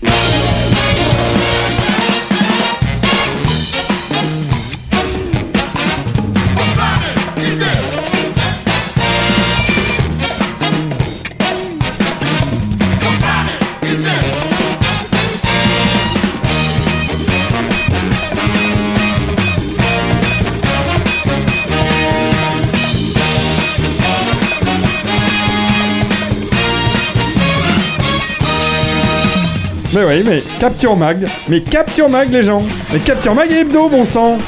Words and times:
Música 0.00 1.07
Mais 29.92 30.04
oui, 30.04 30.22
mais 30.26 30.42
Capture 30.58 30.96
Mag. 30.96 31.26
Mais 31.48 31.60
Capture 31.60 32.08
Mag, 32.08 32.30
les 32.30 32.42
gens. 32.42 32.62
Mais 32.92 32.98
Capture 32.98 33.34
Mag 33.34 33.50
et 33.50 33.60
Hebdo, 33.60 33.88
bon 33.88 34.04
sang. 34.04 34.38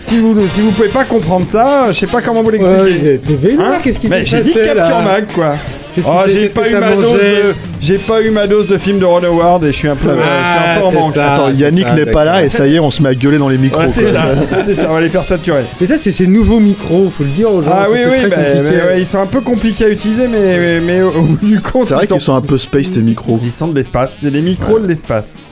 Si 0.00 0.18
vous, 0.18 0.46
si 0.48 0.60
vous 0.60 0.70
pouvez 0.70 0.88
pas 0.88 1.04
comprendre 1.04 1.46
ça, 1.46 1.86
je 1.90 1.98
sais 1.98 2.06
pas 2.06 2.20
comment 2.20 2.42
vous 2.42 2.50
l'expliquer. 2.50 2.80
Ouais, 3.10 3.20
t'es 3.24 3.34
vénère, 3.34 3.66
Hein 3.66 3.78
qu'est-ce 3.82 3.98
qui 3.98 4.08
s'est 4.08 4.20
passé 4.20 4.36
J'ai 4.36 4.42
dit 4.42 4.52
Capture 4.52 4.74
là 4.74 5.02
Mag, 5.02 5.26
quoi. 5.34 5.54
Qu'est-ce 5.94 6.08
Oh, 6.10 6.22
j'ai 6.26 6.48
pas, 6.48 6.62
que 6.62 6.70
eu 6.74 6.78
ma 6.78 6.92
dose 6.94 7.12
de- 7.12 7.54
j'ai 7.80 7.98
pas 7.98 8.20
eu 8.22 8.30
ma 8.30 8.46
dose 8.46 8.66
de 8.66 8.78
film 8.78 8.98
de 8.98 9.04
Ron 9.04 9.22
Howard 9.22 9.64
et 9.64 9.68
je 9.72 9.76
suis 9.76 9.88
un 9.88 9.94
peu, 9.94 10.08
euh, 10.08 10.14
je 10.16 10.18
suis 10.20 10.28
un 10.28 10.32
Ah, 10.32 10.78
peu 10.80 10.86
en 10.86 11.00
manque. 11.02 11.12
ça. 11.14 11.32
Attends, 11.34 11.46
c'est 11.54 11.60
Yannick 11.60 11.92
n'est 11.94 12.06
pas 12.06 12.24
là 12.24 12.44
et 12.44 12.48
ça 12.48 12.66
y 12.66 12.74
est, 12.74 12.78
on 12.80 12.90
se 12.90 13.00
met 13.02 13.10
à 13.10 13.14
gueuler 13.14 13.38
dans 13.38 13.48
les 13.48 13.58
micros. 13.58 13.80
Ouais, 13.80 13.88
c'est 13.94 14.12
ça, 14.12 14.22
c'est 14.66 14.74
ça, 14.74 14.86
on 14.90 14.94
va 14.94 15.00
les 15.00 15.08
faire 15.08 15.24
saturer. 15.24 15.62
Mais 15.80 15.86
ça, 15.86 15.96
c'est 15.96 16.10
ces 16.10 16.26
nouveaux 16.26 16.58
micros, 16.60 17.10
faut 17.16 17.22
le 17.24 17.30
dire 17.30 17.52
aux 17.52 17.62
gens. 17.62 17.70
Ah 17.72 17.84
ça, 17.84 17.90
oui, 17.92 17.98
oui, 18.04 18.28
bah, 18.28 18.36
compliqué. 18.36 18.60
mais, 18.64 18.82
ouais, 18.92 19.00
ils 19.00 19.06
sont 19.06 19.18
un 19.20 19.26
peu 19.26 19.40
compliqués 19.40 19.84
à 19.84 19.88
utiliser, 19.90 20.26
mais, 20.26 20.58
mais, 20.58 20.80
mais 20.80 21.02
au, 21.02 21.10
au 21.10 21.22
bout 21.22 21.46
du 21.46 21.60
compte, 21.60 21.86
C'est 21.86 21.94
vrai 21.94 22.06
qu'ils 22.06 22.20
sont 22.20 22.34
un 22.34 22.40
peu 22.40 22.58
space 22.58 22.90
tes 22.90 23.00
micros. 23.00 23.38
Ils 23.44 23.52
sont 23.52 23.68
de 23.68 23.76
l'espace, 23.76 24.18
c'est 24.20 24.30
les 24.30 24.42
micros 24.42 24.78
de 24.80 24.86
l'espace. 24.88 25.48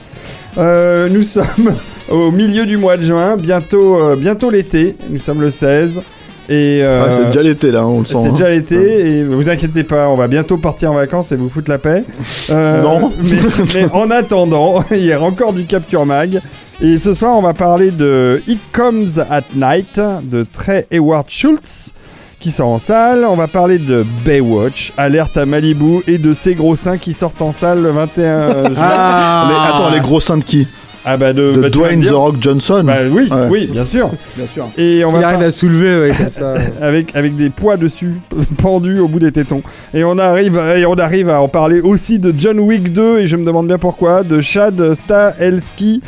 Euh, 0.57 1.07
nous 1.09 1.23
sommes 1.23 1.75
au 2.09 2.31
milieu 2.31 2.65
du 2.65 2.77
mois 2.77 2.97
de 2.97 3.03
juin, 3.03 3.37
bientôt, 3.37 3.97
euh, 3.97 4.15
bientôt 4.15 4.49
l'été, 4.49 4.95
nous 5.09 5.17
sommes 5.19 5.41
le 5.41 5.49
16. 5.49 6.01
Et 6.49 6.79
euh, 6.83 7.05
Ouais, 7.05 7.11
c'est 7.11 7.25
déjà 7.27 7.41
l'été 7.41 7.71
là, 7.71 7.87
on 7.87 7.99
le 7.99 8.05
sent. 8.05 8.17
c'est 8.21 8.27
hein. 8.27 8.31
déjà 8.31 8.49
l'été, 8.49 8.75
et 9.19 9.23
vous 9.23 9.49
inquiétez 9.49 9.83
pas, 9.83 10.09
on 10.09 10.15
va 10.15 10.27
bientôt 10.27 10.57
partir 10.57 10.91
en 10.91 10.95
vacances 10.95 11.31
et 11.31 11.35
vous 11.37 11.47
foutre 11.49 11.69
la 11.69 11.77
paix. 11.77 12.03
Euh, 12.49 12.81
Non. 12.81 13.11
Mais, 13.23 13.37
mais 13.73 13.85
en 13.93 14.09
attendant, 14.11 14.83
il 14.91 15.05
y 15.05 15.13
a 15.13 15.21
encore 15.21 15.53
du 15.53 15.63
Capture 15.65 16.05
Mag. 16.05 16.41
Et 16.81 16.97
ce 16.97 17.13
soir, 17.13 17.37
on 17.37 17.41
va 17.41 17.53
parler 17.53 17.91
de 17.91 18.41
It 18.47 18.59
Comes 18.73 19.07
at 19.29 19.43
Night 19.55 20.01
de 20.23 20.45
Trey 20.51 20.85
Hayward 20.91 21.25
Schultz 21.29 21.91
qui 22.39 22.51
sort 22.51 22.67
en 22.67 22.77
salle. 22.77 23.23
On 23.23 23.37
va 23.37 23.47
parler 23.47 23.77
de 23.77 24.05
Baywatch, 24.25 24.91
Alerte 24.97 25.37
à 25.37 25.45
Malibu 25.45 26.01
et 26.07 26.17
de 26.17 26.33
ses 26.33 26.55
gros 26.55 26.75
seins 26.75 26.97
qui 26.97 27.13
sortent 27.13 27.41
en 27.41 27.53
salle 27.53 27.81
le 27.81 27.91
21 27.91 28.47
juin. 28.65 28.73
Ah 28.77 29.47
Les- 29.49 29.73
attends, 29.75 29.89
les 29.93 30.01
gros 30.01 30.19
seins 30.19 30.37
de 30.39 30.43
qui? 30.43 30.67
Ah 31.05 31.17
bah 31.17 31.33
de, 31.33 31.51
De 31.53 31.61
bah, 31.61 31.69
Dwayne 31.69 32.01
The. 32.01 32.09
Rock 32.11 32.35
Johnson 32.39 32.83
Bah 32.85 32.99
oui, 33.11 33.27
Ouais. 33.29 33.47
oui, 33.49 33.67
bien 33.71 33.83
sûr. 33.85 34.09
Bien 34.37 34.47
sûr. 34.47 34.69
Et 34.77 35.03
on 35.03 35.09
Il 35.15 35.21
va 35.21 35.27
arrive 35.27 35.41
à 35.43 35.51
soulever, 35.51 35.99
ouais, 35.99 36.15
comme 36.15 36.29
ça. 36.29 36.55
avec 36.81 37.15
avec 37.15 37.35
des 37.35 37.49
poids 37.49 37.75
dessus 37.77 38.13
pendus 38.57 38.99
au 38.99 39.07
bout 39.07 39.19
des 39.19 39.31
tétons. 39.31 39.61
Et 39.93 40.03
on 40.03 40.17
arrive 40.17 40.57
et 40.77 40.85
on 40.85 40.93
arrive 40.95 41.29
à 41.29 41.41
en 41.41 41.47
parler 41.49 41.81
aussi 41.81 42.19
de 42.19 42.33
John 42.37 42.59
Wick 42.59 42.93
2 42.93 43.19
et 43.19 43.27
je 43.27 43.35
me 43.35 43.45
demande 43.45 43.67
bien 43.67 43.77
pourquoi 43.77 44.23
de 44.23 44.39
Chad 44.41 44.93
Stahelski. 44.93 46.01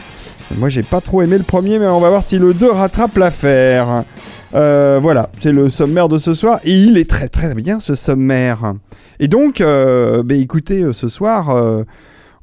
Moi 0.57 0.69
j'ai 0.69 0.83
pas 0.83 1.01
trop 1.01 1.21
aimé 1.23 1.37
le 1.37 1.43
premier 1.43 1.79
mais 1.79 1.87
on 1.87 1.99
va 1.99 2.09
voir 2.09 2.23
si 2.23 2.37
le 2.39 2.53
2 2.53 2.71
rattrape 2.71 3.17
l'affaire. 3.17 4.03
Euh, 4.53 4.99
voilà, 5.01 5.29
c'est 5.41 5.51
le 5.51 5.69
sommaire 5.69 6.07
de 6.07 6.17
ce 6.17 6.33
soir 6.33 6.59
et 6.63 6.71
il 6.71 6.97
est 6.97 7.09
très 7.09 7.27
très 7.27 7.53
bien 7.53 7.79
ce 7.81 7.95
sommaire. 7.95 8.73
Et 9.19 9.27
donc, 9.27 9.59
euh, 9.59 10.23
bah, 10.23 10.35
écoutez, 10.35 10.81
euh, 10.83 10.93
ce 10.93 11.07
soir, 11.07 11.49
euh, 11.49 11.83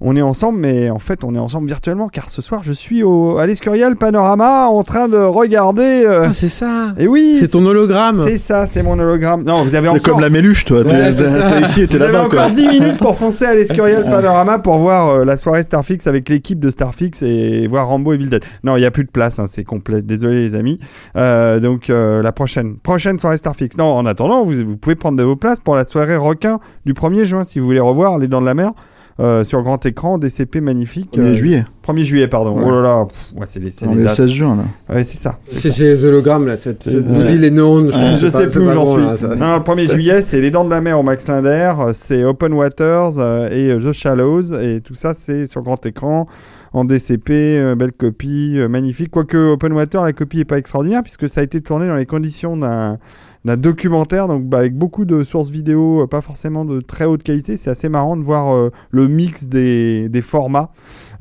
on 0.04 0.16
est 0.16 0.22
ensemble, 0.22 0.58
mais 0.58 0.90
en 0.90 0.98
fait, 0.98 1.24
on 1.24 1.34
est 1.34 1.38
ensemble 1.38 1.68
virtuellement 1.68 2.08
car 2.08 2.28
ce 2.30 2.42
soir, 2.42 2.62
je 2.62 2.72
suis 2.72 3.02
au, 3.02 3.38
à 3.38 3.46
l'Escurial 3.46 3.96
Panorama 3.96 4.66
en 4.68 4.82
train 4.82 5.08
de 5.08 5.16
regarder. 5.16 6.04
euh, 6.06 6.24
Ah, 6.28 6.32
c'est 6.32 6.48
ça. 6.48 6.92
et 6.98 7.06
oui, 7.06 7.36
C'est 7.38 7.48
ton 7.48 7.64
hologramme. 7.64 8.22
c'est 8.26 8.36
ça, 8.38 8.66
c'est 8.66 8.82
mon 8.82 8.98
hologramme. 8.98 9.42
Non, 9.44 9.62
vous 9.62 9.74
avez 9.74 9.88
encore, 9.88 10.02
comme 10.02 10.20
la 10.20 10.30
méluche, 10.30 10.64
toi. 10.64 10.82
T'es 10.84 10.90
Ouais, 10.94 11.10
ici 11.10 11.82
et 11.82 11.88
t'es 11.88 11.96
vous 11.98 12.02
avez 12.02 12.12
là-bas, 12.12 12.26
encore 12.26 12.40
quoi. 12.46 12.50
10 12.50 12.68
minutes 12.68 12.98
pour 12.98 13.16
foncer 13.16 13.44
à 13.44 13.54
l'Escurial 13.54 14.02
Panorama 14.10 14.58
pour 14.58 14.78
voir 14.78 15.08
euh, 15.10 15.24
la 15.24 15.36
soirée 15.36 15.62
Starfix 15.62 16.06
avec 16.06 16.28
l'équipe 16.28 16.58
de 16.60 16.70
Starfix 16.70 17.22
et 17.22 17.66
voir 17.68 17.86
Rambo 17.88 18.12
et 18.12 18.18
Dead. 18.18 18.42
Non, 18.64 18.76
il 18.76 18.80
n'y 18.80 18.86
a 18.86 18.90
plus 18.90 19.04
de 19.04 19.10
place, 19.10 19.38
hein, 19.38 19.46
c'est 19.48 19.64
complet. 19.64 20.02
Désolé 20.02 20.40
les 20.42 20.54
amis. 20.54 20.78
Euh, 21.16 21.60
donc 21.60 21.90
euh, 21.90 22.22
la 22.22 22.32
prochaine, 22.32 22.76
prochaine 22.78 23.18
soirée 23.18 23.36
Starfix. 23.36 23.76
Non, 23.78 23.92
en 23.92 24.06
attendant, 24.06 24.42
vous, 24.44 24.54
vous 24.64 24.76
pouvez 24.76 24.94
prendre 24.96 25.16
de 25.18 25.22
vos 25.22 25.36
places 25.36 25.60
pour 25.60 25.74
la 25.76 25.84
soirée 25.84 26.16
requin 26.16 26.58
du 26.86 26.92
1er 26.92 27.24
juin 27.24 27.44
si 27.44 27.58
vous 27.58 27.66
voulez 27.66 27.80
revoir 27.80 28.18
Les 28.18 28.28
Dents 28.28 28.40
de 28.40 28.46
la 28.46 28.54
Mer. 28.54 28.72
Euh, 29.20 29.44
sur 29.44 29.62
grand 29.62 29.84
écran, 29.86 30.18
DCP 30.18 30.60
magnifique. 30.60 31.16
1er 31.16 31.34
juillet. 31.34 31.64
1er 31.86 32.04
juillet, 32.04 32.28
pardon. 32.28 32.56
Ouais. 32.58 32.64
Oh 32.66 32.70
là 32.70 32.82
là, 32.82 33.06
pff, 33.06 33.32
ouais, 33.38 33.46
c'est 33.46 33.60
les, 33.60 33.70
c'est 33.70 33.86
On 33.86 33.90
les 33.90 33.96
est 33.96 34.02
le 34.02 34.04
dates. 34.04 34.16
16 34.16 34.30
juin, 34.30 34.56
là. 34.56 34.94
Ouais, 34.94 35.04
c'est 35.04 35.18
ça. 35.18 35.38
C'est 35.48 35.70
ces 35.70 36.04
hologrammes 36.04 36.46
là, 36.46 36.56
cette, 36.56 36.82
cette 36.84 37.06
Ouais. 37.06 37.36
les 37.36 37.50
neurones. 37.50 37.90
Je 37.90 38.28
sais 38.28 38.30
pas- 38.46 38.50
plus 38.50 38.60
où 38.60 38.70
j'en 38.70 38.84
bon, 38.84 39.14
suis. 39.16 39.26
là. 39.28 39.34
Non, 39.36 39.56
le 39.56 39.62
1er 39.62 39.90
juillet, 39.92 40.22
c'est 40.22 40.40
Les 40.40 40.50
Dents 40.50 40.64
de 40.64 40.70
la 40.70 40.80
Mer 40.80 40.98
au 40.98 41.02
Max 41.02 41.26
Linder, 41.28 41.72
euh, 41.80 41.90
c'est 41.92 42.24
Open 42.24 42.52
Waters 42.52 43.18
euh, 43.18 43.48
et 43.50 43.70
euh, 43.70 43.78
The 43.90 43.92
Shallows, 43.92 44.54
et 44.60 44.80
tout 44.80 44.94
ça, 44.94 45.12
c'est 45.14 45.46
sur 45.46 45.62
grand 45.62 45.84
écran, 45.84 46.26
en 46.72 46.84
DCP, 46.84 47.30
euh, 47.58 47.74
belle 47.74 47.92
copie, 47.92 48.54
euh, 48.56 48.68
magnifique. 48.68 49.10
Quoique 49.10 49.36
Open 49.52 49.72
Water, 49.72 50.02
la 50.04 50.12
copie 50.12 50.40
est 50.40 50.44
pas 50.46 50.56
extraordinaire, 50.58 51.02
puisque 51.02 51.28
ça 51.28 51.40
a 51.40 51.44
été 51.44 51.60
tourné 51.60 51.86
dans 51.86 51.96
les 51.96 52.06
conditions 52.06 52.56
d'un 52.56 52.98
d'un 53.44 53.56
documentaire, 53.56 54.28
donc 54.28 54.44
bah, 54.44 54.58
avec 54.58 54.76
beaucoup 54.76 55.04
de 55.04 55.24
sources 55.24 55.50
vidéo, 55.50 56.02
euh, 56.02 56.06
pas 56.06 56.20
forcément 56.20 56.64
de 56.64 56.80
très 56.80 57.04
haute 57.04 57.22
qualité. 57.22 57.56
C'est 57.56 57.70
assez 57.70 57.88
marrant 57.88 58.16
de 58.16 58.22
voir 58.22 58.54
euh, 58.54 58.70
le 58.90 59.08
mix 59.08 59.44
des, 59.44 60.08
des 60.08 60.22
formats. 60.22 60.72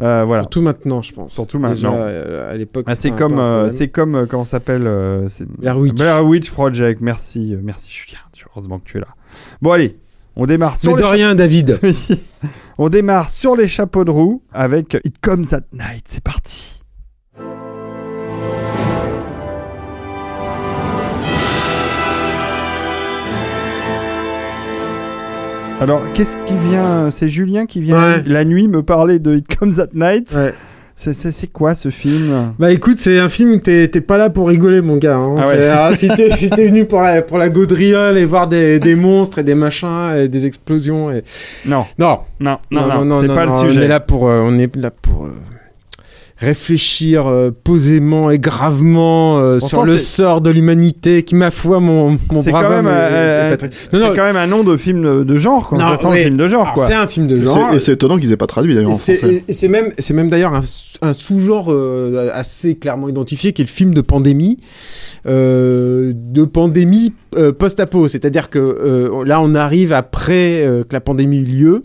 Euh, 0.01 0.23
voilà. 0.25 0.43
Surtout 0.43 0.61
maintenant, 0.61 1.01
je 1.01 1.13
pense. 1.13 1.33
Surtout 1.33 1.59
maintenant. 1.59 1.95
à 1.95 2.53
l'époque. 2.55 2.85
Ah, 2.87 2.95
c'est 2.95 3.11
comme, 3.11 3.69
c'est 3.69 3.87
comme, 3.87 4.27
comment 4.27 4.45
s'appelle 4.45 4.83
Blair 5.59 5.77
Witch. 5.77 5.95
Blair 5.95 6.25
Witch 6.25 6.51
Project. 6.51 7.01
Merci, 7.01 7.55
merci 7.61 7.91
Julien. 7.91 8.19
Heureusement 8.51 8.79
que 8.79 8.85
tu 8.85 8.97
es 8.97 8.99
là. 8.99 9.07
Bon 9.61 9.71
allez, 9.71 9.97
on 10.35 10.45
démarre 10.45 10.77
sur 10.77 10.91
Mais 10.91 11.01
de 11.01 11.05
rien, 11.05 11.35
David. 11.35 11.79
on 12.77 12.89
démarre 12.89 13.29
sur 13.29 13.55
les 13.55 13.67
chapeaux 13.67 14.03
de 14.03 14.11
roue 14.11 14.41
avec 14.51 14.97
It 15.05 15.19
Comes 15.21 15.45
at 15.51 15.61
Night. 15.73 16.05
C'est 16.05 16.23
parti. 16.23 16.70
Alors, 25.81 26.01
qu'est-ce 26.13 26.37
qui 26.45 26.53
vient 26.69 27.09
C'est 27.09 27.27
Julien 27.27 27.65
qui 27.65 27.81
vient 27.81 28.17
Ouais. 28.17 28.23
la 28.27 28.45
nuit 28.45 28.67
me 28.67 28.83
parler 28.83 29.17
de 29.19 29.35
It 29.37 29.57
Comes 29.57 29.79
at 29.79 29.87
Night. 29.93 30.31
Ouais. 30.37 30.53
C'est- 30.93 31.13
C'est 31.13 31.31
c'est 31.31 31.47
quoi 31.47 31.73
ce 31.73 31.89
film? 31.89 32.53
Bah 32.59 32.71
écoute, 32.71 32.99
c'est 32.99 33.17
un 33.17 33.29
film 33.29 33.59
que 33.59 33.63
t'es- 33.63 33.87
t'es 33.87 34.01
pas 34.01 34.17
là 34.17 34.29
pour 34.29 34.47
rigoler, 34.49 34.81
mon 34.81 34.97
gars. 34.97 35.15
hein. 35.15 35.35
Ah 35.39 35.47
ouais. 35.47 35.55
C'est- 35.57 35.69
ah, 35.69 35.95
si 35.95 36.07
t'es 36.09 36.37
si 36.37 36.49
t'es 36.51 36.67
venu 36.67 36.85
pour 36.85 37.01
la, 37.01 37.23
pour 37.23 37.39
la 37.39 37.49
gaudriole 37.49 38.19
et 38.19 38.25
voir 38.25 38.47
des, 38.47 38.79
des 38.79 38.95
monstres 38.95 39.39
et 39.39 39.43
des 39.43 39.55
machins 39.55 40.13
et 40.15 40.27
des 40.27 40.45
explosions 40.45 41.09
et... 41.09 41.23
Non, 41.65 41.85
Non, 41.97 42.19
non, 42.39 42.59
non, 42.69 43.03
non, 43.05 43.21
c'est 43.21 43.27
non, 43.27 43.33
pas 43.35 43.45
non, 43.47 43.63
le 43.63 43.67
sujet. 43.69 43.79
On 43.79 43.83
est 43.83 43.87
là 43.87 43.99
pour, 43.99 44.27
euh, 44.29 44.41
on 44.45 44.59
est 44.59 44.75
là 44.75 44.91
pour 44.91 45.25
euh, 45.25 45.33
réfléchir 46.41 47.27
euh, 47.27 47.51
posément 47.51 48.31
et 48.31 48.39
gravement 48.39 49.37
euh, 49.37 49.59
sur 49.59 49.83
le 49.83 49.97
sort 49.99 50.41
de 50.41 50.49
l'humanité 50.49 51.21
qui, 51.21 51.35
ma 51.35 51.51
foi, 51.51 51.79
mon, 51.79 52.17
mon 52.31 52.43
brave 52.43 52.51
quand 52.51 52.69
même, 52.69 52.87
euh. 52.87 53.55
C'est 53.59 53.99
quand 54.15 54.23
même 54.23 54.35
un 54.35 54.47
nom 54.47 54.63
de 54.63 54.75
film 54.75 55.23
de, 55.23 55.37
genre, 55.37 55.67
quoi. 55.69 55.77
Non, 55.77 55.95
oui. 56.09 56.23
film 56.23 56.37
de 56.37 56.47
genre, 56.47 56.73
c'est 56.77 56.95
un 56.95 57.07
film 57.07 57.27
de 57.27 57.37
genre. 57.37 57.73
Et 57.73 57.79
c'est 57.79 57.93
étonnant 57.93 58.17
qu'ils 58.17 58.31
aient 58.31 58.37
pas 58.37 58.47
traduit 58.47 58.73
d'ailleurs 58.73 58.89
en 58.89 58.93
c'est- 58.95 59.17
français. 59.17 59.43
et 59.47 59.53
c'est 59.53 59.67
même, 59.67 59.91
c'est 59.99 60.15
même 60.15 60.29
d'ailleurs 60.29 60.53
un, 60.55 60.61
un 61.03 61.13
sous-genre 61.13 61.73
assez 62.33 62.75
clairement 62.75 63.07
identifié 63.07 63.53
qui 63.53 63.61
est 63.61 63.65
le 63.65 63.69
film 63.69 63.93
de 63.93 64.01
pandémie, 64.01 64.57
de 65.25 66.43
pandémie 66.45 67.13
post-apo. 67.59 68.07
C'est-à-dire 68.07 68.49
que 68.49 69.23
là, 69.25 69.39
on 69.41 69.53
arrive 69.53 69.93
après 69.93 70.65
que 70.89 70.93
la 70.93 71.01
pandémie 71.01 71.37
eut 71.37 71.45
lieu 71.45 71.83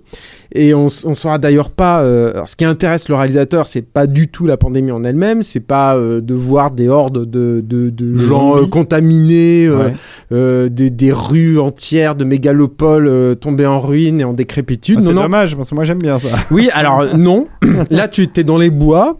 Et 0.57 0.75
on, 0.75 0.87
on 0.87 1.15
saura 1.15 1.39
d'ailleurs 1.39 1.71
pas. 1.71 2.01
euh, 2.03 2.33
alors, 2.33 2.49
ce 2.49 2.57
qui 2.57 2.65
intéresse 2.65 3.09
le 3.09 3.15
réalisateur, 3.15 3.67
c'est 3.67 3.83
pas 3.83 4.07
du 4.07 4.29
tout 4.29 4.47
la 4.47 4.57
pandémie 4.57 4.91
en 4.91 5.05
elle-même, 5.05 5.43
c'est 5.43 5.61
pas 5.61 5.97
euh, 5.97 6.21
de 6.21 6.35
voir 6.35 6.71
des 6.71 6.89
hordes 6.89 7.25
de, 7.31 7.61
de, 7.65 7.91
de 7.91 8.15
gens 8.17 8.57
euh, 8.57 8.67
contaminés, 8.67 9.67
euh, 9.67 9.77
Ouais. 9.77 9.93
euh, 10.33 10.69
des, 10.69 10.91
des 10.91 11.13
rues 11.13 11.59
entières 11.59 12.15
de 12.17 12.25
mégalopoles 12.25 13.07
euh, 13.09 13.35
tombées 13.35 13.67
en 13.67 13.81
ruine 13.81 14.21
et 14.21 14.25
en 14.25 14.33
décrépitude. 14.33 14.97
Ah, 15.01 15.05
c'est 15.05 15.15
dommage 15.15 15.57
parce 15.57 15.71
que 15.71 15.75
moi 15.75 15.85
j'aime 15.85 15.99
bien 15.99 16.19
ça. 16.19 16.29
Oui, 16.51 16.69
alors 16.73 17.17
non. 17.17 17.47
Là, 17.91 18.09
tu 18.09 18.23
étais 18.23 18.45
dans 18.45 18.59
les 18.59 18.71
bois. 18.71 19.19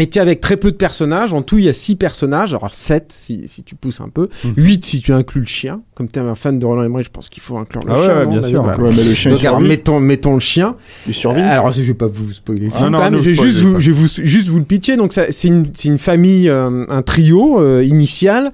Et 0.00 0.08
tu 0.08 0.18
es 0.18 0.20
avec 0.20 0.40
très 0.40 0.56
peu 0.56 0.72
de 0.72 0.76
personnages. 0.76 1.32
En 1.32 1.42
tout, 1.42 1.56
il 1.58 1.64
y 1.64 1.68
a 1.68 1.72
six 1.72 1.94
personnages. 1.94 2.52
Alors 2.52 2.74
7 2.74 3.12
si, 3.12 3.46
si 3.46 3.62
tu 3.62 3.76
pousses 3.76 4.00
un 4.00 4.08
peu. 4.08 4.28
Mhm. 4.44 4.54
8 4.56 4.84
si 4.84 5.00
tu 5.00 5.12
inclus 5.12 5.40
le 5.40 5.46
chien. 5.46 5.82
Comme 5.94 6.08
tu 6.10 6.18
es 6.18 6.22
un 6.22 6.34
fan 6.34 6.58
de 6.58 6.66
Roland 6.66 6.82
Emmerich, 6.82 7.06
je 7.06 7.10
pense 7.12 7.28
qu'il 7.28 7.42
faut 7.44 7.56
inclure 7.58 7.84
le 7.84 7.92
Ah 7.92 7.96
chien. 7.96 8.18
ouais, 8.18 8.24
non, 8.26 8.30
bien 8.32 8.42
sûr. 8.42 8.62
Voilà. 8.64 8.82
Ouais, 8.82 8.90
mais 8.96 9.04
le 9.04 9.14
chien, 9.14 9.30
il 9.30 9.34
Donc 9.36 9.44
alors 9.44 9.60
mettons, 9.60 10.00
mettons 10.00 10.34
le 10.34 10.40
chien. 10.40 10.74
Il 11.06 11.14
survit. 11.14 11.42
Alors 11.42 11.70
je 11.70 11.80
vais 11.82 11.94
pas 11.94 12.08
vous 12.08 12.32
spoiler 12.32 12.66
le 12.66 12.72
Ah 12.74 12.90
non, 12.90 12.98
quand 12.98 13.10
même. 13.10 13.20
Je 13.20 13.30
vais 13.30 13.34
juste 13.36 13.60
vous, 13.60 13.78
je 13.78 13.92
vais 13.92 13.96
vous, 13.96 14.08
juste 14.24 14.48
vous 14.48 14.58
le 14.58 14.64
pitcher. 14.64 14.96
Donc 14.96 15.12
ça, 15.12 15.26
c'est 15.30 15.46
une, 15.46 15.66
c'est 15.74 15.88
une 15.88 15.98
famille, 15.98 16.48
euh, 16.48 16.84
un 16.88 17.02
trio 17.02 17.60
euh, 17.60 17.84
initial 17.84 18.50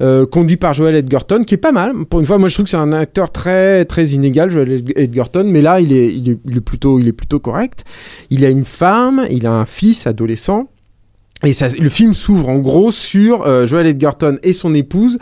euh, 0.00 0.26
conduit 0.26 0.56
par 0.56 0.74
Joel 0.74 0.94
Edgerton, 0.94 1.42
qui 1.44 1.54
est 1.54 1.58
pas 1.58 1.72
mal. 1.72 1.92
Pour 2.08 2.20
une 2.20 2.26
fois, 2.26 2.38
moi 2.38 2.48
je 2.48 2.54
trouve 2.54 2.64
que 2.64 2.70
c'est 2.70 2.76
un 2.76 2.92
acteur 2.92 3.32
très 3.32 3.84
très 3.84 4.06
inégal, 4.10 4.48
Joel 4.50 4.70
Ed- 4.70 4.92
Edgerton, 4.94 5.44
mais 5.44 5.60
là 5.60 5.80
il 5.80 5.92
est, 5.92 6.14
il 6.14 6.30
est, 6.30 6.38
il 6.48 6.56
est 6.56 6.60
plutôt, 6.60 7.00
il 7.00 7.08
est 7.08 7.12
plutôt 7.12 7.40
correct. 7.40 7.84
Il 8.30 8.44
a 8.44 8.48
une 8.50 8.64
femme, 8.64 9.26
il 9.30 9.44
a 9.48 9.52
un 9.52 9.66
fils 9.66 10.06
adolescent. 10.06 10.68
Et 11.44 11.52
ça, 11.52 11.68
le 11.68 11.88
film 11.88 12.14
s'ouvre 12.14 12.48
en 12.48 12.58
gros 12.58 12.90
sur 12.90 13.42
euh, 13.42 13.66
Joel 13.66 13.86
Edgerton 13.86 14.38
et 14.42 14.52
son 14.52 14.74
épouse 14.74 15.18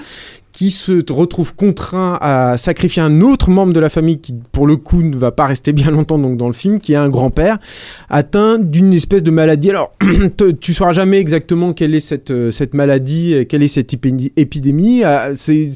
qui 0.52 0.70
se 0.70 1.02
retrouvent 1.10 1.54
contraints 1.54 2.18
à 2.20 2.56
sacrifier 2.58 3.02
un 3.02 3.22
autre 3.22 3.50
membre 3.50 3.72
de 3.72 3.80
la 3.80 3.88
famille 3.88 4.20
qui, 4.20 4.34
pour 4.52 4.66
le 4.66 4.76
coup, 4.76 5.02
ne 5.02 5.16
va 5.16 5.32
pas 5.32 5.46
rester 5.46 5.72
bien 5.72 5.90
longtemps 5.90 6.18
donc 6.18 6.36
dans 6.36 6.46
le 6.46 6.52
film, 6.52 6.78
qui 6.78 6.92
est 6.92 6.96
un 6.96 7.08
grand-père 7.08 7.58
atteint 8.10 8.58
d'une 8.58 8.92
espèce 8.92 9.22
de 9.22 9.30
maladie. 9.30 9.70
Alors, 9.70 9.92
tu 10.60 10.74
sauras 10.74 10.92
jamais 10.92 11.18
exactement 11.18 11.72
quelle 11.72 11.94
est 11.94 12.00
cette 12.00 12.30
euh, 12.30 12.50
cette 12.50 12.74
maladie, 12.74 13.34
euh, 13.34 13.44
quelle 13.44 13.62
est 13.62 13.68
cette 13.68 13.92
épidémie-. 13.94 15.04
Euh, 15.04 15.32
C'est 15.34 15.70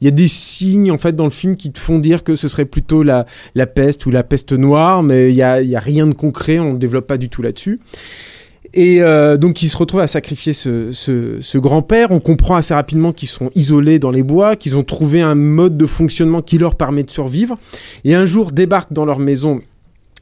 il 0.00 0.04
y 0.04 0.08
a 0.08 0.10
des 0.10 0.28
signes 0.28 0.90
en 0.90 0.98
fait 0.98 1.14
dans 1.14 1.24
le 1.24 1.30
film 1.30 1.56
qui 1.56 1.70
te 1.70 1.78
font 1.78 2.00
dire 2.00 2.24
que 2.24 2.34
ce 2.34 2.48
serait 2.48 2.64
plutôt 2.64 3.04
la 3.04 3.26
la 3.54 3.66
peste 3.66 4.04
ou 4.06 4.10
la 4.10 4.24
peste 4.24 4.52
noire, 4.52 5.02
mais 5.02 5.30
il 5.30 5.36
y 5.36 5.42
a 5.42 5.62
y 5.62 5.76
a 5.76 5.80
rien 5.80 6.06
de 6.06 6.14
concret, 6.14 6.58
on 6.58 6.74
ne 6.74 6.78
développe 6.78 7.06
pas 7.06 7.16
du 7.16 7.28
tout 7.28 7.42
là-dessus. 7.42 7.78
Et 8.74 9.02
euh, 9.02 9.36
donc 9.36 9.62
ils 9.62 9.68
se 9.68 9.76
retrouvent 9.76 10.00
à 10.00 10.06
sacrifier 10.06 10.52
ce, 10.52 11.58
grand-père. 11.58 12.10
On 12.10 12.20
comprend 12.20 12.56
assez 12.56 12.74
rapidement 12.74 13.12
qu'ils 13.12 13.28
sont 13.28 13.50
isolés 13.54 13.98
dans 13.98 14.10
les 14.10 14.22
bois, 14.22 14.56
qu'ils 14.56 14.76
ont 14.76 14.84
trouvé 14.84 15.20
un 15.20 15.34
mode 15.34 15.76
de 15.76 15.86
fonctionnement 15.86 16.42
qui 16.42 16.58
leur 16.58 16.76
permet 16.76 17.02
de 17.02 17.10
survivre. 17.10 17.58
Et 18.04 18.14
un 18.14 18.26
jour 18.26 18.52
débarque 18.52 18.92
dans 18.92 19.04
leur 19.04 19.18
maison 19.18 19.60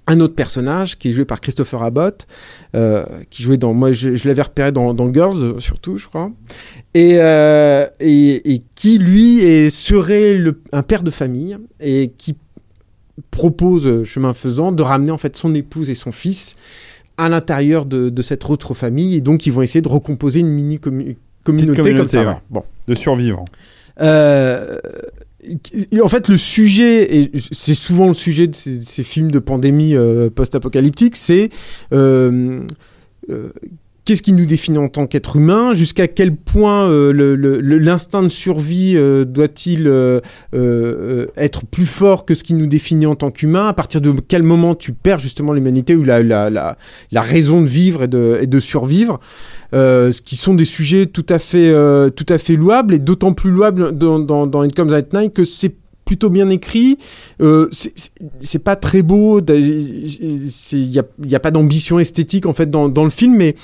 un 0.07 0.19
autre 0.19 0.35
personnage 0.35 0.99
qui 0.99 1.11
est 1.11 1.13
joué 1.13 1.25
par 1.25 1.41
Christopher 1.41 1.85
Abbott, 1.85 2.27
euh, 2.75 3.05
qui 3.29 3.45
jouait 3.45 3.59
dans, 3.59 3.75
moi 3.75 3.93
je, 3.93 4.27
l'avais 4.27 4.43
repéré 4.43 4.73
dans, 4.73 4.93
dans 4.93 5.13
Girls 5.13 5.37
euh, 5.37 5.61
surtout, 5.61 5.99
je 5.99 6.09
crois, 6.09 6.33
et, 6.95 7.21
qui 8.75 8.99
lui 8.99 9.71
serait 9.71 10.43
un 10.73 10.83
père 10.83 11.05
de 11.05 11.11
famille 11.13 11.57
et 11.79 12.11
qui 12.19 12.35
propose, 13.31 14.03
chemin 14.03 14.35
faisant, 14.35 14.73
de 14.73 14.83
ramener 14.83 15.13
en 15.13 15.19
fait 15.19 15.37
son 15.37 15.55
épouse 15.55 15.91
et 15.91 15.95
son 15.95 16.11
fils 16.11 16.57
à 17.21 17.29
l'intérieur 17.29 17.85
de, 17.87 18.09
de 18.09 18.23
cette 18.23 18.49
autre 18.49 18.75
famille, 18.75 19.17
et 19.17 19.21
donc 19.21 19.47
ils 19.47 19.53
vont 19.53 19.63
essayer 19.63 19.83
de 19.83 19.89
recomposer 19.89 20.41
une 20.41 20.49
mini 20.49 20.79
commu- 20.79 21.17
communauté, 21.45 21.95
comme 21.95 22.09
ça. 22.09 22.25
ouais. 22.25 22.37
Bon. 22.51 22.63
De 22.89 22.95
survivre. 22.95 23.45
Euh, 24.01 24.79
en 26.03 26.09
fait, 26.09 26.29
le 26.29 26.37
sujet, 26.37 27.17
et 27.17 27.31
c'est 27.35 27.75
souvent 27.75 28.09
le 28.09 28.15
sujet 28.15 28.47
de 28.47 28.55
ces, 28.55 28.81
ces 28.81 29.03
films 29.03 29.31
de 29.31 29.39
pandémie 29.39 29.95
euh, 29.95 30.31
post-apocalyptique, 30.31 31.17
c'est 31.17 31.51
euh, 31.93 32.61
qu'est-ce 34.11 34.23
qui 34.23 34.33
nous 34.33 34.45
définit 34.45 34.79
en 34.79 34.89
tant 34.89 35.07
qu'être 35.07 35.37
humain? 35.37 35.73
Jusqu'à 35.73 36.09
quel 36.09 36.35
point 36.35 36.91
euh, 36.91 37.13
l'instinct 37.63 38.25
de 38.25 38.29
survie 38.29 38.95
euh, 38.97 39.25
doit-il 39.25 39.87
euh, 39.87 40.21
être 41.37 41.65
plus 41.65 41.87
fort 41.87 42.25
que 42.25 42.35
ce 42.35 42.43
qui 42.43 42.55
nous 42.55 42.67
définit 42.67 43.07
en 43.07 43.15
tant 43.15 43.31
qu'humain? 43.31 43.69
À 43.69 43.73
partir 43.73 44.01
de 44.01 44.13
quel 44.27 44.43
moment 44.43 44.75
tu 44.75 44.93
perds 44.95 45.21
justement 45.21 45.53
l'humanité 45.53 45.95
ou 45.95 46.03
la, 46.03 46.77
raison 47.15 47.63
de 47.63 47.69
vivre 47.69 48.03
et 48.03 48.09
de, 48.09 48.59
survivre? 48.59 49.21
Ce 49.73 50.21
qui 50.21 50.35
sont 50.35 50.55
des 50.55 50.65
sujets 50.65 51.07
tout 51.07 51.27
à 51.29 51.39
fait, 51.39 51.73
louables 52.57 52.95
et 52.95 52.99
d'autant 52.99 53.33
plus 53.33 53.53
louables 53.53 53.97
dans, 53.97 54.19
dans, 54.19 54.49
dans 54.49 54.65
Night 54.65 55.33
que 55.33 55.45
c'est 55.45 55.77
plutôt 56.05 56.31
bien 56.31 56.49
écrit. 56.49 56.99
C'est- 57.71 58.65
pas 58.65 58.75
très 58.75 59.03
beau. 59.03 59.41
Il 59.41 60.09
n'y 60.89 60.99
a, 60.99 61.41
pas 61.41 61.53
d'ambition 61.53 62.01
esthétique 62.01 62.47
en 62.47 62.55
fait 62.55 62.69
dans 62.69 63.05
le 63.05 63.11
film, 63.11 63.37
mais 63.37 63.55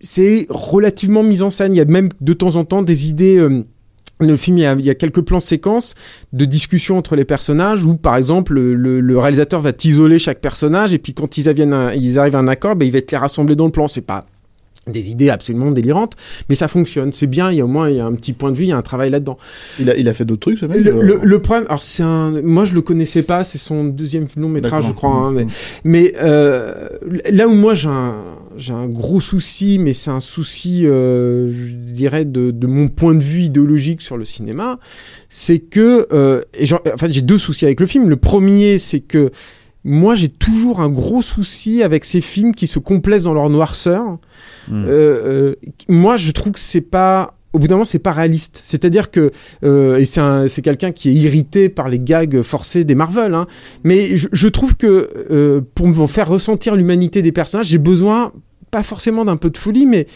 c'est 0.00 0.46
relativement 0.48 1.22
mis 1.22 1.42
en 1.42 1.50
scène. 1.50 1.74
Il 1.74 1.78
y 1.78 1.82
a 1.82 1.84
même 1.84 2.08
de 2.20 2.32
temps 2.32 2.56
en 2.56 2.64
temps 2.64 2.82
des 2.82 3.08
idées. 3.08 3.36
euh, 3.36 3.64
le 4.20 4.36
film, 4.36 4.58
il 4.58 4.84
y, 4.84 4.90
a, 4.90 4.94
quelques 4.94 5.22
plans 5.22 5.40
séquences 5.40 5.94
de 6.34 6.44
discussion 6.44 6.98
entre 6.98 7.16
les 7.16 7.24
personnages 7.24 7.84
où, 7.84 7.96
par 7.96 8.16
exemple, 8.16 8.52
le, 8.52 9.18
réalisateur 9.18 9.62
va 9.62 9.72
t'isoler 9.72 10.18
chaque 10.18 10.42
personnage 10.42 10.92
et 10.92 10.98
puis 10.98 11.14
quand 11.14 11.38
ils, 11.38 11.48
un- 11.48 11.92
ils 11.92 12.18
arrivent 12.18 12.36
à 12.36 12.38
un 12.38 12.48
accord, 12.48 12.76
ben, 12.76 12.84
il 12.84 12.92
va 12.92 13.00
te 13.00 13.12
les 13.12 13.16
rassembler 13.16 13.56
dans 13.56 13.64
le 13.64 13.72
plan. 13.72 13.88
C'est 13.88 14.02
pas 14.02 14.26
des 14.86 15.10
idées 15.10 15.28
absolument 15.30 15.70
délirantes, 15.70 16.14
mais 16.48 16.54
ça 16.54 16.66
fonctionne. 16.66 17.12
C'est 17.12 17.26
bien. 17.26 17.50
Il 17.52 17.58
y 17.58 17.60
a 17.60 17.64
au 17.64 17.68
moins 17.68 17.90
il 17.90 17.96
y 17.96 18.00
a 18.00 18.06
un 18.06 18.12
petit 18.14 18.32
point 18.32 18.50
de 18.50 18.56
vue, 18.56 18.64
il 18.64 18.68
y 18.70 18.72
a 18.72 18.76
un 18.76 18.82
travail 18.82 19.10
là-dedans. 19.10 19.36
Il 19.78 19.90
a, 19.90 19.96
il 19.96 20.08
a 20.08 20.14
fait 20.14 20.24
d'autres 20.24 20.40
trucs, 20.40 20.58
ce 20.58 20.64
mec 20.66 20.78
Le, 20.80 20.94
euh, 20.94 21.02
le- 21.02 21.20
le 21.22 21.38
problème, 21.42 21.66
alors 21.68 21.82
c'est 21.82 22.02
un, 22.02 22.30
moi 22.42 22.64
je 22.64 22.74
le 22.74 22.80
connaissais 22.80 23.22
pas, 23.22 23.44
c'est 23.44 23.58
son 23.58 23.84
deuxième 23.84 24.26
long 24.36 24.48
métrage, 24.48 24.86
je 24.88 24.92
crois. 24.92 25.10
hein, 25.12 25.32
mais 25.32 25.46
mais 25.84 26.14
euh, 26.22 26.88
là 27.30 27.46
où 27.46 27.52
moi 27.54 27.74
j'ai 27.74 27.88
un, 27.88 28.16
j'ai 28.56 28.72
un 28.72 28.88
gros 28.88 29.20
souci, 29.20 29.78
mais 29.78 29.92
c'est 29.92 30.10
un 30.10 30.18
souci, 30.20 30.86
euh, 30.86 31.52
je 31.52 31.74
dirais, 31.74 32.24
de, 32.24 32.50
de 32.50 32.66
mon 32.66 32.88
point 32.88 33.14
de 33.14 33.20
vue 33.22 33.42
idéologique 33.42 34.00
sur 34.02 34.16
le 34.16 34.24
cinéma, 34.24 34.78
c'est 35.28 35.58
que, 35.58 36.08
euh, 36.12 36.40
et 36.54 36.66
j'en- 36.66 36.80
en 36.92 36.96
fait 36.96 37.12
j'ai 37.12 37.22
deux 37.22 37.38
soucis 37.38 37.64
avec 37.66 37.80
le 37.80 37.86
film. 37.86 38.08
Le 38.08 38.16
premier, 38.16 38.78
c'est 38.78 39.00
que 39.00 39.30
moi 39.84 40.14
j'ai 40.14 40.28
toujours 40.28 40.80
un 40.80 40.88
gros 40.90 41.22
souci 41.22 41.82
avec 41.82 42.04
ces 42.04 42.20
films 42.20 42.54
qui 42.54 42.66
se 42.66 42.78
complaisent 42.78 43.24
dans 43.24 43.34
leur 43.34 43.48
noirceur. 43.50 44.18
Hmm. 44.68 44.84
Euh, 44.86 44.88
euh, 44.88 45.54
moi, 45.88 46.16
je 46.16 46.30
trouve 46.32 46.52
que 46.52 46.60
c'est 46.60 46.80
pas. 46.80 47.34
Au 47.52 47.58
bout 47.58 47.66
d'un 47.66 47.74
moment, 47.76 47.84
c'est 47.84 47.98
pas 47.98 48.12
réaliste. 48.12 48.60
C'est-à-dire 48.62 49.10
que 49.10 49.32
euh, 49.64 49.96
et 49.96 50.04
c'est 50.04 50.20
un- 50.20 50.46
c'est 50.46 50.62
quelqu'un 50.62 50.92
qui 50.92 51.08
est 51.08 51.14
irrité 51.14 51.68
par 51.68 51.88
les 51.88 51.98
gags 51.98 52.42
forcés 52.42 52.84
des 52.84 52.94
Marvel. 52.94 53.34
Hein. 53.34 53.46
Mais 53.82 54.14
je, 54.16 54.28
je 54.30 54.48
trouve 54.48 54.76
que 54.76 55.08
euh, 55.32 55.60
pour 55.74 55.88
me 55.88 56.06
faire 56.06 56.28
ressentir 56.28 56.76
l'humanité 56.76 57.22
des 57.22 57.32
personnages, 57.32 57.66
j'ai 57.66 57.78
besoin 57.78 58.32
pas 58.70 58.84
forcément 58.84 59.24
d'un 59.24 59.36
peu 59.36 59.50
de 59.50 59.58
folie, 59.58 59.84
mais 59.86 60.06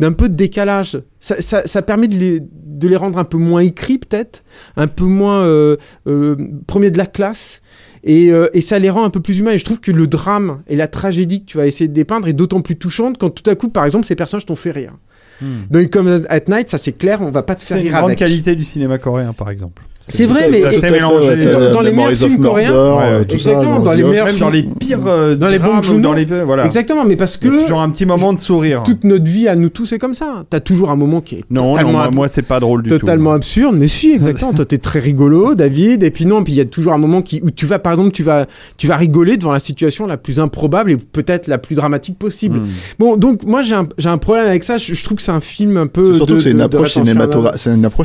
d'un 0.00 0.12
peu 0.12 0.28
de 0.28 0.34
décalage. 0.34 1.00
Ça, 1.20 1.36
ça, 1.40 1.82
permet 1.82 2.08
de 2.08 2.16
les, 2.16 2.40
de 2.40 2.88
les 2.88 2.96
rendre 2.96 3.18
un 3.18 3.24
peu 3.24 3.38
moins 3.38 3.60
écrits, 3.60 3.98
peut-être, 3.98 4.44
un 4.76 4.86
peu 4.86 5.04
moins 5.04 5.44
euh, 5.44 5.76
euh, 6.06 6.36
premier 6.66 6.90
de 6.90 6.98
la 6.98 7.06
classe. 7.06 7.62
Et, 8.06 8.30
euh, 8.30 8.48
et 8.52 8.60
ça 8.60 8.78
les 8.78 8.90
rend 8.90 9.04
un 9.04 9.10
peu 9.10 9.20
plus 9.20 9.38
humains. 9.38 9.52
Et 9.52 9.58
je 9.58 9.64
trouve 9.64 9.80
que 9.80 9.92
le 9.92 10.06
drame 10.06 10.62
et 10.66 10.76
la 10.76 10.88
tragédie 10.88 11.40
que 11.40 11.46
tu 11.46 11.56
vas 11.56 11.66
essayer 11.66 11.88
de 11.88 11.94
dépeindre 11.94 12.28
est 12.28 12.34
d'autant 12.34 12.60
plus 12.60 12.76
touchante 12.76 13.16
quand 13.18 13.30
tout 13.30 13.48
à 13.48 13.54
coup, 13.54 13.70
par 13.70 13.84
exemple, 13.84 14.04
ces 14.04 14.16
personnages 14.16 14.46
t'ont 14.46 14.56
fait 14.56 14.72
rire. 14.72 14.92
Hmm. 15.40 15.46
Dans 15.70 15.84
Comme 15.90 16.08
at 16.28 16.40
Night, 16.48 16.68
ça 16.68 16.78
c'est 16.78 16.92
clair, 16.92 17.20
on 17.22 17.30
va 17.30 17.42
pas 17.42 17.54
te 17.54 17.60
faire 17.62 17.76
C'est 17.76 17.82
une 17.82 17.88
rire 17.88 17.92
grande 17.98 18.04
avec. 18.10 18.18
qualité 18.18 18.54
du 18.54 18.64
cinéma 18.64 18.98
coréen, 18.98 19.32
par 19.32 19.50
exemple. 19.50 19.82
C'est 20.06 20.26
vrai, 20.26 20.50
mais 20.50 20.58
et- 20.60 20.90
mélangé. 20.90 21.46
dans- 21.72 21.80
les 21.80 21.90
meilleurs 21.90 22.12
films 22.14 22.38
coréens, 22.42 22.72
Ouais, 22.98 23.22
exactement, 23.26 23.76
ça, 23.78 23.82
dans 23.84 23.92
les 23.94 24.02
meilleurs 24.02 24.26
Même 24.26 24.34
films- 24.34 24.46
dans 24.46 24.50
les 24.50 24.62
pires 24.62 25.00
euh, 25.06 25.34
Dans 25.34 25.48
les 25.48 25.58
bons 25.58 25.80
dans 25.98 26.12
les 26.12 26.26
voilà. 26.26 26.66
Exactement, 26.66 27.06
mais 27.06 27.16
parce 27.16 27.38
que 27.38 27.48
toujours 27.48 27.80
un 27.80 27.88
petit 27.88 28.04
moment 28.04 28.34
de 28.34 28.40
sourire. 28.40 28.82
toute 28.82 29.04
notre 29.04 29.24
vie 29.24 29.48
à 29.48 29.56
nous 29.56 29.70
tous 29.70 29.86
c'est 29.86 29.98
comme 29.98 30.12
ça. 30.12 30.44
T'as 30.50 30.60
toujours 30.60 30.90
un 30.90 30.96
moment 30.96 31.22
qui 31.22 31.36
est 31.36 31.44
Non, 31.48 31.68
non, 31.68 31.72
totalement 31.72 32.10
moi, 32.12 32.28
c'est 32.28 32.42
pas 32.42 32.60
drôle 32.60 32.82
du 32.82 32.90
totalement 32.90 33.30
tout. 33.30 33.36
absurde 33.36 33.76
mais 33.78 33.88
si 33.88 34.12
exactement 34.12 34.52
toi 34.52 34.66
t'es 34.66 34.76
très 34.76 34.98
rigolo 34.98 35.54
David 35.54 36.02
et 36.02 36.10
puis 36.10 36.26
non 36.26 36.44
puis 36.44 36.52
il 36.52 36.56
y 36.56 36.60
a 36.60 36.66
toujours 36.66 36.92
un 36.92 36.98
moment 36.98 37.22
qui 37.22 37.40
où 37.42 37.50
tu 37.50 37.64
vas 37.64 37.78
par 37.78 37.94
exemple 37.94 38.10
tu 38.12 38.22
vas 38.22 38.44
tu 38.76 38.86
vas 38.86 38.96
rigoler 38.98 39.38
devant 39.38 39.52
la 39.52 39.58
situation 39.60 40.06
la 40.06 40.18
plus 40.18 40.38
improbable 40.38 40.90
et 40.92 40.96
peut-être 40.98 41.46
la 41.48 41.56
plus 41.56 41.76
dramatique 41.76 42.18
possible 42.18 42.58
Hmm. 42.58 42.66
bon 42.98 43.16
donc 43.16 43.44
moi 43.46 43.62
j'ai 43.62 43.74
un, 43.74 43.88
j'ai 43.96 44.10
un 44.10 44.18
problème 44.18 44.46
avec 44.48 44.64
ça 44.64 44.76
je, 44.76 44.92
je 44.92 45.02
trouve 45.02 45.16
que 45.16 45.22
c'est 45.24 45.32
un 45.32 45.40
film 45.40 45.76
un 45.76 45.86
peu 45.86 46.14
Surtout 46.14 46.34
de- 46.34 46.38
que 46.38 46.44
c'est 46.44 46.50
une, 46.52 46.60
approche 46.60 46.96
une 46.96 47.04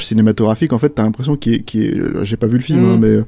cinématographique. 0.10 0.74
En 0.74 0.80
fait, 0.80 0.90
t'as 0.90 1.04
l'impression 1.04 1.36
qui 1.36 1.56
est, 1.56 1.60
qui 1.62 1.86
est, 1.86 1.94
euh, 1.98 2.24
j'ai 2.24 2.38
pas 2.38 2.48
vu 2.48 2.58
le 2.58 2.64
film, 2.64 2.82
Mm. 2.82 2.90
hein, 2.90 2.98
mais 3.00 3.08
euh, 3.08 3.26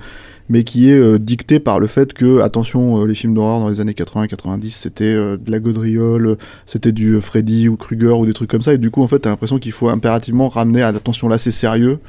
mais 0.49 0.63
qui 0.65 0.89
est 0.89 0.97
euh, 0.97 1.17
dicté 1.17 1.59
par 1.59 1.79
le 1.79 1.87
fait 1.87 2.13
que, 2.13 2.39
attention, 2.41 3.01
euh, 3.01 3.07
les 3.07 3.15
films 3.15 3.33
d'horreur 3.33 3.59
dans 3.61 3.69
les 3.69 3.79
années 3.79 3.93
80-90, 3.93 4.69
c'était 4.71 5.05
euh, 5.05 5.37
de 5.37 5.49
la 5.51 5.59
gaudriole, 5.59 6.37
c'était 6.65 6.91
du 6.91 7.21
Freddy 7.21 7.69
ou 7.69 7.77
Krueger 7.77 8.19
ou 8.19 8.25
des 8.25 8.33
trucs 8.33 8.49
comme 8.49 8.61
ça. 8.61 8.73
Et 8.73 8.77
du 8.77 8.91
coup, 8.91 9.01
en 9.01 9.07
fait, 9.07 9.19
t'as 9.19 9.29
l'impression 9.29 9.59
qu'il 9.59 9.71
faut 9.71 9.87
impérativement 9.87 10.49
ramener 10.49 10.81
à 10.81 10.91
l'attention 10.91 11.29
là, 11.29 11.37
c'est 11.37 11.51
sérieux, 11.51 11.99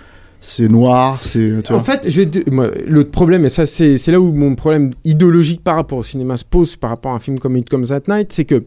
c'est 0.40 0.68
noir, 0.68 1.20
c'est. 1.22 1.70
En 1.70 1.78
fait, 1.78 2.08
je 2.10 2.16
vais 2.20 2.26
te- 2.26 2.50
moi, 2.50 2.68
le 2.84 3.04
problème, 3.04 3.44
et 3.44 3.48
ça, 3.48 3.64
c'est 3.64 3.96
c'est 3.96 4.10
là 4.10 4.20
où 4.20 4.32
mon 4.32 4.56
problème 4.56 4.90
idéologique 5.04 5.62
par 5.62 5.76
rapport 5.76 5.98
au 5.98 6.02
cinéma 6.02 6.36
se 6.36 6.44
pose 6.44 6.74
par 6.74 6.90
rapport 6.90 7.12
à 7.12 7.16
un 7.16 7.20
film 7.20 7.38
comme 7.38 7.56
It 7.56 7.68
Comes 7.68 7.86
at 7.92 8.02
Night, 8.08 8.32
c'est 8.32 8.44
que 8.44 8.64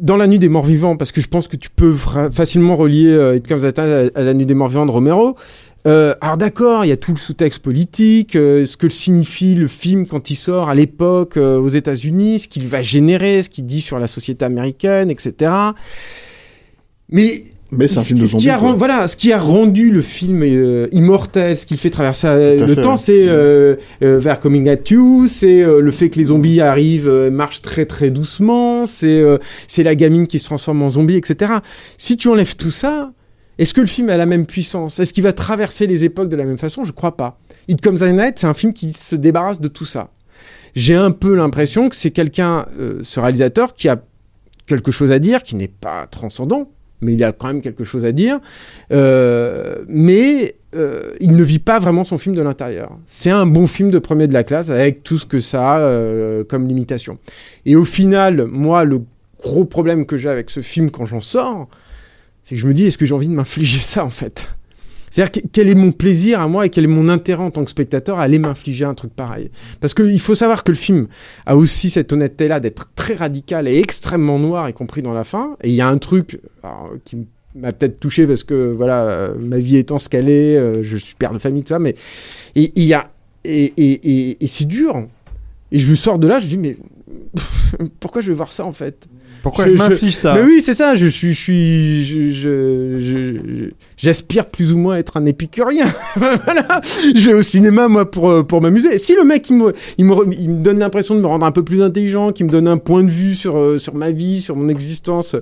dans 0.00 0.16
La 0.16 0.26
Nuit 0.26 0.38
des 0.38 0.48
Morts 0.48 0.64
Vivants, 0.64 0.96
parce 0.96 1.12
que 1.12 1.20
je 1.20 1.28
pense 1.28 1.48
que 1.48 1.56
tu 1.56 1.70
peux 1.70 1.94
facilement 2.32 2.74
relier 2.74 3.08
euh, 3.08 3.36
It 3.36 3.46
Comes 3.46 3.64
at 3.64 3.72
Night 3.82 4.12
à, 4.14 4.20
à 4.20 4.22
La 4.22 4.34
Nuit 4.34 4.46
des 4.46 4.54
Morts 4.54 4.68
Vivants 4.68 4.86
de 4.86 4.90
Romero, 4.90 5.36
Euh, 5.86 6.14
alors 6.22 6.38
d'accord, 6.38 6.84
il 6.84 6.88
y 6.88 6.92
a 6.92 6.96
tout 6.96 7.12
le 7.12 7.18
sous-texte 7.18 7.62
politique, 7.62 8.36
euh, 8.36 8.64
ce 8.64 8.78
que 8.78 8.88
signifie 8.88 9.54
le 9.54 9.68
film 9.68 10.06
quand 10.06 10.30
il 10.30 10.36
sort 10.36 10.70
à 10.70 10.74
l'époque 10.74 11.36
euh, 11.36 11.58
aux 11.58 11.68
États-Unis, 11.68 12.38
ce 12.40 12.48
qu'il 12.48 12.66
va 12.66 12.80
générer, 12.80 13.42
ce 13.42 13.50
qu'il 13.50 13.66
dit 13.66 13.82
sur 13.82 13.98
la 13.98 14.06
société 14.06 14.46
américaine, 14.46 15.10
etc. 15.10 15.52
Mais 17.10 17.42
Mais 17.76 17.88
c'est 17.88 17.98
un 17.98 18.02
film 18.02 18.20
de 18.20 18.26
ce 18.26 18.36
qui 18.36 18.50
a 18.50 18.58
quoi. 18.58 18.72
voilà, 18.72 19.06
ce 19.06 19.16
qui 19.16 19.32
a 19.32 19.38
rendu 19.38 19.90
le 19.90 20.02
film 20.02 20.42
euh, 20.42 20.88
immortel, 20.92 21.56
ce 21.56 21.66
qui 21.66 21.74
le 21.74 21.78
fait 21.78 21.90
traverser 21.90 22.26
euh, 22.26 22.66
le 22.66 22.74
fait, 22.74 22.80
temps, 22.80 22.92
ouais. 22.92 22.96
c'est 22.96 23.28
euh, 23.28 23.76
euh, 24.02 24.18
vers 24.18 24.40
Coming 24.40 24.68
at 24.68 24.76
You, 24.90 25.26
c'est 25.26 25.62
euh, 25.62 25.80
le 25.80 25.90
fait 25.90 26.10
que 26.10 26.18
les 26.18 26.24
zombies 26.24 26.60
arrivent, 26.60 27.08
euh, 27.08 27.30
marchent 27.30 27.62
très 27.62 27.86
très 27.86 28.10
doucement, 28.10 28.86
c'est 28.86 29.20
euh, 29.20 29.38
c'est 29.68 29.82
la 29.82 29.94
gamine 29.94 30.26
qui 30.26 30.38
se 30.38 30.44
transforme 30.44 30.82
en 30.82 30.90
zombie, 30.90 31.16
etc. 31.16 31.52
Si 31.98 32.16
tu 32.16 32.28
enlèves 32.28 32.56
tout 32.56 32.70
ça, 32.70 33.12
est-ce 33.58 33.72
que 33.72 33.80
le 33.80 33.86
film 33.86 34.08
a 34.10 34.16
la 34.16 34.26
même 34.26 34.46
puissance? 34.46 34.98
Est-ce 34.98 35.12
qu'il 35.12 35.22
va 35.22 35.32
traverser 35.32 35.86
les 35.86 36.04
époques 36.04 36.28
de 36.28 36.36
la 36.36 36.44
même 36.44 36.58
façon? 36.58 36.84
Je 36.84 36.92
crois 36.92 37.16
pas. 37.16 37.38
It 37.68 37.80
Comes 37.80 38.02
at 38.02 38.12
Night, 38.12 38.38
c'est 38.38 38.46
un 38.46 38.54
film 38.54 38.72
qui 38.72 38.92
se 38.92 39.14
débarrasse 39.16 39.60
de 39.60 39.68
tout 39.68 39.84
ça. 39.84 40.10
J'ai 40.74 40.94
un 40.94 41.12
peu 41.12 41.34
l'impression 41.34 41.88
que 41.88 41.94
c'est 41.94 42.10
quelqu'un, 42.10 42.66
euh, 42.80 42.98
ce 43.02 43.20
réalisateur, 43.20 43.74
qui 43.74 43.88
a 43.88 44.02
quelque 44.66 44.90
chose 44.90 45.12
à 45.12 45.20
dire, 45.20 45.42
qui 45.42 45.54
n'est 45.54 45.68
pas 45.68 46.06
transcendant, 46.08 46.70
mais 47.00 47.14
il 47.14 47.24
a 47.24 47.32
quand 47.32 47.48
même 47.48 47.60
quelque 47.60 47.84
chose 47.84 48.04
à 48.04 48.12
dire. 48.12 48.40
Euh, 48.92 49.84
mais 49.88 50.56
euh, 50.74 51.12
il 51.20 51.36
ne 51.36 51.42
vit 51.42 51.58
pas 51.58 51.78
vraiment 51.78 52.04
son 52.04 52.18
film 52.18 52.34
de 52.34 52.42
l'intérieur. 52.42 52.98
C'est 53.06 53.30
un 53.30 53.46
bon 53.46 53.66
film 53.66 53.90
de 53.90 53.98
premier 53.98 54.26
de 54.26 54.32
la 54.32 54.44
classe 54.44 54.70
avec 54.70 55.02
tout 55.02 55.18
ce 55.18 55.26
que 55.26 55.40
ça 55.40 55.74
a 55.74 55.78
euh, 55.78 56.44
comme 56.44 56.66
limitation. 56.66 57.14
Et 57.64 57.76
au 57.76 57.84
final, 57.84 58.46
moi, 58.46 58.84
le 58.84 59.02
gros 59.38 59.64
problème 59.64 60.06
que 60.06 60.16
j'ai 60.16 60.28
avec 60.28 60.50
ce 60.50 60.60
film 60.60 60.90
quand 60.90 61.04
j'en 61.04 61.20
sors, 61.20 61.68
c'est 62.42 62.56
que 62.56 62.60
je 62.60 62.66
me 62.66 62.74
dis, 62.74 62.86
est-ce 62.86 62.98
que 62.98 63.06
j'ai 63.06 63.14
envie 63.14 63.28
de 63.28 63.34
m'infliger 63.34 63.80
ça 63.80 64.04
en 64.04 64.10
fait? 64.10 64.48
C'est-à-dire 65.14 65.30
que- 65.42 65.48
quel 65.52 65.68
est 65.68 65.76
mon 65.76 65.92
plaisir 65.92 66.40
à 66.40 66.48
moi 66.48 66.66
et 66.66 66.70
quel 66.70 66.82
est 66.82 66.88
mon 66.88 67.08
intérêt 67.08 67.44
en 67.44 67.52
tant 67.52 67.64
que 67.64 67.70
spectateur 67.70 68.18
à 68.18 68.24
aller 68.24 68.40
m'infliger 68.40 68.84
un 68.84 68.94
truc 68.94 69.14
pareil? 69.14 69.48
Parce 69.80 69.94
qu'il 69.94 70.18
faut 70.18 70.34
savoir 70.34 70.64
que 70.64 70.72
le 70.72 70.76
film 70.76 71.06
a 71.46 71.56
aussi 71.56 71.88
cette 71.88 72.12
honnêteté-là 72.12 72.58
d'être 72.58 72.90
très 72.96 73.14
radical 73.14 73.68
et 73.68 73.78
extrêmement 73.78 74.40
noir, 74.40 74.68
y 74.68 74.72
compris 74.72 75.02
dans 75.02 75.12
la 75.12 75.22
fin. 75.22 75.56
Et 75.62 75.68
il 75.68 75.76
y 75.76 75.80
a 75.80 75.86
un 75.86 75.98
truc 75.98 76.40
qui 77.04 77.28
m'a 77.54 77.70
peut-être 77.70 78.00
touché 78.00 78.26
parce 78.26 78.42
que 78.42 78.72
voilà, 78.72 79.02
euh, 79.04 79.34
ma 79.38 79.58
vie 79.58 79.76
étant 79.76 80.00
ce 80.00 80.08
qu'elle 80.08 80.28
est, 80.28 80.56
euh, 80.56 80.82
je 80.82 80.96
suis 80.96 81.14
père 81.14 81.32
de 81.32 81.38
famille, 81.38 81.62
tout 81.62 81.68
ça, 81.68 81.78
mais 81.78 81.94
il 82.56 82.72
y 82.82 82.92
a 82.92 83.04
et, 83.44 83.72
et, 83.76 84.46
c'est 84.48 84.66
dur. 84.66 85.06
Et 85.70 85.78
je 85.78 85.94
sors 85.94 86.18
de 86.18 86.26
là, 86.26 86.40
je 86.40 86.48
dis 86.48 86.58
mais 86.58 86.76
pourquoi 88.00 88.20
je 88.20 88.32
vais 88.32 88.36
voir 88.36 88.50
ça 88.50 88.64
en 88.64 88.72
fait? 88.72 89.06
Pourquoi 89.44 89.66
Je- 89.66 89.70
je, 89.72 89.76
m'inflige 89.76 90.16
ça 90.16 90.34
mais 90.34 90.42
oui, 90.42 90.60
c'est 90.60 90.74
ça. 90.74 90.96
Je 90.96 91.06
suis, 91.06 91.32
je 91.34 91.38
suis, 91.40 92.04
je, 92.04 92.30
je- 92.30 92.98
je- 92.98 93.70
j'aspire 93.96 94.46
plus 94.46 94.72
ou 94.72 94.78
moins 94.78 94.96
à 94.96 94.98
être 94.98 95.16
un 95.18 95.24
épicurien. 95.26 95.86
voilà. 96.16 96.80
Je 97.14 97.26
vais 97.28 97.34
au 97.34 97.42
cinéma 97.42 97.86
moi 97.88 98.10
pour 98.10 98.30
euh, 98.30 98.42
pour 98.42 98.60
m'amuser. 98.60 98.98
Si 98.98 99.14
le 99.14 99.22
mec 99.22 99.48
il 99.50 99.56
me, 99.58 99.72
il 99.98 100.06
me, 100.06 100.14
il 100.36 100.50
me 100.50 100.62
donne 100.64 100.78
l'impression 100.80 101.14
de 101.14 101.20
me 101.20 101.26
rendre 101.26 101.46
un 101.46 101.52
peu 101.52 101.62
plus 101.62 101.82
intelligent, 101.82 102.32
qui 102.32 102.42
me 102.42 102.48
donne 102.50 102.66
un 102.66 102.78
point 102.78 103.04
de 103.04 103.10
vue 103.10 103.34
sur 103.34 103.56
euh, 103.56 103.78
sur 103.78 103.94
ma 103.94 104.10
vie, 104.10 104.40
sur 104.40 104.56
mon 104.56 104.68
existence, 104.68 105.36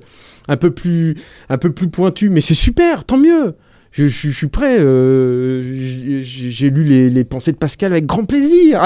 un 0.49 0.57
peu 0.57 0.71
plus 0.73 1.15
un 1.49 1.57
peu 1.57 1.71
plus 1.73 1.89
pointu, 1.89 2.29
mais 2.29 2.41
c'est 2.41 2.55
super, 2.55 3.05
tant 3.05 3.17
mieux. 3.19 3.55
Je, 3.93 4.09
je- 4.09 4.29
je 4.29 4.31
suis 4.31 4.47
prêt. 4.47 4.79
euh, 4.81 5.63
j'ai- 6.23 6.71
lu 6.71 6.83
les, 6.83 7.11
les 7.11 7.25
pensées 7.25 7.53
de 7.53 7.59
Pascal 7.59 7.93
avec 7.93 8.07
grand 8.07 8.25
plaisir. 8.25 8.83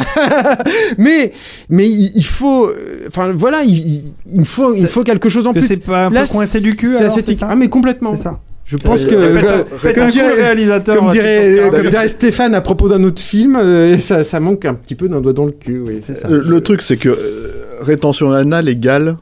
mais 0.99 1.33
mais 1.71 1.89
il, 1.89 2.11
il 2.17 2.25
faut, 2.25 2.67
euh, 2.69 3.05
enfin 3.07 3.31
voilà, 3.33 3.63
il, 3.63 4.03
il- 4.27 4.45
faut 4.45 4.75
il 4.75 4.89
faut 4.89 5.05
quelque 5.05 5.29
chose 5.29 5.47
en 5.47 5.53
que 5.53 5.61
plus. 5.61 5.69
c'est 5.69 5.85
pas 5.85 6.07
un 6.07 6.09
peu 6.09 6.15
Là, 6.17 6.27
coincé 6.27 6.61
du 6.61 6.75
cul 6.77 6.89
c'est 6.89 7.43
Ah 7.43 7.55
mais 7.57 7.69
complètement. 7.69 8.17
C'est 8.17 8.25
ça. 8.25 8.41
Je 8.65 8.77
pense 8.79 9.05
Euh, 9.05 9.09
que 9.11 9.15
euh, 9.15 9.93
comme 9.95 10.11
dirait- 10.11 10.33
réalisateur. 10.43 10.97
comme 10.97 11.05
comme 11.71 11.89
dirait 11.89 12.09
Stéphane 12.09 12.53
à 12.57 12.61
propos 12.61 12.89
d'un 12.89 13.05
autre 13.05 13.23
film, 13.23 13.55
euh, 13.55 13.97
ça, 13.99 14.25
ça 14.25 14.41
manque 14.41 14.65
un 14.65 14.75
petit 14.75 14.97
peu 14.97 15.09
d'un 15.09 15.21
doigt 15.21 15.33
dans 15.33 15.45
le 15.47 15.53
cul. 15.53 15.79
Oui, 15.87 15.99
c'est 16.01 16.17
ça. 16.17 16.27
Le, 16.29 16.41
le 16.41 16.61
truc, 16.61 16.83
c'est 16.83 16.97
que 16.97 17.09
euh, 17.11 17.77
rétention 17.81 18.33
anale 18.33 18.69
égale. 18.69 19.19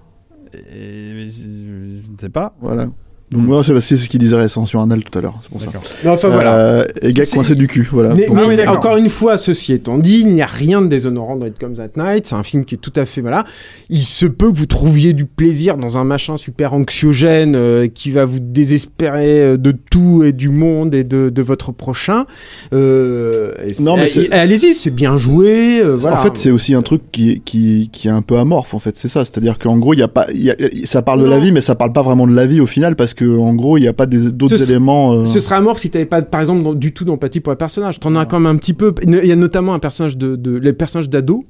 Et- 0.54 1.28
Je 1.28 2.00
je 2.06 2.10
ne 2.10 2.18
sais 2.18 2.30
pas. 2.30 2.54
Voilà. 2.62 2.88
Donc, 3.34 3.42
moi, 3.42 3.62
c'est 3.64 3.78
c'est 3.80 3.96
ce 3.96 4.08
qu'il 4.08 4.20
disait 4.20 4.36
rétention 4.36 4.80
anale 4.82 5.02
tout 5.04 5.18
à 5.18 5.22
l'heure. 5.22 5.38
C'est 5.42 5.50
pour 5.50 5.60
ça. 5.60 5.68
Non, 6.04 6.12
enfin 6.12 6.28
voilà. 6.28 6.54
Euh, 6.58 6.84
égale 7.02 7.26
C'est- 7.26 7.36
coincé 7.36 7.54
du 7.54 7.66
cul. 7.66 7.88
Voilà. 7.92 8.14
Mais, 8.14 8.26
mais 8.56 8.66
encore 8.66 8.96
une 8.96 9.10
fois, 9.10 9.36
ceci 9.36 9.72
étant 9.72 9.98
dit, 9.98 10.20
il 10.20 10.34
n'y 10.34 10.42
a 10.42 10.46
rien 10.46 10.80
de 10.80 10.86
déshonorant 10.86 11.36
dans 11.36 11.46
It 11.46 11.58
Comes 11.58 11.76
at 11.80 11.90
Night. 12.02 12.26
C'est 12.26 12.34
un 12.36 12.42
film 12.42 12.64
qui 12.64 12.76
est 12.76 12.78
tout 12.78 12.92
à 12.96 13.04
fait 13.04 13.20
voilà. 13.20 13.44
Il 13.90 14.04
se 14.04 14.26
peut 14.26 14.52
que 14.52 14.56
vous 14.58 14.66
trouviez 14.66 15.12
du 15.12 15.24
plaisir 15.26 15.76
dans 15.76 15.98
un 15.98 16.04
machin 16.04 16.36
super 16.36 16.72
anxiogène 16.74 17.54
euh, 17.56 17.88
qui 17.88 18.10
va 18.10 18.24
vous 18.24 18.38
désespérer 18.40 19.40
euh, 19.40 19.56
de 19.56 19.72
tout 19.72 20.22
et 20.24 20.32
du 20.32 20.48
monde 20.48 20.94
et 20.94 21.04
de, 21.04 21.28
de 21.30 21.42
votre 21.42 21.72
prochain. 21.72 22.24
Euh, 22.72 23.52
et 23.66 23.82
Non, 23.82 23.96
mais 23.96 24.10
et- 24.10 24.26
et 24.26 24.32
Allez-y, 24.32 24.74
c'est 24.74 24.90
bien 24.94 25.16
joué. 25.16 25.80
euh, 25.80 25.96
voilà. 25.96 26.18
En 26.20 26.22
fait, 26.22 26.32
c'est 26.36 26.50
aussi 26.50 26.74
un 26.74 26.82
truc 26.82 27.02
qui, 27.12 27.30
est- 27.32 27.38
qui, 27.44 27.88
qui 27.92 28.08
est 28.08 28.10
un 28.12 28.22
peu 28.22 28.36
amorphe. 28.38 28.74
En 28.74 28.78
fait, 28.78 28.96
c'est 28.96 29.08
ça. 29.08 29.24
C'est-à-dire 29.24 29.58
qu'en 29.58 29.76
gros, 29.78 29.94
il 29.94 30.00
y 30.00 30.02
a 30.02 30.08
pas, 30.08 30.26
il 30.32 30.42
y 30.42 30.50
a- 30.50 30.56
ça 30.84 31.02
parle 31.02 31.22
de 31.22 31.26
la 31.28 31.38
vie, 31.38 31.52
mais 31.52 31.60
ça 31.60 31.74
parle 31.74 31.92
pas 31.92 32.02
vraiment 32.02 32.26
de 32.26 32.34
la 32.34 32.46
vie 32.46 32.60
au 32.60 32.66
final, 32.66 32.96
parce 32.96 33.14
que 33.14 33.23
en 33.26 33.54
gros, 33.54 33.76
il 33.78 33.82
n'y 33.82 33.88
a 33.88 33.92
pas 33.92 34.06
d'autres 34.06 34.70
éléments. 34.70 35.12
euh, 35.14 35.24
Ce 35.24 35.40
serait 35.40 35.60
mort 35.60 35.78
si 35.78 35.90
t'avais 35.90 36.04
pas, 36.06 36.22
par 36.22 36.40
exemple, 36.40 36.62
dans- 36.62 36.74
du 36.74 36.92
tout 36.92 37.04
d'empathie 37.04 37.40
pour 37.40 37.52
le 37.52 37.56
personnage. 37.58 38.00
T'en 38.00 38.14
as 38.16 38.26
quand 38.26 38.40
même 38.40 38.54
un 38.54 38.58
petit 38.58 38.74
peu. 38.74 38.94
Il 39.02 39.12
y 39.24 39.32
a 39.32 39.36
notamment 39.36 39.74
un 39.74 39.78
personnage 39.78 40.16
de, 40.16 40.36
de 40.36 40.56
les 40.58 40.72
personnages 40.72 41.08
d'ado. 41.08 41.44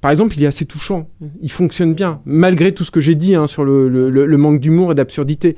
Par 0.00 0.10
exemple, 0.10 0.34
il 0.36 0.42
est 0.42 0.46
assez 0.46 0.66
touchant. 0.66 1.08
Il 1.40 1.50
fonctionne 1.50 1.94
bien, 1.94 2.20
malgré 2.26 2.72
tout 2.74 2.84
ce 2.84 2.90
que 2.90 3.00
j'ai 3.00 3.14
dit 3.14 3.34
hein, 3.34 3.46
sur 3.46 3.64
le, 3.64 3.88
le- 3.88 4.10
le- 4.10 4.26
le 4.26 4.36
manque 4.36 4.60
d'humour 4.60 4.92
et 4.92 4.94
d'absurdité. 4.94 5.56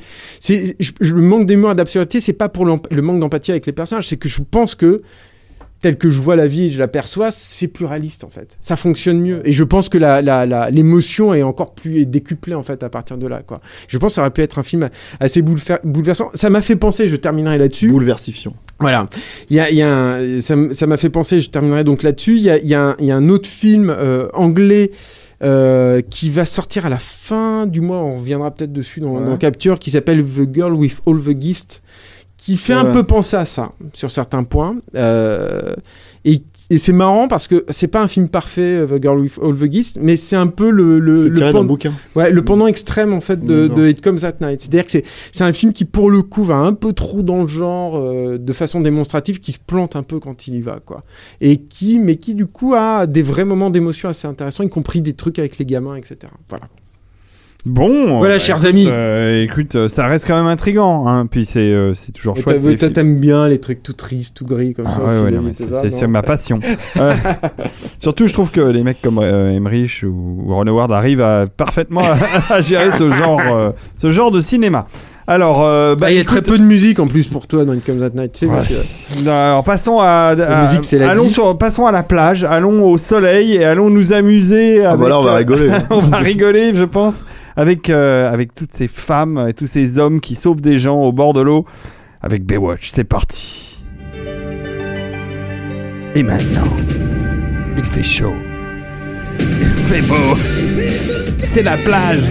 Le 0.48 1.20
manque 1.20 1.46
d'humour 1.46 1.72
et 1.72 1.74
d'absurdité, 1.74 2.20
c'est 2.20 2.32
pas 2.32 2.48
pour 2.48 2.64
le 2.64 3.02
manque 3.02 3.18
d'empathie 3.20 3.50
avec 3.50 3.66
les 3.66 3.72
personnages, 3.72 4.08
c'est 4.08 4.16
que 4.16 4.28
je 4.28 4.40
pense 4.48 4.74
que 4.76 5.02
tel 5.80 5.98
que 5.98 6.10
je 6.10 6.20
vois 6.20 6.36
la 6.36 6.46
vie 6.46 6.64
et 6.66 6.70
je 6.70 6.78
l'aperçois, 6.78 7.30
c'est 7.30 7.68
plus 7.68 7.84
réaliste 7.84 8.24
en 8.24 8.30
fait. 8.30 8.56
Ça 8.60 8.76
fonctionne 8.76 9.20
mieux. 9.20 9.40
Et 9.46 9.52
je 9.52 9.62
pense 9.62 9.88
que 9.88 9.98
la- 9.98 10.22
la- 10.22 10.46
la- 10.46 10.70
l'émotion 10.70 11.34
est 11.34 11.42
encore 11.42 11.74
plus 11.74 12.06
décuplée 12.06 12.54
en 12.54 12.62
fait 12.62 12.82
à 12.82 12.88
partir 12.88 13.18
de 13.18 13.26
là. 13.26 13.42
Quoi. 13.46 13.60
Je 13.88 13.98
pense 13.98 14.12
que 14.12 14.14
ça 14.16 14.20
aurait 14.22 14.30
pu 14.30 14.40
être 14.40 14.58
un 14.58 14.62
film 14.62 14.88
assez 15.20 15.42
boulever- 15.42 15.78
bouleversant. 15.84 16.30
Ça 16.34 16.48
m'a 16.50 16.62
fait 16.62 16.76
penser, 16.76 17.08
je 17.08 17.16
terminerai 17.16 17.58
là-dessus. 17.58 17.88
bouleversifiant. 17.90 18.54
Voilà. 18.80 19.06
Il 19.50 19.56
y 19.56 19.60
a, 19.60 19.70
il 19.70 19.76
y 19.76 19.82
a 19.82 19.88
un- 19.88 20.40
ça 20.40 20.86
m'a 20.86 20.96
fait 20.96 21.10
penser, 21.10 21.40
je 21.40 21.50
terminerai 21.50 21.84
donc 21.84 22.02
là-dessus. 22.02 22.36
Il 22.36 22.42
y 22.42 22.50
a, 22.50 22.58
il 22.58 22.74
un- 22.74 22.96
il 22.98 23.06
y 23.06 23.10
a 23.10 23.16
un 23.16 23.28
autre 23.28 23.48
film 23.48 23.90
euh, 23.90 24.28
anglais 24.34 24.90
euh, 25.42 26.00
qui 26.08 26.30
va 26.30 26.46
sortir 26.46 26.86
à 26.86 26.88
la 26.88 26.98
fin 26.98 27.66
du 27.66 27.82
mois. 27.82 27.98
On 27.98 28.16
reviendra 28.18 28.50
peut-être 28.50 28.72
dessus 28.72 29.00
dans, 29.00 29.18
Ouais. 29.18 29.26
dans 29.26 29.36
Capture, 29.36 29.78
qui 29.78 29.90
s'appelle 29.90 30.24
The 30.24 30.48
Girl 30.54 30.72
with 30.72 31.00
All 31.06 31.20
the 31.20 31.38
Gifts, 31.38 31.82
qui 32.36 32.56
fait 32.56 32.74
un 32.74 32.86
peu 32.86 33.02
penser 33.02 33.36
à 33.36 33.44
ça 33.44 33.72
sur 33.92 34.10
certains 34.10 34.44
points. 34.44 34.76
Euh, 34.94 35.74
et 36.24 36.42
et 36.68 36.78
c'est 36.78 36.92
marrant 36.92 37.28
parce 37.28 37.46
que 37.46 37.64
c'est 37.68 37.86
pas 37.86 38.02
un 38.02 38.08
film 38.08 38.28
parfait, 38.28 38.60
euh, 38.60 38.86
The 38.86 39.00
Girl 39.00 39.20
with 39.20 39.38
All 39.40 39.54
the 39.54 39.70
Gifts, 39.70 39.98
mais 40.00 40.16
c'est 40.16 40.34
un 40.34 40.48
peu 40.48 40.70
le, 40.70 40.98
le, 40.98 41.28
le 41.28 41.62
bouquin. 41.62 41.92
Ouais, 42.16 42.32
le 42.32 42.44
pendant 42.44 42.66
extrême 42.66 43.12
en 43.12 43.20
fait 43.20 43.44
de, 43.44 43.68
de 43.68 43.88
It 43.88 44.00
Comes 44.02 44.18
at 44.24 44.34
Night. 44.40 44.60
C'est-à-dire 44.60 44.84
que 44.84 44.90
c'est 44.90 45.04
c'est 45.30 45.44
un 45.44 45.52
film 45.52 45.72
qui 45.72 45.84
pour 45.84 46.10
le 46.10 46.22
coup 46.22 46.42
va 46.42 46.56
un 46.56 46.72
peu 46.72 46.92
trop 46.92 47.22
dans 47.22 47.42
le 47.42 47.46
genre 47.46 47.96
euh, 47.96 48.38
de 48.38 48.52
façon 48.52 48.80
démonstrative, 48.80 49.38
qui 49.38 49.52
se 49.52 49.60
plante 49.64 49.94
un 49.94 50.02
peu 50.02 50.18
quand 50.18 50.48
il 50.48 50.56
y 50.56 50.62
va 50.62 50.80
quoi. 50.84 51.02
Et 51.40 51.58
qui 51.58 52.00
mais 52.00 52.16
qui 52.16 52.34
du 52.34 52.46
coup 52.46 52.74
a 52.74 53.06
des 53.06 53.22
vrais 53.22 53.44
moments 53.44 53.70
d'émotion 53.70 54.08
assez 54.08 54.26
intéressants, 54.26 54.64
y 54.64 54.68
compris 54.68 55.00
des 55.00 55.12
trucs 55.12 55.38
avec 55.38 55.58
les 55.58 55.66
gamins, 55.66 55.94
etc. 55.94 56.16
Voilà. 56.48 56.66
Bon. 57.66 58.18
Voilà, 58.18 58.34
bah, 58.34 58.38
chers 58.38 58.56
écoute, 58.64 58.68
amis. 58.68 58.86
euh, 58.88 59.42
écoute, 59.42 59.74
euh, 59.74 59.88
ça 59.88 60.06
reste 60.06 60.24
quand 60.26 60.36
même 60.36 60.46
intrigant. 60.46 61.08
Hein. 61.08 61.26
Puis 61.26 61.44
c'est 61.44 61.58
euh, 61.58 61.94
c'est 61.94 62.12
toujours 62.12 62.38
Et 62.38 62.40
chouette. 62.40 62.60
toi, 62.62 62.70
les 62.70 62.92
t'aimes 62.92 63.18
bien 63.18 63.48
les 63.48 63.58
trucs 63.58 63.82
tout 63.82 63.92
tristes, 63.92 64.36
tout 64.36 64.44
gris 64.46 64.72
comme 64.72 64.86
Ah 64.88 64.92
ça. 64.92 65.02
ouais, 65.02 65.36
ouais, 65.36 65.90
c'est 65.90 66.06
ma 66.06 66.22
passion. 66.22 66.60
Euh, 66.98 67.12
surtout, 67.98 68.26
je 68.28 68.32
trouve 68.32 68.50
que 68.50 68.60
les 68.60 68.82
mecs 68.82 69.02
comme 69.02 69.18
euh, 69.18 69.50
Emmerich 69.52 70.02
ou, 70.06 70.44
ou 70.46 70.54
Ron 70.54 70.66
Howard 70.66 70.92
arrivent 70.92 71.20
à, 71.20 71.44
parfaitement 71.46 72.02
à, 72.02 72.54
à 72.54 72.60
gérer 72.60 72.90
ce 72.96 73.10
genre, 73.10 73.40
euh, 73.40 73.70
ce 73.98 74.10
genre 74.10 74.30
de 74.30 74.40
cinéma. 74.40 74.86
Alors, 75.28 75.64
euh, 75.64 75.96
bah, 75.96 76.02
Bah, 76.06 76.10
il 76.12 76.14
y 76.14 76.18
a 76.18 76.20
écoute, 76.20 76.42
très 76.42 76.42
peu 76.52 76.56
de 76.56 76.62
musique 76.62 77.00
en 77.00 77.08
plus 77.08 77.26
pour 77.26 77.48
toi 77.48 77.64
dans 77.64 77.72
It 77.72 77.84
Comes 77.84 78.00
at 78.02 78.10
Night, 78.10 78.32
tu 78.32 78.38
sais, 78.40 78.46
Ouais. 78.46 78.52
parce 78.52 78.68
que- 78.68 79.28
Alors 79.28 79.64
passons 79.64 79.98
à, 79.98 80.34
à- 80.38 80.62
musique, 80.62 80.84
c'est 80.84 80.98
la 80.98 81.10
allons 81.10 81.24
vie. 81.24 81.30
sur 81.30 81.58
passons 81.58 81.84
à 81.86 81.90
la 81.90 82.04
plage, 82.04 82.44
allons 82.44 82.84
au 82.88 82.96
soleil 82.96 83.54
et 83.54 83.64
allons 83.64 83.90
nous 83.90 84.12
amuser. 84.12 84.84
Ah 84.84 84.90
avec, 84.90 85.00
bah 85.02 85.08
là, 85.08 85.18
on 85.18 85.22
va 85.24 85.32
euh, 85.32 85.36
rigoler. 85.38 85.68
on 85.90 85.98
va 85.98 86.18
rigoler, 86.18 86.74
je 86.74 86.84
pense, 86.84 87.24
avec 87.56 87.90
euh, 87.90 88.32
avec 88.32 88.54
toutes 88.54 88.72
ces 88.72 88.86
femmes 88.86 89.46
et 89.48 89.52
tous 89.52 89.66
ces 89.66 89.98
hommes 89.98 90.20
qui 90.20 90.36
sauvent 90.36 90.60
des 90.60 90.78
gens 90.78 91.00
au 91.02 91.10
bord 91.10 91.32
de 91.32 91.40
l'eau 91.40 91.64
avec 92.22 92.44
Baywatch. 92.44 92.92
C'est 92.94 93.02
parti. 93.04 93.82
Et 96.14 96.22
maintenant, 96.22 96.68
il 97.76 97.84
fait 97.84 98.02
chaud, 98.04 98.32
il 99.40 99.66
fait 99.88 100.02
beau, 100.02 100.14
c'est 101.42 101.62
la 101.64 101.76
plage. 101.76 102.22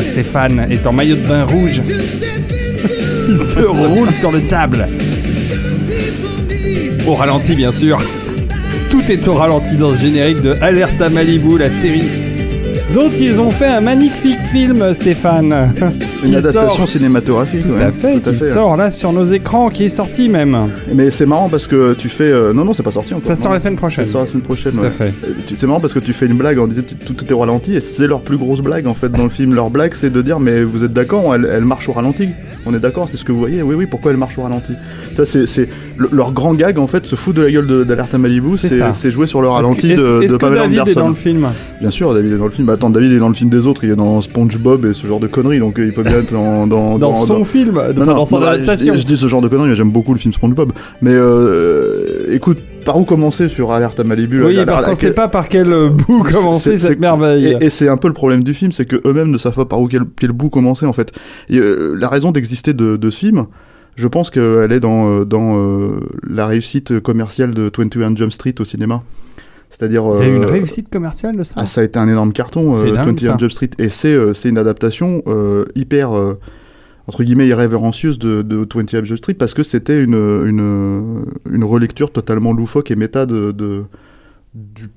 Stéphane 0.00 0.66
est 0.70 0.86
en 0.86 0.92
maillot 0.92 1.16
de 1.16 1.26
bain 1.26 1.44
rouge. 1.44 1.80
Il 3.28 3.38
se 3.54 3.60
roule 3.60 4.12
sur 4.12 4.30
le 4.30 4.40
sable. 4.40 4.88
Au 7.06 7.14
ralenti, 7.14 7.54
bien 7.54 7.72
sûr. 7.72 7.98
Tout 8.90 9.02
est 9.10 9.26
au 9.28 9.34
ralenti 9.34 9.76
dans 9.76 9.94
ce 9.94 10.02
générique 10.02 10.40
de 10.40 10.56
Alerte 10.60 11.00
à 11.00 11.08
Malibu, 11.08 11.58
la 11.58 11.70
série. 11.70 12.25
Dont 12.94 13.10
ils 13.18 13.40
ont 13.40 13.50
fait 13.50 13.66
un 13.66 13.80
magnifique 13.80 14.38
film, 14.52 14.92
Stéphane. 14.94 15.52
une 16.24 16.34
adaptation 16.36 16.70
sort. 16.70 16.88
cinématographique. 16.88 17.62
Tout 17.62 17.74
ouais. 17.74 17.82
à 17.82 17.90
fait, 17.90 18.20
Tout 18.20 18.30
à 18.30 18.32
qui 18.32 18.38
fait. 18.38 18.50
sort 18.50 18.76
là 18.76 18.90
sur 18.90 19.12
nos 19.12 19.24
écrans, 19.24 19.68
qui 19.70 19.84
est 19.84 19.88
sorti 19.88 20.28
même. 20.28 20.56
Mais 20.94 21.10
c'est 21.10 21.26
marrant 21.26 21.48
parce 21.48 21.66
que 21.66 21.94
tu 21.94 22.08
fais. 22.08 22.24
euh, 22.30 22.52
Non, 22.52 22.64
non, 22.64 22.72
c'est 22.74 22.84
pas 22.84 22.92
sorti 22.92 23.12
encore. 23.12 23.26
Ça 23.26 23.34
sort 23.34 23.52
la 23.52 23.58
semaine 23.58 23.76
prochaine. 23.76 24.06
Ça 24.06 24.12
sort 24.12 24.20
la 24.22 24.26
semaine 24.28 24.42
prochaine. 24.44 24.72
Tout 24.72 24.78
ouais. 24.80 24.86
à 24.86 24.90
fait. 24.90 25.12
Euh, 25.24 25.32
C'est 25.56 25.66
marrant 25.66 25.80
parce 25.80 25.92
que 25.94 25.98
tu 25.98 26.12
fais 26.12 26.26
une 26.26 26.38
blague 26.38 26.58
en 26.58 26.68
disant 26.68 26.82
que 26.82 27.12
tout 27.12 27.24
est 27.26 27.32
au 27.32 27.38
ralenti 27.40 27.74
et 27.74 27.80
c'est 27.80 28.06
leur 28.06 28.20
plus 28.22 28.36
grosse 28.38 28.60
blague 28.60 28.86
en 28.86 28.94
fait 28.94 29.10
dans 29.10 29.24
le 29.24 29.30
film. 29.30 29.52
Leur 29.54 29.68
blague 29.70 29.92
c'est 29.94 30.10
de 30.10 30.22
dire 30.22 30.38
mais 30.40 30.62
vous 30.62 30.82
êtes 30.84 30.92
d'accord, 30.92 31.34
elle, 31.34 31.50
elle 31.52 31.64
marche 31.64 31.88
au 31.88 31.92
ralenti. 31.92 32.28
On 32.68 32.74
est 32.74 32.80
d'accord, 32.80 33.08
c'est 33.08 33.16
ce 33.16 33.24
que 33.24 33.30
vous 33.30 33.38
voyez. 33.38 33.62
Oui, 33.62 33.74
oui, 33.76 33.86
pourquoi 33.86 34.10
elle 34.12 34.16
marche 34.16 34.38
au 34.38 34.42
ralenti? 34.42 34.72
Ça 35.16 35.24
c'est 35.24 35.46
c'est 35.46 35.68
le- 35.96 36.08
leur 36.12 36.32
grand 36.32 36.54
gag 36.54 36.78
en 36.78 36.86
fait 36.86 37.04
se 37.06 37.14
fout 37.16 37.34
de 37.34 37.42
la 37.42 37.50
gueule 37.50 37.86
à 38.12 38.18
Malibu. 38.18 38.56
C'est 38.58 39.10
jouer 39.10 39.26
sur 39.26 39.42
le 39.42 39.48
que- 39.48 39.52
ralenti 39.52 39.90
Est-ce 39.92 40.02
de, 40.02 40.22
est-ce 40.22 40.32
de 40.34 40.38
que 40.38 40.54
David 40.54 40.82
est 40.88 40.94
dans 40.94 41.08
le 41.08 41.14
film? 41.14 41.46
Bien 41.80 41.90
sûr, 41.90 42.14
David 42.14 42.32
est 42.32 42.36
dans 42.38 42.44
le 42.44 42.50
film. 42.50 42.66
Bah, 42.66 42.75
attends, 42.76 42.90
David 42.90 43.12
est 43.12 43.18
dans 43.18 43.28
le 43.28 43.34
film 43.34 43.50
des 43.50 43.66
autres. 43.66 43.84
Il 43.84 43.90
est 43.90 43.96
dans 43.96 44.20
SpongeBob 44.22 44.84
et 44.86 44.92
ce 44.92 45.06
genre 45.06 45.20
de 45.20 45.26
conneries, 45.26 45.58
donc 45.58 45.78
euh, 45.78 45.86
il 45.86 45.92
peut 45.92 46.02
bien 46.02 46.18
être 46.20 46.32
dans 46.32 46.66
dans, 46.66 46.98
Dans 47.06 47.14
son 47.14 47.44
film, 47.44 47.74
non, 47.74 47.80
enfin, 47.82 48.04
non, 48.04 48.14
dans 48.14 48.24
son 48.24 48.38
non, 48.40 48.46
adaptation. 48.46 48.94
Je, 48.94 48.98
dis- 49.00 49.02
je 49.02 49.06
dis 49.14 49.16
ce 49.16 49.26
genre 49.28 49.42
de 49.42 49.48
conneries, 49.48 49.68
mais 49.68 49.74
j'aime 49.76 49.90
beaucoup 49.90 50.12
le 50.12 50.18
film 50.18 50.32
SpongeBob. 50.32 50.72
Mais 51.02 51.12
euh, 51.12 52.26
écoute, 52.32 52.58
par 52.84 52.98
où 52.98 53.04
commencer 53.04 53.48
sur 53.48 53.72
Alerte 53.72 53.98
à 54.00 54.04
Malibu 54.04 54.44
Oui, 54.44 54.56
parce 54.66 54.84
qu'on 54.84 54.90
la- 54.92 54.96
sait 54.96 55.12
pas 55.12 55.28
par 55.28 55.48
quel 55.48 55.72
euh, 55.72 55.88
bout 55.88 56.22
commencer 56.22 56.78
cette 56.78 57.00
merveille. 57.00 57.56
Et, 57.60 57.66
et 57.66 57.70
c'est 57.70 57.88
un 57.88 57.96
peu 57.96 58.08
le 58.08 58.14
problème 58.14 58.44
du 58.44 58.54
film, 58.54 58.72
c'est 58.72 58.84
que 58.86 58.96
eux-mêmes 59.04 59.30
ne 59.30 59.38
savent 59.38 59.54
pas 59.56 59.64
par 59.64 59.80
où 59.80 59.88
quel, 59.88 60.02
quel 60.18 60.32
bout 60.32 60.48
commencer 60.50 60.86
en 60.86 60.92
fait. 60.92 61.12
Et, 61.50 61.58
euh, 61.58 61.94
la 61.98 62.08
raison 62.08 62.30
d'exister 62.32 62.72
de, 62.74 62.96
de 62.96 63.10
ce 63.10 63.18
film, 63.18 63.46
je 63.96 64.06
pense 64.08 64.30
qu'elle 64.30 64.72
est 64.72 64.80
dans, 64.80 65.20
dans 65.24 65.56
euh, 65.58 66.00
la 66.28 66.46
réussite 66.46 67.00
commerciale 67.00 67.52
de 67.54 67.70
21 67.76 68.14
Jump 68.14 68.30
Street 68.32 68.54
au 68.60 68.64
cinéma. 68.64 69.02
C'est-à-dire. 69.70 70.04
Il 70.20 70.20
y 70.20 70.22
a 70.22 70.32
eu 70.32 70.36
une 70.36 70.44
euh, 70.44 70.46
réussite 70.46 70.88
commerciale 70.88 71.36
de 71.36 71.44
ça 71.44 71.54
ah, 71.56 71.66
ça 71.66 71.80
a 71.80 71.84
été 71.84 71.98
un 71.98 72.08
énorme 72.08 72.32
carton, 72.32 72.74
C'est 72.74 72.90
euh, 72.90 72.94
dingue, 72.94 73.06
21 73.06 73.32
ça. 73.32 73.36
Jump 73.38 73.50
Street. 73.50 73.70
Et 73.78 73.88
c'est 73.88 74.14
euh, 74.14 74.32
une 74.44 74.58
adaptation 74.58 75.22
euh, 75.26 75.64
hyper, 75.74 76.16
euh, 76.16 76.38
entre 77.06 77.24
guillemets, 77.24 77.48
irrévérencieuse 77.48 78.18
de, 78.18 78.42
de 78.42 78.66
21 78.74 79.04
Jump 79.04 79.18
Street 79.18 79.34
parce 79.34 79.54
que 79.54 79.62
c'était 79.62 80.02
une, 80.02 80.14
une, 80.14 81.24
une 81.50 81.64
relecture 81.64 82.10
totalement 82.12 82.52
loufoque 82.52 82.90
et 82.90 82.96
méta 82.96 83.26
de, 83.26 83.52
de- 83.52 83.84
du, 84.54 84.88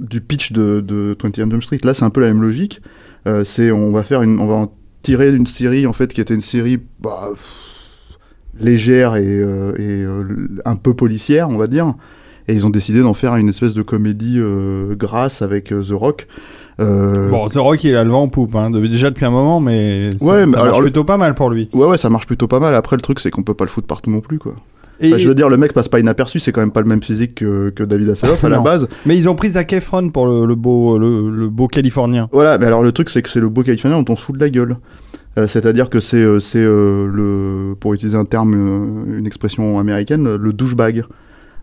du 0.00 0.20
pitch 0.20 0.52
de, 0.52 0.80
de 0.80 1.16
21 1.22 1.50
Jump 1.50 1.62
Street. 1.62 1.80
Là, 1.84 1.94
c'est 1.94 2.04
un 2.04 2.10
peu 2.10 2.20
la 2.20 2.26
même 2.28 2.42
logique. 2.42 2.82
Euh, 3.26 3.44
c'est 3.44 3.70
on 3.70 3.92
va 3.92 4.02
faire 4.04 4.22
une, 4.22 4.38
on 4.40 4.46
va 4.46 4.54
en 4.54 4.72
tirer 5.02 5.30
d'une 5.32 5.46
série 5.46 5.86
en 5.86 5.92
fait 5.92 6.12
qui 6.12 6.20
était 6.20 6.34
une 6.34 6.40
série 6.40 6.78
bah, 7.00 7.28
pff, 7.30 8.18
légère 8.60 9.16
et, 9.16 9.24
euh, 9.26 9.72
et 9.78 10.04
euh, 10.04 10.48
un 10.64 10.76
peu 10.76 10.94
policière, 10.94 11.48
on 11.48 11.56
va 11.56 11.66
dire. 11.66 11.94
Et 12.48 12.54
ils 12.54 12.66
ont 12.66 12.70
décidé 12.70 13.00
d'en 13.02 13.14
faire 13.14 13.36
une 13.36 13.48
espèce 13.48 13.74
de 13.74 13.82
comédie 13.82 14.36
euh, 14.38 14.94
grasse 14.94 15.42
avec 15.42 15.70
euh, 15.72 15.82
The 15.82 15.92
Rock. 15.92 16.26
Euh, 16.80 17.28
Bon, 17.28 17.46
The 17.46 17.56
Rock, 17.56 17.84
il 17.84 17.94
a 17.94 18.04
le 18.04 18.10
vent 18.10 18.22
en 18.22 18.28
poupe, 18.28 18.54
hein, 18.56 18.70
déjà 18.70 19.10
depuis 19.10 19.24
un 19.26 19.30
moment, 19.30 19.60
mais 19.60 20.12
ça, 20.18 20.24
Ouais, 20.24 20.40
ça 20.40 20.46
mais 20.46 20.52
marche 20.52 20.62
alors 20.68 20.80
plutôt 20.80 21.04
pas 21.04 21.16
mal 21.18 21.34
pour 21.34 21.50
lui. 21.50 21.68
Ouais, 21.74 21.86
ouais, 21.86 21.98
ça 21.98 22.08
marche 22.08 22.26
plutôt 22.26 22.46
pas 22.48 22.60
mal. 22.60 22.74
Après, 22.74 22.96
le 22.96 23.02
truc, 23.02 23.20
c'est 23.20 23.30
qu'on 23.30 23.42
peut 23.42 23.54
pas 23.54 23.64
le 23.64 23.70
foutre 23.70 23.86
partout 23.86 24.10
non 24.10 24.20
plus, 24.20 24.38
quoi. 24.38 24.54
Et- 25.00 25.08
Enfin, 25.08 25.18
je 25.18 25.28
veux 25.28 25.34
dire, 25.34 25.48
le 25.48 25.56
mec 25.56 25.72
passe 25.74 25.88
pas 25.88 26.00
inaperçu, 26.00 26.40
c'est 26.40 26.50
quand 26.50 26.60
même 26.60 26.72
pas 26.72 26.80
le 26.80 26.88
même 26.88 27.02
physique 27.02 27.36
que, 27.36 27.70
que 27.70 27.84
David 27.84 28.08
Hasselhoff 28.08 28.42
à 28.42 28.48
la 28.48 28.58
base. 28.60 28.88
Mais 29.06 29.16
ils 29.16 29.28
ont 29.28 29.34
pris 29.36 29.50
Zac 29.50 29.72
Efron 29.72 30.08
pour 30.10 30.26
le, 30.26 30.44
le 30.46 30.54
beau, 30.56 30.98
le, 30.98 31.30
le 31.30 31.48
beau 31.48 31.68
Californien. 31.68 32.28
Voilà, 32.32 32.58
mais 32.58 32.66
alors 32.66 32.82
le 32.82 32.90
truc, 32.92 33.08
c'est 33.10 33.22
que 33.22 33.28
c'est 33.28 33.38
le 33.40 33.48
beau 33.48 33.62
californien 33.62 34.02
dont 34.02 34.12
on 34.12 34.16
se 34.16 34.22
fout 34.22 34.34
de 34.36 34.40
la 34.40 34.48
gueule. 34.50 34.76
Euh, 35.36 35.46
C'est-à-dire 35.46 35.88
que 35.88 36.00
c'est, 36.00 36.24
c'est 36.40 36.58
euh, 36.64 37.06
le, 37.06 37.74
pour 37.78 37.94
utiliser 37.94 38.16
un 38.18 38.24
terme, 38.24 38.54
une 39.16 39.26
expression 39.26 39.78
américaine, 39.78 40.34
le 40.34 40.52
douchebag. 40.52 41.04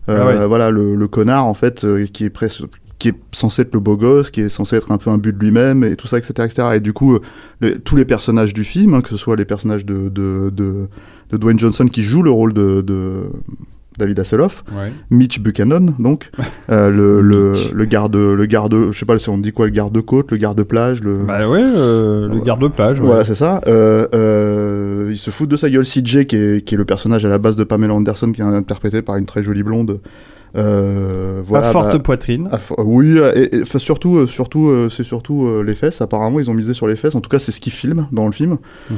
Euh, 0.08 0.18
Ah 0.20 0.26
ouais. 0.26 0.46
Voilà, 0.46 0.70
le, 0.70 0.94
le 0.94 1.08
connard 1.08 1.44
en 1.46 1.54
fait, 1.54 1.84
euh, 1.84 2.06
qui 2.06 2.24
est 2.24 2.30
presque, 2.30 2.62
qui 2.98 3.08
est 3.08 3.14
censé 3.32 3.62
être 3.62 3.74
le 3.74 3.80
beau 3.80 3.96
gosse, 3.96 4.30
qui 4.30 4.40
est 4.40 4.48
censé 4.48 4.76
être 4.76 4.90
un 4.92 4.98
peu 4.98 5.10
un 5.10 5.18
but 5.18 5.36
de 5.36 5.38
lui-même 5.44 5.84
et 5.84 5.96
tout 5.96 6.06
ça, 6.06 6.16
etc., 6.18 6.32
etc. 6.44 6.68
Et 6.76 6.80
du 6.80 6.92
coup, 6.92 7.14
euh, 7.14 7.20
le- 7.60 7.78
tous 7.80 7.96
les 7.96 8.04
personnages 8.04 8.54
du 8.54 8.64
film, 8.64 8.94
hein, 8.94 9.00
que 9.00 9.08
ce 9.08 9.16
soit 9.16 9.36
les 9.36 9.44
personnages 9.44 9.84
de, 9.84 10.08
de, 10.08 10.50
de, 10.54 10.88
de 11.30 11.36
Dwayne 11.36 11.58
Johnson 11.58 11.86
qui 11.86 12.02
joue 12.02 12.22
le 12.22 12.30
rôle 12.30 12.52
de, 12.52 12.80
de 12.82 13.30
David 13.98 14.18
Hasselhoff, 14.20 14.64
Ouais. 14.76 14.92
Mitch 15.10 15.40
Buchanan, 15.40 15.94
donc 15.98 16.30
euh, 16.70 16.90
le, 16.90 17.20
le, 17.20 17.52
Mitch. 17.52 17.72
le 17.72 17.84
garde, 17.84 18.16
le 18.16 18.46
garde, 18.46 18.92
je 18.92 18.98
sais 18.98 19.06
pas 19.06 19.18
si 19.18 19.28
on 19.28 19.38
dit 19.38 19.52
quoi, 19.52 19.66
le 19.66 19.72
garde-côte, 19.72 20.30
le 20.30 20.36
garde-plage, 20.36 21.02
le. 21.02 21.18
Bah 21.26 21.48
ouais, 21.48 21.62
euh, 21.62 22.22
le 22.22 22.26
Voilà. 22.28 22.44
garde-plage. 22.44 23.00
ouais. 23.00 23.06
Voilà, 23.06 23.24
c'est 23.24 23.34
ça. 23.34 23.60
Euh, 23.66 25.08
il 25.10 25.16
se 25.18 25.30
fout 25.30 25.48
de 25.48 25.56
sa 25.56 25.70
gueule. 25.70 25.84
CJ, 25.84 26.26
qui 26.26 26.36
est, 26.36 26.64
qui 26.64 26.74
est 26.74 26.78
le 26.78 26.84
personnage 26.84 27.24
à 27.24 27.28
la 27.28 27.38
base 27.38 27.56
de 27.56 27.64
Pamela 27.64 27.94
Anderson, 27.94 28.32
qui 28.32 28.40
est 28.40 28.44
interprété 28.44 29.02
par 29.02 29.16
une 29.16 29.26
très 29.26 29.42
jolie 29.42 29.62
blonde. 29.62 30.00
Euh, 30.56 31.42
voilà, 31.44 31.70
forte 31.70 31.92
bah, 31.92 31.98
poitrine. 31.98 32.48
ah, 32.50 32.56
fo- 32.56 32.82
oui, 32.84 33.18
et, 33.34 33.56
et, 33.56 33.62
enfin, 33.62 33.78
surtout, 33.78 34.16
euh, 34.16 34.26
surtout, 34.26 34.68
euh, 34.68 34.88
c'est 34.88 35.04
surtout 35.04 35.44
euh, 35.46 35.62
les 35.62 35.74
fesses. 35.74 36.00
Apparemment, 36.00 36.40
ils 36.40 36.50
ont 36.50 36.54
misé 36.54 36.72
sur 36.72 36.86
les 36.86 36.96
fesses. 36.96 37.14
En 37.14 37.20
tout 37.20 37.28
cas, 37.28 37.38
c'est 37.38 37.52
ce 37.52 37.60
qu'ils 37.60 37.72
filment 37.74 38.08
dans 38.10 38.24
le 38.26 38.32
film, 38.32 38.56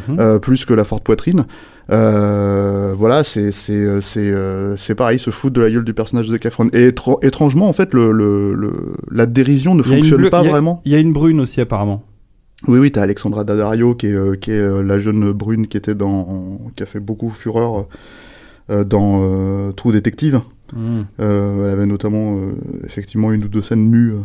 Mhm. 0.09 0.39
plus 0.41 0.65
que 0.65 0.73
la 0.75 0.85
forte 0.85 1.03
poitrine. 1.05 1.47
Euh, 1.91 2.95
voilà, 2.97 3.25
c'est 3.25 3.51
c'est 3.51 4.01
c'est 4.01 4.33
c'est 4.77 4.95
pareil, 4.95 5.19
se 5.19 5.31
foutent 5.31 5.55
de 5.55 5.61
la 5.63 5.71
gueule 5.71 5.85
du 5.85 5.95
personnage 5.95 6.27
de 6.29 6.33
Zac 6.33 6.47
Efron. 6.47 6.69
Et 6.73 6.89
étran- 6.93 7.19
étrangement, 7.23 7.69
en 7.69 7.73
fait, 7.73 7.93
le, 7.95 8.13
le, 8.13 8.55
le- 8.55 8.95
la 9.11 9.27
dérision 9.27 9.75
ne 9.75 9.83
fonctionne 9.83 10.31
pas 10.31 10.43
il 10.43 10.45
y 10.45 10.49
a- 10.49 10.53
vraiment. 10.53 10.81
Il 10.85 10.93
y 10.93 10.95
a 10.95 10.99
une 10.99 11.13
brune 11.13 11.41
aussi, 11.41 11.61
apparemment. 11.61 12.03
Oui, 12.67 12.79
oui, 12.79 12.91
t'as 12.93 13.03
Alexandra 13.03 13.45
Daddario 13.45 13.95
qui 13.95 14.07
est, 14.09 14.41
qui 14.41 14.51
est 14.51 14.83
la 14.83 14.99
jeune 14.99 15.31
brune 15.33 15.67
qui 15.69 15.77
était 15.77 15.95
dans, 15.95 16.59
qui 16.77 16.83
a 16.83 16.87
fait 16.87 16.99
beaucoup 17.01 17.31
fureur 17.31 17.87
dans 18.69 19.21
euh, 19.23 19.73
True 19.73 19.93
Detective. 19.93 20.41
Euh, 20.77 21.67
elle 21.67 21.73
avait 21.73 21.87
notamment 21.87 22.37
euh, 22.37 22.53
effectivement 22.85 23.33
une 23.33 23.45
ou 23.45 23.49
deux 23.49 23.63
scènes 23.63 23.91
nues 23.91 24.13
euh, 24.13 24.21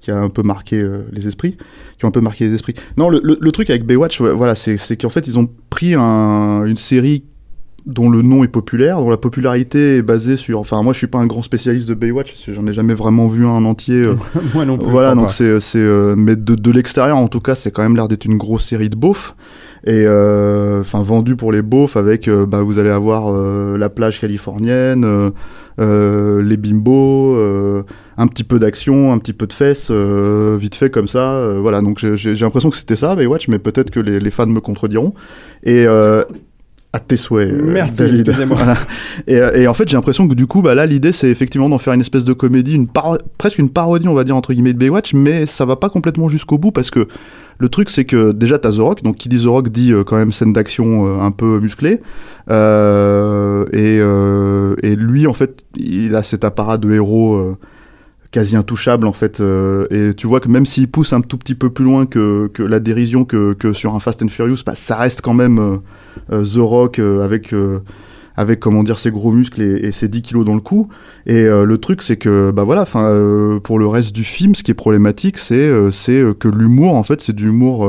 qui 0.00 0.10
a 0.10 0.18
un 0.18 0.28
peu 0.30 0.42
marqué 0.42 0.86
les 1.12 1.26
esprits, 1.26 1.56
qui 1.98 2.04
ont 2.04 2.08
un 2.08 2.12
peu 2.12 2.20
marqué 2.20 2.46
les 2.46 2.54
esprits. 2.54 2.74
Non, 2.96 3.08
le, 3.08 3.20
le- 3.24 3.36
truc 3.52 3.68
avec 3.70 3.84
Baywatch, 3.84 4.20
voilà, 4.20 4.54
c'est 4.54 4.76
c'est 4.76 4.96
qu'en 4.96 5.08
fait 5.10 5.26
ils 5.26 5.38
ont 5.38 5.48
pris 5.70 5.94
un- 5.94 6.64
une 6.66 6.76
série 6.76 7.24
dont 7.88 8.10
le 8.10 8.20
nom 8.20 8.44
est 8.44 8.48
populaire, 8.48 8.98
dont 8.98 9.08
la 9.08 9.16
popularité 9.16 9.96
est 9.96 10.02
basée 10.02 10.36
sur. 10.36 10.60
Enfin, 10.60 10.82
moi 10.82 10.92
je 10.92 10.98
suis 10.98 11.06
pas 11.06 11.18
un 11.18 11.26
grand 11.26 11.42
spécialiste 11.42 11.88
de 11.88 11.94
Baywatch, 11.94 12.34
j'en 12.48 12.66
ai 12.66 12.72
jamais 12.74 12.94
vraiment 12.94 13.26
vu 13.28 13.46
un 13.46 13.64
entier. 13.64 14.02
euh, 14.02 14.14
Moi 14.54 14.66
non 14.66 14.76
plus. 14.76 14.90
voilà, 14.90 15.14
donc 15.14 15.32
c'est, 15.32 15.58
c'est, 15.58 15.78
euh, 15.78 16.14
mais 16.16 16.36
de, 16.36 16.54
de 16.54 16.70
l'extérieur 16.70 17.16
en 17.16 17.28
tout 17.28 17.40
cas, 17.40 17.54
c'est 17.54 17.70
quand 17.70 17.82
même 17.82 17.96
l'air 17.96 18.06
d'être 18.06 18.26
une 18.26 18.36
grosse 18.36 18.66
série 18.66 18.90
de 18.90 18.96
beaufs 18.96 19.34
et 19.84 20.04
euh, 20.06 20.80
enfin 20.80 21.02
vendu 21.02 21.34
pour 21.34 21.50
les 21.50 21.62
beaufs 21.62 21.96
avec, 21.96 22.28
euh, 22.28 22.44
bah 22.44 22.60
vous 22.60 22.78
allez 22.78 22.90
avoir 22.90 23.28
euh, 23.28 23.78
la 23.78 23.88
plage 23.88 24.20
californienne, 24.20 25.04
euh, 25.04 25.30
euh, 25.80 26.42
les 26.42 26.56
bimbos, 26.58 27.36
euh, 27.36 27.84
un 28.18 28.26
petit 28.26 28.44
peu 28.44 28.58
d'action, 28.58 29.12
un 29.12 29.18
petit 29.18 29.32
peu 29.32 29.46
de 29.46 29.52
fesses, 29.52 29.88
euh, 29.90 30.56
vite 30.60 30.74
fait 30.74 30.90
comme 30.90 31.06
ça, 31.06 31.36
euh, 31.36 31.58
voilà. 31.60 31.80
Donc 31.80 32.00
j'ai, 32.00 32.34
l'impression 32.34 32.68
que 32.68 32.76
c'était 32.76 32.96
ça, 32.96 33.14
Baywatch, 33.14 33.48
mais 33.48 33.58
peut-être 33.58 33.90
que 33.90 34.00
les, 34.00 34.18
les 34.18 34.30
fans 34.30 34.46
me 34.46 34.60
contrediront 34.60 35.14
et 35.62 35.86
euh, 35.86 36.24
à 36.92 37.00
tes 37.00 37.16
souhaits, 37.16 37.52
euh, 37.52 37.62
Merci, 37.64 37.96
David. 37.98 38.20
excusez-moi. 38.28 38.56
Voilà. 38.64 38.76
Et, 39.26 39.36
euh, 39.36 39.54
et 39.60 39.66
en 39.68 39.74
fait, 39.74 39.86
j'ai 39.88 39.96
l'impression 39.96 40.26
que 40.26 40.34
du 40.34 40.46
coup, 40.46 40.62
bah 40.62 40.74
là, 40.74 40.86
l'idée, 40.86 41.12
c'est 41.12 41.28
effectivement 41.28 41.68
d'en 41.68 41.78
faire 41.78 41.92
une 41.92 42.00
espèce 42.00 42.24
de 42.24 42.32
comédie, 42.32 42.74
une 42.74 42.86
paro- 42.86 43.18
presque 43.36 43.58
une 43.58 43.68
parodie, 43.70 44.08
on 44.08 44.14
va 44.14 44.24
dire 44.24 44.34
entre 44.36 44.52
guillemets, 44.54 44.72
de 44.72 44.78
Baywatch, 44.78 45.12
mais 45.14 45.44
ça 45.44 45.66
va 45.66 45.76
pas 45.76 45.90
complètement 45.90 46.28
jusqu'au 46.30 46.56
bout 46.56 46.70
parce 46.72 46.90
que 46.90 47.06
le 47.58 47.68
truc, 47.68 47.90
c'est 47.90 48.04
que 48.04 48.32
déjà, 48.32 48.58
t'as 48.58 48.72
The 48.72 48.78
Rock, 48.78 49.02
donc 49.02 49.16
qui 49.16 49.28
dit 49.28 49.42
The 49.42 49.46
Rock 49.48 49.68
dit 49.68 49.92
euh, 49.92 50.02
quand 50.04 50.16
même 50.16 50.32
scène 50.32 50.52
d'action 50.52 51.06
euh, 51.06 51.20
un 51.20 51.30
peu 51.30 51.58
musclée, 51.60 52.00
euh, 52.50 53.64
et, 53.72 54.88
et 54.88 54.96
lui, 54.96 55.26
en 55.26 55.34
fait, 55.34 55.64
il 55.76 56.14
a 56.14 56.22
cet 56.22 56.44
apparat 56.44 56.78
de 56.78 56.92
héros. 56.92 57.56
Quasi 58.30 58.56
intouchable 58.56 59.06
en 59.06 59.12
fait 59.12 59.40
euh, 59.40 59.86
et 59.90 60.14
tu 60.14 60.26
vois 60.26 60.40
que 60.40 60.48
même 60.48 60.66
s'il 60.66 60.88
pousse 60.88 61.12
un 61.12 61.20
tout 61.20 61.38
petit 61.38 61.54
peu 61.54 61.70
plus 61.70 61.84
loin 61.84 62.04
que, 62.04 62.50
que 62.52 62.62
la 62.62 62.78
dérision 62.78 63.24
que, 63.24 63.54
que 63.54 63.72
sur 63.72 63.94
un 63.94 64.00
Fast 64.00 64.22
and 64.22 64.28
Furious 64.28 64.58
bah, 64.66 64.74
ça 64.74 64.96
reste 64.96 65.22
quand 65.22 65.34
même 65.34 65.58
euh, 65.58 65.76
euh, 66.32 66.44
The 66.44 66.58
Rock 66.58 66.98
euh, 66.98 67.22
avec 67.22 67.54
euh, 67.54 67.80
avec 68.38 68.60
comment 68.60 68.84
dire 68.84 69.00
ses 69.00 69.10
gros 69.10 69.32
muscles 69.32 69.60
et, 69.62 69.86
et 69.86 69.92
ses 69.92 70.06
10 70.06 70.22
kilos 70.22 70.44
dans 70.44 70.54
le 70.54 70.60
cou. 70.60 70.88
Et 71.26 71.40
euh, 71.40 71.64
le 71.64 71.78
truc 71.78 72.02
c'est 72.02 72.16
que 72.16 72.52
bah 72.52 72.62
voilà 72.62 72.82
enfin 72.82 73.04
euh, 73.06 73.58
pour 73.58 73.80
le 73.80 73.88
reste 73.88 74.14
du 74.14 74.22
film 74.22 74.54
ce 74.54 74.62
qui 74.62 74.70
est 74.70 74.74
problématique 74.74 75.38
c'est 75.38 75.56
euh, 75.56 75.90
c'est 75.90 76.20
euh, 76.20 76.34
que 76.34 76.46
l'humour 76.46 76.94
en 76.94 77.02
fait 77.02 77.20
c'est 77.20 77.32
du 77.34 77.48
humour 77.48 77.84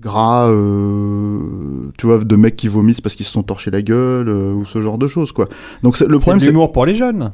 gras 0.00 0.48
euh, 0.48 1.38
tu 1.96 2.06
vois 2.06 2.18
de 2.18 2.36
mecs 2.36 2.56
qui 2.56 2.68
vomissent 2.68 3.00
parce 3.00 3.14
qu'ils 3.14 3.26
se 3.26 3.32
sont 3.32 3.42
torchés 3.44 3.70
la 3.70 3.82
gueule 3.82 4.28
euh, 4.28 4.52
ou 4.52 4.64
ce 4.64 4.80
genre 4.82 4.98
de 4.98 5.06
choses 5.08 5.30
quoi 5.32 5.48
donc 5.82 5.98
le 6.00 6.18
problème 6.18 6.40
c'est 6.40 6.46
l'humour 6.46 6.72
pour 6.72 6.86
les 6.86 6.94
jeunes. 6.94 7.30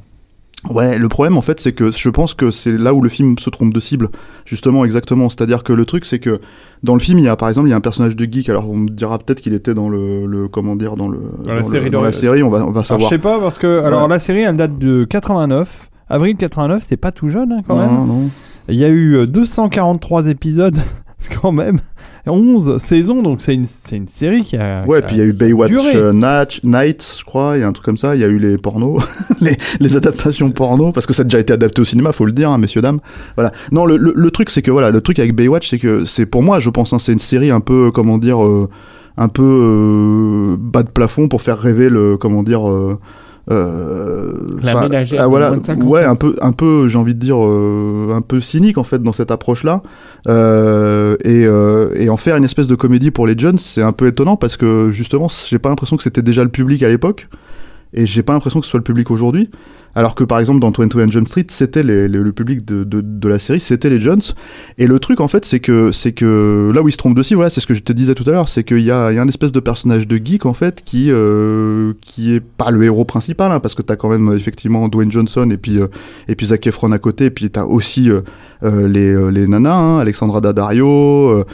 Ouais, 0.69 0.99
le 0.99 1.09
problème 1.09 1.37
en 1.37 1.43
fait, 1.43 1.61
c'est 1.61 1.71
que 1.71 1.93
je 1.93 2.09
pense 2.11 2.35
que 2.35 2.51
c'est 2.51 2.73
là 2.77 2.93
où 2.93 3.01
le 3.01 3.09
film 3.09 3.39
se 3.39 3.49
trompe 3.49 3.73
de 3.73 3.79
cible, 3.79 4.09
justement, 4.45 4.85
exactement. 4.85 5.29
C'est-à-dire 5.31 5.63
que 5.63 5.73
le 5.73 5.85
truc, 5.87 6.05
c'est 6.05 6.19
que 6.19 6.41
dans 6.83 6.95
le 6.95 6.99
film, 6.99 7.21
il 7.21 7.27
y 7.27 7.29
a 7.29 7.37
par 7.37 7.49
exemple, 7.49 7.69
il 7.69 7.71
y 7.71 7.75
a 7.75 7.77
un 7.77 7.81
personnage 7.81 8.17
de 8.17 8.25
geek. 8.25 8.49
Alors 8.49 8.69
on 8.69 8.77
me 8.77 8.89
dira 8.89 9.21
peut-être 9.21 9.41
qu'il 9.41 9.55
était 9.55 9.73
dans 9.73 9.89
le, 9.89 10.27
le 10.27 10.49
comment 10.49 10.75
dire, 10.75 10.97
dans 10.97 11.09
le 11.09 11.21
Dans 11.45 11.53
la 11.53 11.61
le- 11.61 11.65
série 11.65 11.91
dans 11.91 12.03
la 12.03 12.11
série, 12.11 12.43
on 12.43 12.51
va 12.51 12.59
on 12.67 12.73
va 12.73 12.81
Alors, 12.81 12.83
je 12.83 12.89
savoir. 12.89 13.09
sais 13.09 13.19
pas, 13.19 13.39
parce 13.39 13.57
que 13.57 13.83
alors 13.85 14.09
la 14.09 14.19
série, 14.19 14.41
elle 14.41 14.57
date 14.57 14.77
de 14.81 15.05
89. 15.05 15.91
Avril 16.09 16.35
89, 16.37 16.83
c'est 16.83 16.97
pas 16.97 17.13
tout 17.13 17.29
jeune 17.29 17.53
hein, 17.53 17.63
quand 17.65 17.77
même. 17.79 17.95
non, 17.95 18.05
non. 18.07 18.31
Il 18.69 18.77
y 18.77 18.85
a 18.85 18.89
eu 18.89 19.17
euh, 19.17 19.27
243 19.27 20.29
épisodes, 20.29 20.77
c'est 21.19 21.35
quand 21.35 21.53
même. 21.53 21.81
11 22.27 22.77
saisons, 22.77 23.23
donc 23.23 23.41
c'est 23.41 23.55
une, 23.55 23.65
une 23.93 24.07
série 24.07 24.43
qui 24.43 24.57
a. 24.59 24.85
Ouais, 24.87 25.01
qui 25.01 25.07
puis 25.07 25.17
il 25.17 25.19
y 25.21 25.23
a 25.23 25.25
eu 25.25 25.33
Baywatch 25.33 25.73
euh, 25.95 26.13
Natch- 26.13 26.61
Night, 26.63 27.15
je 27.19 27.25
crois, 27.25 27.57
il 27.57 27.61
y 27.61 27.63
a 27.63 27.69
un 27.69 27.73
truc 27.73 27.87
comme 27.87 27.97
ça. 27.97 28.15
Il 28.17 28.21
y 28.21 28.25
a 28.25 28.29
eu 28.29 28.39
les 28.39 28.59
pornos, 28.59 29.03
les, 29.41 29.57
les 29.81 29.97
adaptations 29.97 30.51
porno, 30.51 30.93
parce 30.93 31.07
que 31.07 31.15
ça 31.15 31.23
a 31.23 31.25
déjà 31.25 31.39
été 31.39 31.55
adapté 31.55 31.81
au 31.81 31.87
cinéma, 31.87 32.13
faut 32.13 32.27
le 32.27 32.33
dire, 32.33 32.51
hein, 32.51 32.59
messieurs 32.59 32.83
dames. 32.83 33.01
Voilà. 33.37 33.53
Non, 33.73 33.87
le, 33.87 33.97
le, 33.97 34.13
le 34.15 34.31
truc 34.31 34.51
c'est 34.51 34.61
que 34.61 34.71
voilà, 34.71 34.91
le 34.91 35.01
truc 35.01 35.19
avec 35.21 35.35
Baywatch, 35.35 35.71
c'est 35.71 35.79
que 35.79 36.05
c'est 36.05 36.27
pour 36.27 36.43
moi, 36.43 36.61
je 36.61 36.69
pense, 36.69 36.93
hein, 36.93 36.99
c'est 36.99 37.13
une 37.15 37.19
série 37.19 37.51
un 37.51 37.61
peu, 37.61 37.91
comment 37.91 38.19
dire, 38.19 38.45
euh, 38.45 38.69
un 39.17 39.29
peu 39.29 39.43
euh, 39.43 40.57
bas 40.59 40.83
de 40.83 40.91
plafond 40.91 41.29
pour 41.29 41.41
faire 41.41 41.59
rêver 41.59 41.89
le, 41.89 42.19
comment 42.19 42.43
dire. 42.43 42.61
Euh, 43.51 44.33
La 44.63 44.81
ménagère 44.81 45.21
ah, 45.21 45.25
de 45.25 45.31
voilà, 45.31 45.49
moins 45.51 45.59
de 45.59 45.67
50 45.67 45.89
ouais, 45.89 46.05
ans. 46.05 46.11
un 46.11 46.15
peu, 46.17 46.37
un 46.41 46.53
peu, 46.53 46.89
j'ai 46.89 46.99
envie 46.99 47.15
de 47.15 47.21
dire, 47.21 47.43
euh, 47.43 48.13
un 48.15 48.21
peu 48.21 48.41
cynique 48.41 48.79
en 48.79 48.85
fait 48.85 49.03
dans 49.03 49.13
cette 49.13 49.31
approche-là. 49.31 49.83
Euh, 50.27 51.17
et, 51.25 51.47
euh, 51.47 51.95
et 51.95 52.11
en 52.11 52.17
faire 52.17 52.37
une 52.37 52.45
espèce 52.45 52.69
de 52.69 52.75
comédie 52.75 53.11
pour 53.11 53.27
les 53.27 53.39
jeunes, 53.39 53.59
c'est 53.59 53.83
un 53.83 53.93
peu 53.93 54.07
étonnant 54.07 54.37
parce 54.37 54.57
que 54.57 54.91
justement, 54.91 55.29
j'ai 55.29 55.59
pas 55.59 55.69
l'impression 55.69 55.97
que 55.97 56.03
c'était 56.03 56.23
déjà 56.23 56.43
le 56.43 56.51
public 56.51 56.83
à 56.83 56.89
l'époque, 56.89 57.29
et 57.95 58.07
j'ai 58.07 58.23
pas 58.23 58.35
l'impression 58.35 58.61
que 58.61 58.67
ce 58.67 58.71
soit 58.71 58.79
le 58.79 58.85
public 58.85 59.11
aujourd'hui. 59.11 59.51
Alors 59.95 60.15
que 60.15 60.25
par 60.25 60.39
exemple 60.39 60.61
dans 60.61 60.71
21 60.71 61.09
Jump 61.09 61.29
Street, 61.29 61.47
c'était 61.49 61.83
le 61.83 62.33
public 62.33 62.65
de, 62.65 62.85
de, 62.85 63.01
de 63.01 63.29
la 63.29 63.39
série, 63.39 63.61
c'était 63.61 63.91
les 63.91 64.01
Jones. 64.01 64.21
Et 64.79 64.87
le 64.87 64.99
truc 64.99 65.21
en 65.21 65.29
fait, 65.29 65.45
c'est 65.45 65.61
que 65.61 65.93
c'est 65.93 66.13
que 66.13 66.71
là 66.75 66.83
où 66.83 66.89
ils 66.89 66.93
se 66.93 66.97
trompent 66.97 67.19
aussi, 67.19 67.35
voilà, 67.35 67.51
c'est 67.51 67.61
ce 67.61 67.67
que 67.67 67.75
je 67.75 67.83
te 67.83 67.93
disais 67.93 68.15
tout 68.15 68.25
à 68.29 68.33
l'heure, 68.33 68.49
c'est 68.49 68.65
qu'il 68.65 68.81
y 68.81 68.91
a, 68.91 69.13
y 69.13 69.19
a 69.19 69.23
un 69.23 69.29
espèce 69.29 69.53
de 69.53 69.61
personnage 69.61 70.07
de 70.07 70.17
geek 70.17 70.47
en 70.47 70.55
fait 70.55 70.83
qui 70.85 71.11
euh, 71.11 71.95
qui 72.01 72.33
est 72.35 72.41
pas 72.41 72.71
le 72.71 72.83
héros 72.85 73.05
principal, 73.05 73.51
hein, 73.53 73.61
parce 73.61 73.75
que 73.75 73.83
t'as 73.83 73.97
quand 73.97 74.09
même 74.09 74.33
effectivement 74.35 74.89
Dwayne 74.89 75.11
Johnson 75.11 75.51
et 75.51 75.57
puis 75.57 75.79
euh, 75.81 75.89
et 76.29 76.35
puis 76.35 76.47
Zac 76.47 76.67
Efron 76.67 76.93
à 76.93 76.99
côté, 76.99 77.27
et 77.27 77.31
puis 77.31 77.51
t'as 77.51 77.65
aussi 77.65 78.11
euh, 78.11 78.21
euh, 78.65 78.89
les, 78.89 79.11
euh, 79.11 79.29
les 79.31 79.47
nanas, 79.47 79.75
hein, 79.75 79.99
Alexandra 80.01 80.41
Daddario 80.41 81.45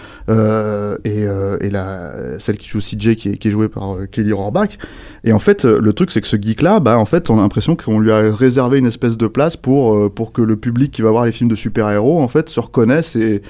et, 1.05 1.27
et 1.61 1.71
la, 1.71 2.39
celle 2.39 2.57
qui 2.57 2.69
joue 2.69 2.81
CJ 2.81 3.15
qui 3.17 3.29
est, 3.31 3.37
qui 3.37 3.49
est 3.49 3.51
jouée 3.51 3.69
par 3.69 3.97
Kelly 4.11 4.33
Rohrbach. 4.33 4.79
Et 5.25 5.33
en 5.33 5.39
fait, 5.39 5.65
le 5.65 5.93
truc 5.93 6.11
c'est 6.11 6.21
que 6.21 6.27
ce 6.27 6.37
geek-là, 6.37 6.81
bah 6.81 6.99
en 6.99 7.05
fait, 7.05 7.31
on 7.31 7.39
a 7.39 7.43
l'impression 7.43 7.77
qu'on 7.77 7.99
lui 7.99 8.11
a 8.11 8.24
réservé 8.33 8.79
une 8.79 8.87
espèce 8.87 9.17
de 9.17 9.27
place 9.27 9.57
pour 9.57 9.95
euh, 9.97 10.09
pour 10.09 10.33
que 10.33 10.43
le 10.43 10.57
public 10.57 10.93
qui 10.93 11.03
va 11.03 11.11
voir 11.11 11.25
les 11.25 11.33
films 11.33 11.51
de 11.51 11.55
super-héros 11.55 12.21
en 12.21 12.29
fait 12.29 12.49
se 12.49 12.61
reconnaisse 12.61 13.17
et 13.17 13.43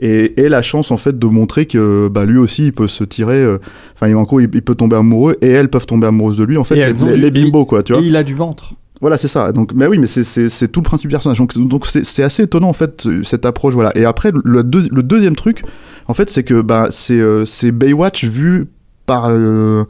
et 0.00 0.40
ait 0.40 0.48
la 0.48 0.62
chance 0.62 0.90
en 0.90 0.96
fait 0.96 1.18
de 1.18 1.26
montrer 1.26 1.66
que 1.66 2.08
bah 2.08 2.24
lui 2.24 2.38
aussi 2.38 2.66
il 2.66 2.72
peut 2.72 2.88
se 2.88 3.04
tirer 3.04 3.36
euh, 3.42 3.58
enfin 3.94 4.10
gros 4.24 4.40
il, 4.40 4.48
il 4.52 4.62
peut 4.62 4.74
tomber 4.74 4.96
amoureux 4.96 5.36
et 5.40 5.48
elles 5.48 5.68
peuvent 5.68 5.86
tomber 5.86 6.06
amoureuses 6.08 6.38
de 6.38 6.44
lui 6.44 6.56
en 6.56 6.64
fait 6.64 6.76
Et 6.76 7.16
les, 7.16 7.30
bimbos 7.30 7.66
quoi 7.66 7.82
tu 7.82 7.92
vois 7.92 8.02
Et 8.02 8.06
il 8.06 8.16
a 8.16 8.22
du 8.24 8.34
ventre. 8.34 8.74
voilà, 9.00 9.16
c'est 9.16 9.28
ça. 9.28 9.52
Donc, 9.52 9.72
mais 9.74 9.86
oui, 9.86 9.98
mais 9.98 10.06
c'est 10.06 10.68
tout 10.68 10.80
le 10.80 10.84
principe 10.84 11.08
du 11.08 11.14
personnage. 11.14 11.38
Donc 11.56 11.86
c'est 11.86 12.22
assez 12.22 12.44
étonnant 12.44 12.68
en 12.68 12.72
fait 12.72 13.06
euh, 13.06 13.22
cette 13.22 13.44
approche. 13.46 13.74
Voilà. 13.74 13.96
Et 13.96 14.04
après 14.04 14.30
le, 14.32 14.62
deux- 14.62 14.88
le 14.90 15.02
deuxième 15.02 15.34
truc, 15.36 15.62
en 16.08 16.14
fait, 16.14 16.30
c'est 16.30 16.42
que 16.44 16.60
bah 16.62 16.88
c'est 16.90 17.18
euh, 17.20 17.44
Baywatch 17.72 18.24
vu 18.24 18.66
par 19.06 19.26
euh, 19.28 19.84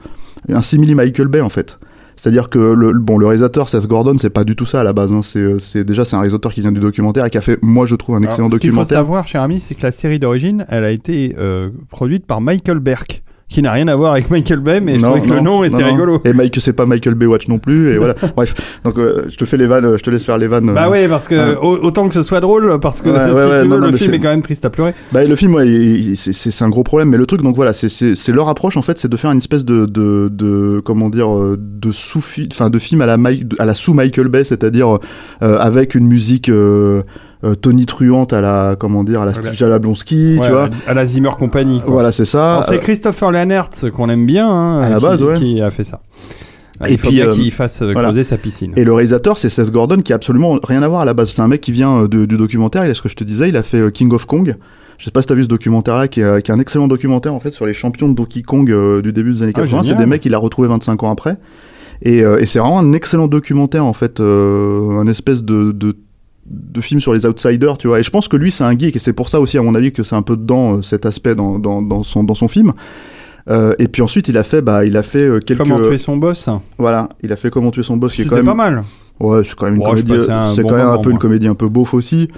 un 0.49 0.63
simili 0.63 0.95
Michael 0.95 1.29
Bay 1.29 1.41
en 1.41 1.49
fait. 1.51 1.79
C'est-à-dire 2.23 2.51
que 2.51 2.59
le, 2.61 2.93
bon, 2.93 3.19
le 3.19 3.27
réalisateur 3.27 3.69
Seth 3.69 3.89
Gordon, 3.89 4.17
c'est 4.17 4.31
pas 4.31 4.45
du 4.45 4.55
tout 4.55 4.65
ça 4.65 4.83
à 4.83 4.85
la 4.85 4.93
base. 4.93 5.13
Hein. 5.13 5.23
C'est 5.25 5.41
euh, 5.41 5.59
c'est 5.59 5.83
déjà 5.83 6.05
c'est 6.05 6.15
un 6.15 6.21
réalisateur 6.21 6.53
qui 6.53 6.61
vient 6.61 6.71
du 6.71 6.79
documentaire 6.79 7.27
et 7.27 7.31
qui 7.31 7.37
a 7.37 7.41
fait, 7.41 7.59
moi 7.63 7.85
je 7.85 7.97
trouve 7.97 8.15
un 8.15 8.23
excellent 8.23 8.47
Alors, 8.47 8.53
ce 8.53 8.57
qu'il 8.59 8.71
faut 8.71 8.77
documentaire. 8.77 8.99
savoir, 8.99 9.27
cher 9.27 9.43
ami, 9.43 9.59
c'est 9.59 9.75
que 9.75 9.83
la 9.83 9.91
série 9.91 10.21
d'origine, 10.21 10.65
elle 10.69 10.85
a 10.85 10.93
été 10.93 11.35
euh, 11.37 11.71
produite 11.89 12.25
par 12.25 12.41
Michael 12.41 12.79
Berk, 12.79 13.25
qui 13.53 13.63
n'a 13.63 13.71
rien 13.73 13.87
à 13.89 13.95
voir 13.95 14.13
avec 14.13 14.31
Michael 14.31 14.61
Bay, 14.61 14.81
mais 14.81 14.97
je 14.99 15.03
Non, 15.03 15.11
trouvais 15.13 15.29
que 15.29 15.33
le 15.35 15.41
nom 15.41 15.63
était 15.65 15.79
non, 15.79 15.87
rigolo. 15.87 16.21
Et 16.25 16.33
Mike, 16.33 16.57
c'est 16.61 16.73
pas 16.73 16.87
Michael 16.87 17.15
Baywatch 17.15 17.49
non 17.49 17.59
plus. 17.59 17.93
Et 17.93 17.99
voilà. 17.99 18.15
Bref. 18.37 18.55
Donc 18.85 18.99
euh, 18.99 19.27
je 19.29 19.37
te 19.37 19.45
fais 19.45 19.57
les 19.57 19.67
vannes, 19.67 19.85
euh, 19.85 19.97
je 19.99 20.03
te 20.03 20.11
laisse 20.11 20.25
faire 20.25 20.39
les 20.39 20.47
vannes. 20.49 20.73
Bah 20.75 20.87
euh, 20.87 20.91
ouais, 20.91 21.09
parce 21.09 21.29
que 21.29 21.57
au- 21.57 21.79
autant 21.85 22.09
que 22.09 22.15
ce 22.15 22.23
soit 22.23 22.41
drôle, 22.41 22.81
parce 22.81 23.01
que 23.01 23.11
Ouais, 23.11 23.29
si 23.29 23.35
ouais, 23.35 23.45
ouais, 23.45 23.63
tu 23.63 23.69
non, 23.69 23.77
veux, 23.77 23.81
non, 23.83 23.91
le 23.91 23.97
film 23.97 24.15
est 24.15 24.19
quand 24.19 24.29
même 24.31 24.43
triste 24.43 24.65
à 24.65 24.71
pleurer. 24.71 24.95
Bah, 25.13 25.23
le 25.25 25.37
film, 25.37 25.55
ouais, 25.55 26.15
c'est- 26.17 26.63
un 26.63 26.69
gros 26.69 26.83
problème. 26.83 27.09
Mais 27.11 27.17
le 27.19 27.27
truc, 27.27 27.43
donc 27.43 27.55
voilà, 27.57 27.73
c'est- 27.73 28.29
leur 28.33 28.49
approche 28.49 28.77
en 28.77 28.83
fait, 28.83 28.99
c'est 28.99 29.09
de 29.09 29.17
faire 29.17 29.31
une 29.31 29.39
espèce 29.39 29.65
de, 29.65 29.85
de, 29.87 30.29
de 30.33 30.81
comment 30.85 31.11
dire, 31.11 31.33
euh, 31.37 31.57
de 31.59 31.93
sous 31.93 32.23
enfin 32.53 32.71
de 32.71 32.79
film 32.79 33.01
à 33.03 33.07
la 33.07 33.17
à 33.59 33.67
la 33.67 33.75
sous 33.75 33.93
Michael 33.95 34.29
Bay, 34.29 34.45
c'est-à-dire 34.45 34.99
euh, 35.43 35.59
avec 35.59 35.95
une 35.95 36.07
musique 36.07 36.49
euh, 37.45 37.51
euh, 37.51 37.55
tonitruante 37.55 38.33
à 38.33 38.41
la 38.41 38.77
comment 38.79 39.05
dire, 39.05 39.21
à 39.23 39.25
la 39.25 39.33
Ouais, 39.33 39.39
Steve 39.39 39.55
Jablonski, 39.55 40.37
Ouais, 40.41 40.47
tu 40.47 40.53
vois. 40.53 40.69
à 40.87 40.95
la 40.95 41.05
Zimmer 41.07 41.31
Company. 41.39 41.81
quoi. 41.81 41.93
Voilà, 41.93 42.13
c'est 42.13 42.25
ça. 42.25 42.61
C'est 42.67 42.77
Euh, 42.77 42.79
Christopher 42.79 43.31
Leonard 43.33 43.71
qu'on 43.95 44.09
aime 44.09 44.27
bien, 44.27 44.49
hein, 44.49 44.81
À 44.81 44.89
la 44.91 44.97
qui, 44.99 45.03
base, 45.03 45.23
ouais. 45.23 45.39
qui 45.39 45.61
a 45.61 45.71
fait 45.71 45.85
ça. 45.85 46.01
Et 46.89 46.95
il 46.95 46.99
faut 46.99 47.09
puis, 47.09 47.17
bien 47.19 47.29
euh, 47.29 47.33
qu'il 47.35 47.51
fasse 47.53 47.81
euh, 47.83 47.93
voilà. 47.93 48.23
sa 48.25 48.37
piscine. 48.39 48.73
Et 48.77 48.83
le 48.85 48.93
réalisateur, 48.93 49.39
c'est 49.39 49.49
Seth 49.49 49.71
Gordon, 49.71 49.99
qui 49.99 50.13
a 50.13 50.17
absolument 50.17 50.59
rien 50.65 50.83
à 50.83 50.89
voir 50.89 51.03
à 51.03 51.05
la 51.05 51.15
base. 51.15 51.31
C'est 51.31 51.43
un 51.43 51.47
mec 51.47 51.61
qui 51.61 51.71
vient 51.71 52.03
euh, 52.03 52.09
de- 52.09 52.25
du 52.27 52.37
documentaire. 52.37 52.85
Il 52.85 52.91
a 52.91 52.95
ce 52.95 53.03
que 53.03 53.09
je 53.09 53.15
te 53.15 53.23
disais, 53.25 53.49
il 53.51 53.57
a 53.57 53.63
fait 53.63 53.77
euh, 53.79 53.91
King 53.91 54.13
of 54.13 54.27
Kong. 54.27 54.57
Je 54.99 55.05
sais 55.05 55.11
pas 55.13 55.21
si 55.21 55.29
t'as 55.29 55.35
vu 55.35 55.43
ce 55.45 55.49
documentaire-là, 55.49 56.09
qui, 56.09 56.21
est- 56.21 56.43
qui 56.43 56.51
est 56.51 56.55
un 56.55 56.59
excellent 56.59 56.89
documentaire 56.89 57.35
en 57.35 57.41
fait 57.41 57.53
sur 57.53 57.67
les 57.67 57.73
champions 57.73 58.09
de 58.09 58.15
Donkey 58.15 58.43
Kong 58.43 58.71
euh, 58.71 59.01
du 59.03 59.13
début 59.13 59.33
des 59.33 59.43
années 59.43 59.53
Ah, 59.55 59.61
80. 59.63 59.83
c'est 59.85 59.95
des 59.97 60.07
mecs 60.07 60.23
qu'il 60.23 60.35
a 60.35 60.39
retrouvé 60.39 60.67
25 60.69 61.03
ans 61.05 61.11
après. 61.13 61.37
Et, 62.03 62.25
euh, 62.25 62.41
et 62.41 62.47
c'est 62.47 62.59
vraiment 62.59 62.81
un 62.81 62.93
excellent 62.95 63.29
documentaire 63.29 63.85
en 63.85 63.93
fait, 63.93 64.19
euh, 64.19 64.99
un 64.99 65.07
espèce 65.07 65.45
de, 65.45 65.71
de 65.73 65.97
de 66.47 66.81
film 66.81 67.01
sur 67.01 67.13
les 67.13 67.27
outsiders, 67.27 67.79
tu 67.79 67.89
vois. 67.89 68.01
Et 68.01 68.03
je 68.03 68.11
pense 68.11 68.29
que 68.29 68.37
lui, 68.37 68.51
c'est 68.51 68.65
un 68.65 68.77
geek, 68.77 68.97
et 68.97 68.99
c'est 68.99 69.13
pour 69.13 69.29
ça 69.29 69.41
aussi, 69.41 69.59
à 69.59 69.63
mon 69.63 69.75
avis, 69.75 69.93
que 69.93 70.03
c'est 70.03 70.17
un 70.17 70.23
peu 70.23 70.37
dedans 70.37 70.79
euh, 70.79 70.83
cet 70.83 71.07
aspect 71.07 71.35
dans, 71.35 71.59
dans, 71.59 71.83
dans 71.83 72.03
son 72.03 72.25
dans 72.25 72.35
son 72.35 72.49
film. 72.49 72.73
Euh, 73.49 73.75
et 73.79 73.89
puis 73.89 74.03
ensuite, 74.03 74.29
il 74.29 74.37
a 74.37 74.45
fait, 74.45 74.63
bah, 74.63 74.85
il 74.85 74.97
a 74.97 75.03
fait 75.03 75.27
euh, 75.29 75.41
quelques, 75.41 75.61
Comment 75.61 75.81
tuer 75.81 75.99
son 75.99 76.17
boss 76.17 76.49
voilà, 76.79 77.09
il 77.23 77.33
a 77.33 77.37
fait 77.37 77.51
Comment 77.51 77.71
tuer 77.71 77.83
son 77.83 77.97
boss, 77.97 78.15
qui 78.15 78.23
est 78.23 78.25
quand 78.27 78.37
même 78.37 78.45
pas 78.45 78.55
mal. 78.55 78.85
Ouais, 79.21 79.43
c'est 79.45 79.55
quand 79.55 79.67
même 79.67 79.77
une 79.77 79.83
je 79.83 80.03
comédie. 80.03 80.21
C'est 80.55 80.63
bon 80.63 80.69
quand 80.69 80.77
même 80.77 80.89
un 80.89 80.99
peu 80.99 81.11
une 81.11 81.19
comédie 81.19 81.49
un 81.49 81.55
peu 81.55 81.69
beauf 81.69 81.95
aussi. 81.95 82.29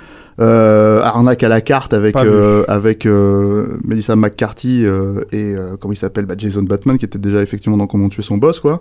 Euh, 0.40 1.00
arnaque 1.00 1.44
à 1.44 1.48
la 1.48 1.60
carte 1.60 1.94
avec 1.94 2.16
euh, 2.16 2.64
avec 2.66 3.06
Melissa 3.06 4.16
McCarthy 4.16 4.84
et 5.32 5.54
comment 5.80 5.92
il 5.92 5.96
s'appelle 5.96 6.26
bah, 6.26 6.34
Jason 6.36 6.62
Batman 6.62 6.98
qui 6.98 7.04
était 7.04 7.18
déjà 7.18 7.42
effectivement 7.42 7.76
dans 7.76 7.86
Comment 7.86 8.08
tuer 8.08 8.22
son 8.22 8.38
boss 8.38 8.60
quoi. 8.60 8.80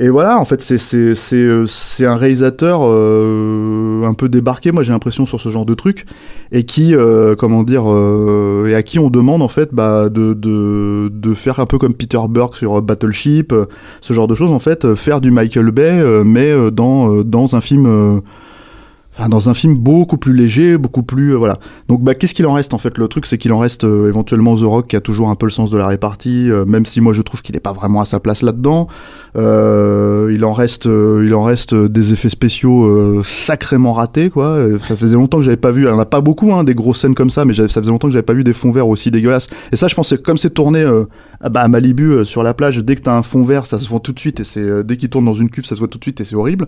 Et 0.00 0.08
voilà, 0.08 0.38
en 0.38 0.44
fait, 0.44 0.64
euh, 0.72 1.64
c'est 1.66 2.06
un 2.06 2.16
réalisateur 2.16 2.80
euh, 2.82 4.04
un 4.04 4.14
peu 4.14 4.28
débarqué, 4.28 4.72
moi 4.72 4.82
j'ai 4.82 4.92
l'impression 4.92 5.26
sur 5.26 5.38
ce 5.38 5.50
genre 5.50 5.66
de 5.66 5.74
truc, 5.74 6.04
et 6.50 6.64
qui 6.64 6.94
euh, 6.94 7.34
comment 7.36 7.62
dire 7.62 7.84
euh, 7.86 8.66
et 8.68 8.74
à 8.74 8.82
qui 8.82 8.98
on 8.98 9.10
demande 9.10 9.42
en 9.42 9.48
fait 9.48 9.74
bah 9.74 10.08
de 10.08 10.32
de 10.32 11.10
de 11.12 11.34
faire 11.34 11.60
un 11.60 11.66
peu 11.66 11.76
comme 11.76 11.92
Peter 11.92 12.18
Burke 12.28 12.56
sur 12.56 12.78
euh, 12.78 12.80
Battleship, 12.80 13.52
euh, 13.52 13.66
ce 14.00 14.14
genre 14.14 14.28
de 14.28 14.34
choses 14.34 14.52
en 14.52 14.60
fait, 14.60 14.94
faire 14.94 15.20
du 15.20 15.30
Michael 15.30 15.70
Bay 15.70 16.02
mais 16.24 16.52
dans 16.70 17.22
dans 17.22 17.54
un 17.54 17.60
film 17.60 18.22
Enfin, 19.14 19.28
dans 19.28 19.50
un 19.50 19.54
film 19.54 19.76
beaucoup 19.76 20.16
plus 20.16 20.32
léger, 20.32 20.78
beaucoup 20.78 21.02
plus 21.02 21.34
euh, 21.34 21.36
voilà. 21.36 21.58
Donc 21.88 22.02
bah 22.02 22.14
qu'est-ce 22.14 22.32
qu'il 22.32 22.46
en 22.46 22.54
reste 22.54 22.72
en 22.72 22.78
fait 22.78 22.96
Le 22.96 23.08
truc? 23.08 23.26
C'est 23.26 23.36
qu'il 23.36 23.52
en 23.52 23.58
reste 23.58 23.84
euh, 23.84 24.08
éventuellement 24.08 24.54
The 24.54 24.62
Rock 24.62 24.86
qui 24.88 24.96
a 24.96 25.02
toujours 25.02 25.28
un 25.28 25.34
peu 25.34 25.44
le 25.44 25.50
sens 25.50 25.70
de 25.70 25.76
la 25.76 25.86
répartie, 25.86 26.50
euh, 26.50 26.64
même 26.64 26.86
si 26.86 27.02
moi 27.02 27.12
je 27.12 27.20
trouve 27.20 27.42
qu'il 27.42 27.54
est 27.54 27.60
pas 27.60 27.72
vraiment 27.72 28.00
à 28.00 28.06
sa 28.06 28.20
place 28.20 28.40
là-dedans. 28.40 28.88
Euh, 29.36 30.32
il 30.34 30.44
en 30.46 30.52
reste, 30.52 30.86
euh, 30.86 31.24
il 31.26 31.34
en 31.34 31.42
reste 31.42 31.74
des 31.74 32.14
effets 32.14 32.30
spéciaux 32.30 33.22
sacrément 33.22 33.92
ratés 33.92 34.30
quoi. 34.30 34.58
Ça 34.88 34.96
faisait 34.96 35.16
longtemps 35.16 35.38
que 35.38 35.44
j'avais 35.44 35.56
pas 35.58 35.72
vu. 35.72 35.82
Il 35.82 35.88
y 35.88 35.90
en 35.90 35.98
a 35.98 36.06
pas 36.06 36.22
beaucoup 36.22 36.52
hein, 36.54 36.64
des 36.64 36.74
grosses 36.74 37.00
scènes 37.00 37.14
comme 37.14 37.30
ça, 37.30 37.44
mais 37.44 37.52
ça 37.52 37.68
faisait 37.68 37.90
longtemps 37.90 38.08
que 38.08 38.14
j'avais 38.14 38.22
pas 38.22 38.32
vu 38.32 38.44
des 38.44 38.54
fonds 38.54 38.72
verts 38.72 38.88
aussi 38.88 39.10
dégueulasses. 39.10 39.48
Et 39.72 39.76
ça 39.76 39.88
je 39.88 39.94
pense 39.94 40.08
que 40.08 40.14
comme 40.14 40.38
c'est 40.38 40.50
tourné 40.50 40.86
bah, 41.50 41.62
à 41.62 41.68
Malibu 41.68 42.04
euh, 42.10 42.24
sur 42.24 42.42
la 42.42 42.54
plage, 42.54 42.78
dès 42.78 42.96
que 42.96 43.02
t'as 43.02 43.16
un 43.16 43.22
fond 43.22 43.44
vert 43.44 43.66
ça 43.66 43.78
se 43.78 43.88
voit 43.88 44.00
tout 44.00 44.12
de 44.12 44.18
suite 44.20 44.40
et 44.40 44.44
c'est 44.44 44.60
euh, 44.60 44.82
dès 44.82 44.96
qu'il 44.96 45.08
tourne 45.08 45.24
dans 45.24 45.34
une 45.34 45.50
cuve 45.50 45.64
ça 45.66 45.74
se 45.74 45.80
voit 45.80 45.88
tout 45.88 45.98
de 45.98 46.04
suite 46.04 46.20
et 46.20 46.24
c'est 46.24 46.36
horrible. 46.36 46.66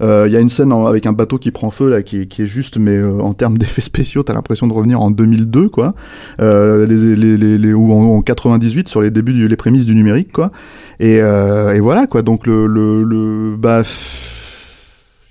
Euh, 0.00 0.24
Il 0.26 0.32
y 0.32 0.36
a 0.36 0.40
une 0.40 0.48
scène 0.48 0.72
avec 0.72 1.06
un 1.06 1.12
bateau 1.12 1.38
qui 1.38 1.50
prend 1.50 1.70
feu 1.70 1.88
là, 1.88 2.02
qui, 2.02 2.20
est- 2.22 2.46
juste, 2.46 2.76
mais 2.78 2.96
euh, 2.96 3.18
en 3.20 3.34
termes 3.34 3.56
d'effets 3.58 3.80
spéciaux, 3.82 4.22
t'as 4.22 4.34
l'impression 4.34 4.66
de 4.66 4.72
revenir 4.72 5.00
en 5.00 5.10
2002, 5.10 5.68
quoi, 5.68 5.94
euh, 6.40 6.86
les, 6.86 7.16
les, 7.16 7.36
les, 7.36 7.58
les- 7.58 7.72
ou 7.74 7.92
en, 7.92 8.16
en 8.16 8.22
98 8.22 8.88
sur 8.88 9.00
les 9.00 9.10
débuts, 9.10 9.32
du, 9.32 9.48
les 9.48 9.56
prémices 9.56 9.86
du 9.86 9.94
numérique, 9.94 10.32
quoi. 10.32 10.52
Et, 11.00 11.20
euh, 11.20 11.74
et 11.74 11.80
voilà, 11.80 12.06
quoi. 12.06 12.22
Donc 12.22 12.46
le, 12.46 12.66
le, 12.66 13.02
le 13.04 13.56
bah, 13.58 13.82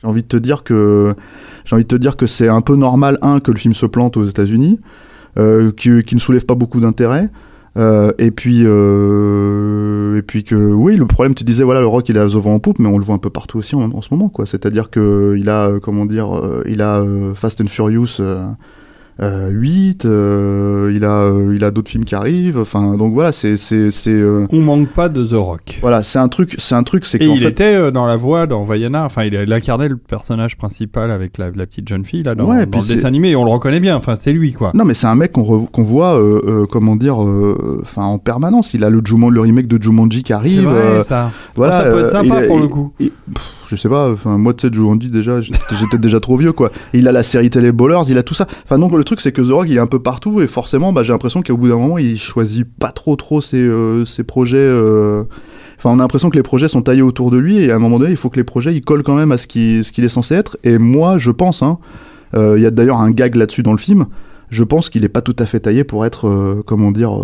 j'ai 0.01 0.07
envie 0.07 0.21
de 0.23 0.27
te 0.27 0.37
dire 0.37 0.63
que 0.63 1.13
j'ai 1.65 1.75
envie 1.75 1.83
de 1.83 1.87
te 1.89 1.95
dire 1.95 2.15
que 2.15 2.27
c'est 2.27 2.47
un 2.47 2.61
peu 2.61 2.75
normal, 2.75 3.17
un, 3.21 3.39
que 3.39 3.51
le 3.51 3.57
film 3.57 3.73
se 3.73 3.85
plante 3.85 4.17
aux 4.17 4.25
États-Unis, 4.25 4.79
euh, 5.37 5.71
qui, 5.71 6.03
qui 6.03 6.15
ne 6.15 6.19
soulève 6.19 6.45
pas 6.45 6.55
beaucoup 6.55 6.79
d'intérêt. 6.79 7.29
Euh, 7.77 8.13
et 8.17 8.31
puis 8.31 8.61
euh, 8.63 10.17
et 10.17 10.21
puis 10.21 10.45
que 10.45 10.55
oui 10.55 10.95
le 10.95 11.05
problème 11.07 11.35
tu 11.35 11.43
disais 11.43 11.65
voilà 11.65 11.81
le 11.81 11.87
rock 11.87 12.07
il 12.07 12.17
a 12.17 12.25
The 12.25 12.35
vent 12.35 12.53
en 12.53 12.59
poupe 12.59 12.79
mais 12.79 12.87
on 12.87 12.97
le 12.97 13.03
voit 13.03 13.15
un 13.15 13.17
peu 13.19 13.29
partout 13.29 13.57
aussi 13.57 13.75
en, 13.75 13.91
en 13.91 14.01
ce 14.01 14.07
moment 14.11 14.29
quoi. 14.29 14.45
C'est 14.45 14.65
à 14.65 14.69
dire 14.69 14.89
que 14.89 15.35
il 15.37 15.49
a 15.49 15.67
euh, 15.67 15.79
comment 15.81 16.05
dire 16.05 16.37
euh, 16.37 16.63
il 16.67 16.81
a 16.81 17.03
Fast 17.33 17.59
and 17.59 17.67
Furious 17.67 18.21
euh, 19.21 19.47
euh, 19.47 19.49
8 19.49 20.05
euh, 20.05 20.91
il 20.93 21.05
a 21.05 21.21
euh, 21.21 21.53
il 21.55 21.63
a 21.63 21.71
d'autres 21.71 21.89
films 21.89 22.03
qui 22.05 22.15
arrivent 22.15 22.59
enfin 22.59 22.95
donc 22.97 23.13
voilà 23.13 23.31
c'est 23.31 23.55
c'est 23.57 23.89
c'est 23.91 24.09
euh, 24.11 24.45
On 24.51 24.59
manque 24.59 24.89
pas 24.89 25.07
de 25.09 25.23
The 25.23 25.33
Rock. 25.33 25.79
voilà 25.81 26.03
c'est 26.03 26.19
un 26.19 26.27
truc 26.27 26.55
c'est 26.57 26.75
un 26.75 26.83
truc 26.83 27.05
c'est 27.05 27.21
Et 27.21 27.25
il 27.25 27.39
fait 27.39 27.49
était 27.49 27.75
euh, 27.75 27.91
dans 27.91 28.05
la 28.05 28.17
voix 28.17 28.45
dans 28.45 28.63
Vaiana, 28.63 29.05
enfin 29.05 29.23
il, 29.23 29.33
il 29.33 29.53
incarnait 29.53 29.87
le 29.87 29.97
personnage 29.97 30.57
principal 30.57 31.11
avec 31.11 31.37
la, 31.37 31.45
la 31.55 31.65
petite 31.65 31.87
jeune 31.87 32.03
fille 32.05 32.23
là 32.23 32.35
dans, 32.35 32.45
Ouais, 32.49 32.65
dans 32.65 32.71
puis 32.79 32.89
le 32.89 32.95
dessin 32.95 33.07
animé 33.07 33.29
et 33.31 33.35
on 33.35 33.45
le 33.45 33.51
reconnaît 33.51 33.79
bien, 33.79 33.95
enfin 33.95 34.15
c'est 34.15 34.33
lui 34.33 34.51
quoi. 34.53 34.71
Non, 34.73 34.83
mais 34.85 34.93
c'est 34.93 35.07
un 35.07 35.15
mec 35.15 35.31
qu'on 35.31 35.43
re- 35.43 35.69
qu'on 35.71 35.83
voit, 35.83 36.19
euh, 36.19 36.41
euh, 36.47 36.65
comment 36.69 36.95
dire, 36.95 37.23
euh, 37.23 37.79
enfin 37.83 38.03
en 38.03 38.17
permanence. 38.19 38.73
Il 38.73 38.83
a 38.83 38.89
le 38.89 39.01
Juman, 39.03 39.29
le 39.29 39.39
remake 39.41 39.67
de 39.67 39.81
Jumanji 39.81 40.23
qui 40.23 40.27
C'est 40.27 40.33
arrive. 40.33 40.63
vrai 40.65 40.75
euh, 40.75 41.01
ça. 41.01 41.31
voilà, 41.55 41.79
ça 41.79 41.83
peut 41.89 41.99
être 41.99 42.11
sympa 42.11 42.41
il- 42.41 42.47
pour 42.47 42.59
le 42.59 42.67
coup. 42.67 42.91
il- 42.99 43.11
pff, 43.11 43.54
je 43.69 43.75
sais 43.75 43.89
pas, 43.89 44.11
enfin, 44.11 44.37
moi, 44.37 44.53
tu 44.53 44.67
sais, 44.67 44.73
Joe 44.73 44.89
Andy, 44.89 45.09
déjà, 45.09 45.41
j'étais 45.41 45.97
déjà 45.97 46.19
trop 46.19 46.37
vieux, 46.37 46.51
quoi. 46.51 46.71
Il 46.93 47.07
a 47.07 47.11
la 47.11 47.23
série 47.23 47.49
télé 47.49 47.71
Ballers, 47.71 48.09
il 48.09 48.17
a 48.17 48.23
tout 48.23 48.33
ça. 48.33 48.47
Enfin, 48.63 48.77
donc, 48.79 48.91
le 48.93 49.03
truc, 49.03 49.21
c'est 49.21 49.31
que 49.31 49.41
The 49.41 49.51
Rock, 49.51 49.67
il 49.69 49.77
est 49.77 49.79
un 49.81 49.87
peu 49.87 49.99
partout, 49.99 50.41
et 50.41 50.47
forcément, 50.47 50.93
bah, 50.93 51.03
j'ai 51.03 51.13
l'impression 51.13 51.41
qu'au 51.41 51.57
bout 51.57 51.69
d'un 51.69 51.77
moment, 51.77 51.97
il 51.97 52.17
choisit 52.17 52.65
pas 52.79 52.91
trop, 52.91 53.15
trop 53.15 53.41
ses, 53.41 53.57
euh, 53.57 54.05
ses 54.05 54.23
projets. 54.23 54.57
euh, 54.57 55.23
Enfin, 55.77 55.89
on 55.89 55.99
a 55.99 56.03
l'impression 56.03 56.29
que 56.29 56.37
les 56.37 56.43
projets 56.43 56.69
sont 56.69 56.81
taillés 56.81 57.01
autour 57.01 57.31
de 57.31 57.37
lui, 57.37 57.57
et 57.57 57.71
à 57.71 57.75
un 57.75 57.79
moment 57.79 57.99
donné, 57.99 58.11
il 58.11 58.17
faut 58.17 58.29
que 58.29 58.37
les 58.37 58.45
projets, 58.45 58.73
ils 58.73 58.81
collent 58.81 59.03
quand 59.03 59.15
même 59.15 59.33
à 59.33 59.37
ce 59.37 59.45
qu'il 59.45 59.81
est 59.81 60.09
censé 60.09 60.33
être. 60.33 60.57
Et 60.63 60.77
moi, 60.77 61.17
je 61.17 61.31
pense, 61.31 61.63
hein, 61.63 61.79
euh, 62.33 62.53
il 62.57 62.63
y 62.63 62.65
a 62.65 62.71
d'ailleurs 62.71 63.01
un 63.01 63.11
gag 63.11 63.35
là-dessus 63.35 63.61
dans 63.61 63.73
le 63.73 63.77
film, 63.77 64.05
je 64.49 64.63
pense 64.63 64.89
qu'il 64.89 65.03
est 65.03 65.09
pas 65.09 65.21
tout 65.21 65.35
à 65.37 65.45
fait 65.45 65.59
taillé 65.59 65.83
pour 65.83 66.05
être, 66.05 66.61
comment 66.65 66.91
dire, 66.91 67.19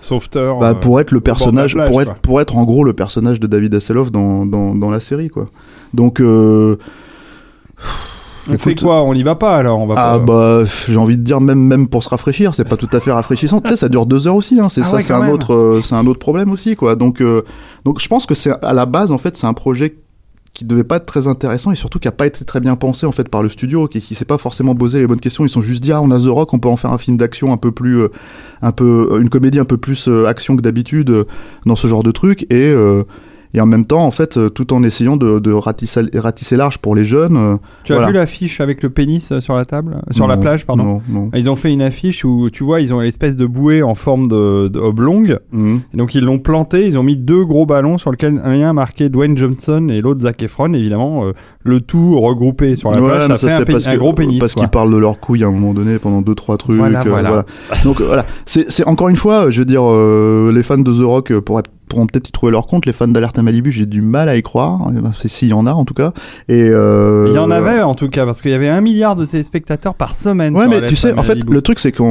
Sauveteur. 0.00 0.58
bah, 0.58 0.70
euh, 0.70 0.74
pour 0.74 1.00
être 1.00 1.10
le 1.10 1.20
personnage, 1.20 1.74
plage, 1.74 1.88
pour 1.88 2.00
être, 2.02 2.08
quoi. 2.12 2.18
pour 2.22 2.40
être 2.40 2.56
en 2.56 2.64
gros 2.64 2.84
le 2.84 2.92
personnage 2.92 3.40
de 3.40 3.46
David 3.46 3.74
Hasselhoff 3.74 4.10
dans, 4.12 4.46
dans, 4.46 4.74
dans 4.74 4.90
la 4.90 5.00
série, 5.00 5.28
quoi. 5.28 5.46
Donc, 5.94 6.20
euh, 6.20 6.76
On 8.50 8.56
fait 8.56 8.74
quoi? 8.74 9.02
On 9.02 9.12
y 9.14 9.22
va 9.22 9.34
pas 9.34 9.56
alors? 9.56 9.78
On 9.78 9.86
va 9.86 9.94
ah 9.96 10.18
pas... 10.18 10.24
bah, 10.24 10.64
j'ai 10.88 10.96
envie 10.96 11.16
de 11.18 11.22
dire 11.22 11.40
même 11.40 11.58
même 11.60 11.88
pour 11.88 12.02
se 12.02 12.08
rafraîchir, 12.08 12.54
c'est 12.54 12.68
pas 12.68 12.76
tout 12.76 12.88
à 12.92 13.00
fait 13.00 13.12
rafraîchissant. 13.12 13.60
tu 13.62 13.68
sais, 13.70 13.76
ça 13.76 13.88
dure 13.88 14.06
deux 14.06 14.26
heures 14.26 14.36
aussi. 14.36 14.58
Hein, 14.60 14.68
c'est 14.68 14.80
Ah 14.82 14.84
ça, 14.84 14.96
ouais, 14.96 15.02
c'est 15.02 15.12
un 15.12 15.20
même. 15.20 15.30
autre, 15.30 15.54
euh, 15.54 15.80
c'est 15.82 15.94
un 15.94 16.06
autre 16.06 16.18
problème 16.18 16.50
aussi, 16.50 16.74
quoi. 16.76 16.96
Donc, 16.96 17.20
euh, 17.20 17.44
donc 17.84 18.00
je 18.00 18.08
pense 18.08 18.24
que 18.26 18.34
c'est 18.34 18.52
à 18.64 18.72
la 18.72 18.86
base 18.86 19.12
en 19.12 19.18
fait, 19.18 19.36
c'est 19.36 19.46
un 19.46 19.52
projet 19.54 19.96
qui 20.58 20.64
devait 20.64 20.82
pas 20.82 20.96
être 20.96 21.06
très 21.06 21.28
intéressant 21.28 21.70
et 21.70 21.76
surtout 21.76 22.00
qui 22.00 22.08
a 22.08 22.12
pas 22.12 22.26
été 22.26 22.44
très 22.44 22.58
bien 22.58 22.74
pensé 22.74 23.06
en 23.06 23.12
fait 23.12 23.28
par 23.28 23.44
le 23.44 23.48
studio, 23.48 23.86
qui, 23.86 24.00
qui 24.00 24.16
s'est 24.16 24.24
pas 24.24 24.38
forcément 24.38 24.74
posé 24.74 24.98
les 24.98 25.06
bonnes 25.06 25.20
questions. 25.20 25.44
Ils 25.44 25.48
sont 25.48 25.60
juste 25.60 25.80
dit 25.80 25.92
ah 25.92 26.02
on 26.02 26.10
a 26.10 26.18
The 26.18 26.26
Rock, 26.26 26.52
on 26.52 26.58
peut 26.58 26.68
en 26.68 26.74
faire 26.74 26.90
un 26.90 26.98
film 26.98 27.16
d'action 27.16 27.52
un 27.52 27.56
peu 27.56 27.70
plus, 27.70 28.00
euh, 28.00 28.08
un 28.60 28.72
peu 28.72 29.18
une 29.20 29.28
comédie 29.28 29.60
un 29.60 29.64
peu 29.64 29.76
plus 29.76 30.08
euh, 30.08 30.26
action 30.26 30.56
que 30.56 30.60
d'habitude 30.60 31.10
euh, 31.10 31.24
dans 31.64 31.76
ce 31.76 31.86
genre 31.86 32.02
de 32.02 32.10
truc 32.10 32.42
et 32.50 32.70
euh, 32.70 33.04
et 33.54 33.60
en 33.60 33.66
même 33.66 33.84
temps 33.84 34.04
en 34.04 34.10
fait 34.10 34.36
euh, 34.36 34.48
tout 34.50 34.72
en 34.72 34.82
essayant 34.82 35.16
de, 35.16 35.38
de 35.38 35.52
ratisser, 35.52 36.02
ratisser 36.14 36.56
large 36.56 36.78
pour 36.78 36.94
les 36.94 37.04
jeunes. 37.04 37.36
euh, 37.36 37.56
Tu 37.84 37.94
as 37.94 38.06
vu 38.06 38.12
l'affiche 38.12 38.60
avec 38.60 38.82
le 38.82 38.90
pénis 38.90 39.32
euh, 39.32 39.40
sur 39.40 39.54
la 39.54 39.64
table 39.64 40.02
Sur 40.10 40.26
la 40.26 40.36
plage, 40.36 40.66
pardon 40.66 40.84
Non, 40.84 41.02
non. 41.08 41.30
Ils 41.34 41.48
ont 41.50 41.56
fait 41.56 41.72
une 41.72 41.82
affiche 41.82 42.24
où, 42.24 42.50
tu 42.50 42.64
vois, 42.64 42.80
ils 42.80 42.92
ont 42.94 43.00
l'espèce 43.00 43.36
de 43.36 43.46
bouée 43.46 43.82
en 43.82 43.94
forme 43.94 44.26
de, 44.28 44.68
de 44.68 44.78
oblongue. 44.78 45.38
Mhm. 45.52 45.80
Et 45.94 45.96
donc, 45.96 46.14
ils 46.14 46.24
l'ont 46.24 46.38
planté. 46.38 46.86
Ils 46.86 46.98
ont 46.98 47.02
mis 47.02 47.16
deux 47.16 47.44
gros 47.44 47.66
ballons 47.66 47.98
sur 47.98 48.10
lesquels 48.10 48.40
un 48.44 48.72
marqué 48.72 49.08
Dwayne 49.08 49.36
Johnson 49.36 49.88
et 49.90 50.00
l'autre 50.00 50.20
Zac 50.22 50.42
Efron. 50.42 50.72
Évidemment, 50.74 51.24
euh, 51.26 51.32
le 51.68 51.80
tout 51.80 52.18
regroupé 52.20 52.76
sur 52.76 52.90
la 52.90 53.00
Ouais, 53.00 53.08
plage, 53.26 53.28
ça, 53.28 53.38
fait 53.38 53.52
un, 53.52 53.64
parce 53.64 53.86
un 53.86 53.92
que- 53.94 53.98
gros 53.98 54.12
pénis. 54.12 54.38
Parce 54.40 54.54
qu'ils 54.54 54.68
parlent 54.68 54.92
de 54.92 54.96
leurs 54.98 55.20
couilles 55.20 55.44
à 55.44 55.46
un 55.46 55.52
moment 55.52 55.74
donné 55.74 55.98
pendant 55.98 56.22
deux 56.22 56.34
trois 56.34 56.56
trucs. 56.56 56.76
Voilà, 56.76 57.00
euh, 57.02 57.08
voilà. 57.08 57.44
Donc 57.84 58.00
voilà, 58.00 58.24
c'est 58.46 58.86
encore 58.86 59.08
une 59.08 59.16
fois, 59.16 59.50
je 59.50 59.60
veux 59.60 59.64
dire, 59.64 59.82
euh, 59.84 60.50
les 60.52 60.62
fans 60.62 60.78
de 60.78 60.92
The 60.92 61.04
Rock 61.04 61.30
euh, 61.32 61.40
pourraient- 61.40 61.62
pourront 61.88 62.06
peut-être 62.06 62.28
y 62.28 62.32
trouver 62.32 62.52
leur 62.52 62.66
compte. 62.66 62.84
Les 62.84 62.92
fans 62.92 63.08
d'Alerte 63.08 63.38
à 63.38 63.42
Malibu, 63.42 63.70
j'ai 63.72 63.86
du 63.86 64.02
mal 64.02 64.28
à 64.28 64.36
y 64.36 64.42
croire. 64.42 64.90
Eh 64.94 65.00
ben, 65.00 65.10
c'est 65.18 65.28
s'il 65.28 65.48
y 65.48 65.52
en 65.54 65.66
a 65.66 65.72
en 65.72 65.86
tout 65.86 65.94
cas. 65.94 66.12
Et 66.48 66.68
euh, 66.70 67.26
Il 67.28 67.34
y 67.34 67.38
en 67.38 67.50
avait 67.50 67.80
en 67.80 67.94
tout 67.94 68.08
cas, 68.10 68.26
parce 68.26 68.42
qu'il 68.42 68.50
y 68.50 68.54
avait 68.54 68.68
un 68.68 68.82
milliard 68.82 69.16
de 69.16 69.24
téléspectateurs 69.24 69.94
par 69.94 70.14
semaine. 70.14 70.54
Ouais, 70.54 70.68
mais 70.68 70.86
tu 70.86 70.96
sais, 70.96 71.18
en 71.18 71.22
fait, 71.22 71.38
le 71.48 71.62
truc, 71.62 71.78
c'est 71.78 71.92
que 71.92 72.02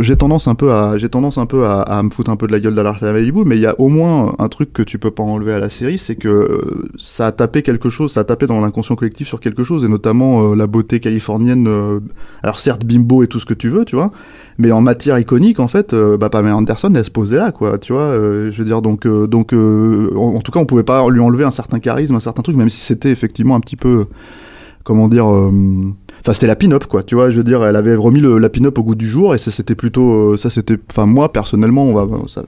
j'ai 0.00 0.16
tendance 0.16 0.48
un 0.48 0.54
peu 0.56 0.72
à, 0.72 0.96
j'ai 0.98 1.08
tendance 1.08 1.38
un 1.38 1.46
peu 1.46 1.66
à, 1.66 1.82
à 1.82 2.02
me 2.02 2.10
foutre 2.10 2.30
un 2.30 2.36
peu 2.36 2.46
de 2.48 2.52
la 2.52 2.58
gueule 2.60 2.74
d'Alerte 2.74 3.02
à 3.04 3.12
Malibu, 3.12 3.42
mais 3.46 3.54
il 3.56 3.62
y 3.62 3.66
a 3.66 3.74
au 3.80 3.88
moins 3.88 4.34
un 4.40 4.48
truc 4.48 4.72
que 4.72 4.82
tu 4.82 4.98
peux 4.98 5.10
pas 5.12 5.22
enlever 5.22 5.52
à 5.52 5.58
la 5.60 5.68
série, 5.68 5.98
c'est 5.98 6.16
que 6.16 6.60
ça 6.98 7.26
a 7.28 7.32
tapé 7.32 7.62
quelque 7.62 7.90
chose, 7.90 8.12
ça 8.12 8.20
a 8.20 8.24
tapé 8.24 8.46
dans 8.48 8.60
l'inconscient 8.60 8.91
collectif 8.96 9.28
sur 9.28 9.40
quelque 9.40 9.64
chose, 9.64 9.84
et 9.84 9.88
notamment 9.88 10.52
euh, 10.52 10.54
la 10.54 10.66
beauté 10.66 11.00
californienne. 11.00 11.66
euh, 11.66 12.00
alors 12.42 12.60
certes, 12.60 12.84
bimbo 12.84 13.22
et 13.22 13.26
tout 13.26 13.40
ce 13.40 13.46
que 13.46 13.54
tu 13.54 13.68
veux, 13.68 13.84
tu 13.84 13.96
vois, 13.96 14.12
mais 14.58 14.70
en 14.72 14.80
matière 14.80 15.18
iconique, 15.18 15.60
en 15.60 15.68
fait, 15.68 15.92
euh, 15.92 16.16
bah, 16.16 16.30
Pamela 16.30 16.56
Anderson, 16.56 16.92
elle 16.94 17.04
se 17.04 17.10
posait 17.10 17.36
là, 17.36 17.52
quoi, 17.52 17.78
tu 17.78 17.92
vois. 17.92 18.14
je 18.14 18.56
veux 18.56 18.64
dire, 18.64 18.82
donc, 18.82 19.06
donc, 19.06 19.52
en, 19.52 20.16
en 20.16 20.40
tout 20.40 20.52
cas, 20.52 20.60
on 20.60 20.66
pouvait 20.66 20.82
pas 20.82 21.08
lui 21.08 21.20
enlever 21.20 21.44
un 21.44 21.50
certain 21.50 21.78
charisme, 21.78 22.14
un 22.14 22.20
certain 22.20 22.42
truc, 22.42 22.56
même 22.56 22.68
si 22.68 22.80
c'était 22.80 23.10
effectivement 23.10 23.56
un 23.56 23.60
petit 23.60 23.76
peu, 23.76 24.06
comment 24.84 25.08
dire. 25.08 25.26
Enfin, 25.26 26.32
c'était 26.32 26.46
la 26.46 26.56
pin-up, 26.56 26.86
quoi. 26.86 27.02
Tu 27.02 27.14
vois, 27.14 27.30
je 27.30 27.36
veux 27.36 27.44
dire, 27.44 27.64
elle 27.64 27.76
avait 27.76 27.96
remis 27.96 28.20
le, 28.20 28.38
la 28.38 28.48
pin-up 28.48 28.78
au 28.78 28.82
goût 28.82 28.94
du 28.94 29.08
jour, 29.08 29.34
et 29.34 29.38
ça, 29.38 29.50
c'était 29.50 29.74
plutôt, 29.74 30.36
ça, 30.36 30.50
c'était, 30.50 30.78
enfin, 30.90 31.06
moi, 31.06 31.32
personnellement, 31.32 31.84
on 31.84 31.94
va, 31.94 32.06
ça, 32.28 32.44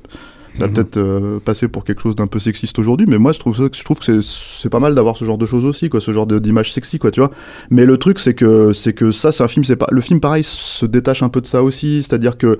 ça 0.54 0.64
va 0.64 0.66
Mhm. 0.68 0.74
peut-être 0.74 0.96
euh, 0.96 1.38
passer 1.40 1.68
pour 1.68 1.84
quelque 1.84 2.00
chose 2.00 2.16
d'un 2.16 2.26
peu 2.26 2.38
sexiste 2.38 2.78
aujourd'hui, 2.78 3.06
mais 3.08 3.18
moi, 3.18 3.32
je 3.32 3.38
trouve, 3.38 3.56
ça, 3.56 3.64
je 3.72 3.84
trouve 3.84 3.98
que 3.98 4.20
c'est, 4.20 4.68
pas 4.68 4.80
mal 4.80 4.94
d'avoir 4.94 5.16
ce 5.16 5.24
genre 5.24 5.38
de 5.38 5.46
choses 5.46 5.64
aussi, 5.64 5.88
quoi, 5.88 6.00
ce 6.00 6.12
genre 6.12 6.26
d'image 6.26 6.72
sexy, 6.72 6.98
quoi, 6.98 7.10
tu 7.10 7.20
vois. 7.20 7.30
Mais 7.70 7.84
le 7.84 7.98
truc, 7.98 8.18
c'est 8.18 8.34
que, 8.34 8.72
c'est 8.72 8.92
que 8.92 9.10
ça, 9.10 9.32
c'est 9.32 9.42
un 9.44 9.48
film, 9.48 9.64
c'est 9.64 9.76
pas, 9.76 9.88
le 9.90 10.00
film, 10.00 10.20
pareil, 10.20 10.42
se 10.44 10.86
détache 10.86 11.22
un 11.22 11.28
peu 11.28 11.40
de 11.40 11.46
ça 11.46 11.62
aussi, 11.62 12.02
c'est-à-dire 12.02 12.38
que, 12.38 12.58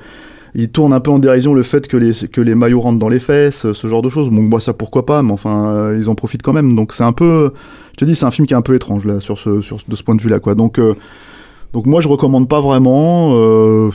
il 0.56 0.68
tourne 0.68 0.92
un 0.92 1.00
peu 1.00 1.10
en 1.10 1.18
dérision 1.18 1.52
le 1.52 1.64
fait 1.64 1.88
que 1.88 1.96
les, 1.96 2.12
que 2.28 2.40
les 2.40 2.54
maillots 2.54 2.80
rentrent 2.80 3.00
dans 3.00 3.08
les 3.08 3.18
fesses, 3.18 3.72
ce 3.72 3.88
genre 3.88 4.02
de 4.02 4.08
choses. 4.08 4.30
Bon, 4.30 4.40
moi, 4.42 4.60
ça, 4.60 4.72
pourquoi 4.72 5.04
pas, 5.04 5.20
mais 5.22 5.32
enfin, 5.32 5.66
euh, 5.68 5.98
ils 5.98 6.08
en 6.08 6.14
profitent 6.14 6.42
quand 6.42 6.52
même. 6.52 6.76
Donc, 6.76 6.92
c'est 6.92 7.02
un 7.02 7.12
peu, 7.12 7.50
je 7.92 7.96
te 7.96 8.04
dis, 8.04 8.14
c'est 8.14 8.24
un 8.24 8.30
film 8.30 8.46
qui 8.46 8.54
est 8.54 8.56
un 8.56 8.62
peu 8.62 8.74
étrange, 8.76 9.04
là, 9.04 9.18
sur 9.18 9.36
ce, 9.36 9.60
sur, 9.62 9.78
de 9.88 9.96
ce 9.96 10.02
point 10.04 10.14
de 10.14 10.22
vue-là, 10.22 10.38
quoi. 10.38 10.54
Donc, 10.54 10.78
euh, 10.78 10.94
donc 11.72 11.86
moi, 11.86 12.00
je 12.00 12.06
recommande 12.06 12.48
pas 12.48 12.60
vraiment. 12.60 13.32
Euh, 13.34 13.90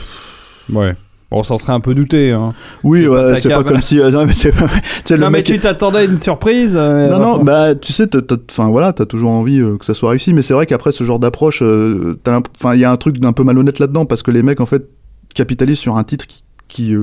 Ouais. 0.70 0.94
Bon, 1.30 1.38
on 1.38 1.42
s'en 1.44 1.58
serait 1.58 1.72
un 1.72 1.80
peu 1.80 1.94
douté. 1.94 2.32
Hein. 2.32 2.52
oui, 2.82 3.02
C'est 3.02 3.06
pas 3.08 3.12
ouais, 3.28 3.34
ta 3.34 3.40
c'est 3.40 3.48
pas 3.50 3.54
cave. 3.56 3.64
comme 3.72 3.82
si. 3.82 4.00
euh, 4.00 4.10
non, 4.12 4.24
mais 4.26 4.32
pas- 4.32 4.32
tu 4.32 4.50
sais, 5.04 5.16
le 5.16 5.22
Non, 5.22 5.30
mais 5.30 5.38
mec- 5.38 5.46
tu 5.46 5.58
t'attendais 5.60 5.98
à 5.98 6.04
une 6.04 6.16
surprise 6.16 6.74
euh, 6.76 7.08
Non, 7.08 7.18
non, 7.18 7.44
bah, 7.44 7.74
tu 7.76 7.92
sais, 7.92 8.08
enfin 8.50 8.68
voilà, 8.68 8.92
t'as 8.92 9.06
toujours 9.06 9.30
envie 9.30 9.60
euh, 9.60 9.76
que 9.76 9.84
ça 9.84 9.94
soit 9.94 10.10
réussi, 10.10 10.32
mais 10.34 10.42
c'est 10.42 10.54
vrai 10.54 10.66
qu'après 10.66 10.90
ce 10.92 11.04
genre 11.04 11.18
d'approche, 11.20 11.62
enfin, 11.62 12.74
il 12.74 12.80
y 12.80 12.84
a 12.84 12.90
un 12.90 12.96
truc 12.96 13.18
d'un 13.18 13.32
peu 13.32 13.44
malhonnête 13.44 13.78
là-dedans 13.78 14.06
parce 14.06 14.22
que 14.22 14.30
les 14.30 14.42
mecs 14.42 14.60
en 14.60 14.66
fait 14.66 14.88
capitalisent 15.34 15.78
sur 15.78 15.96
un 15.96 16.02
titre 16.04 16.26
qui, 16.26 16.42
qui, 16.68 16.94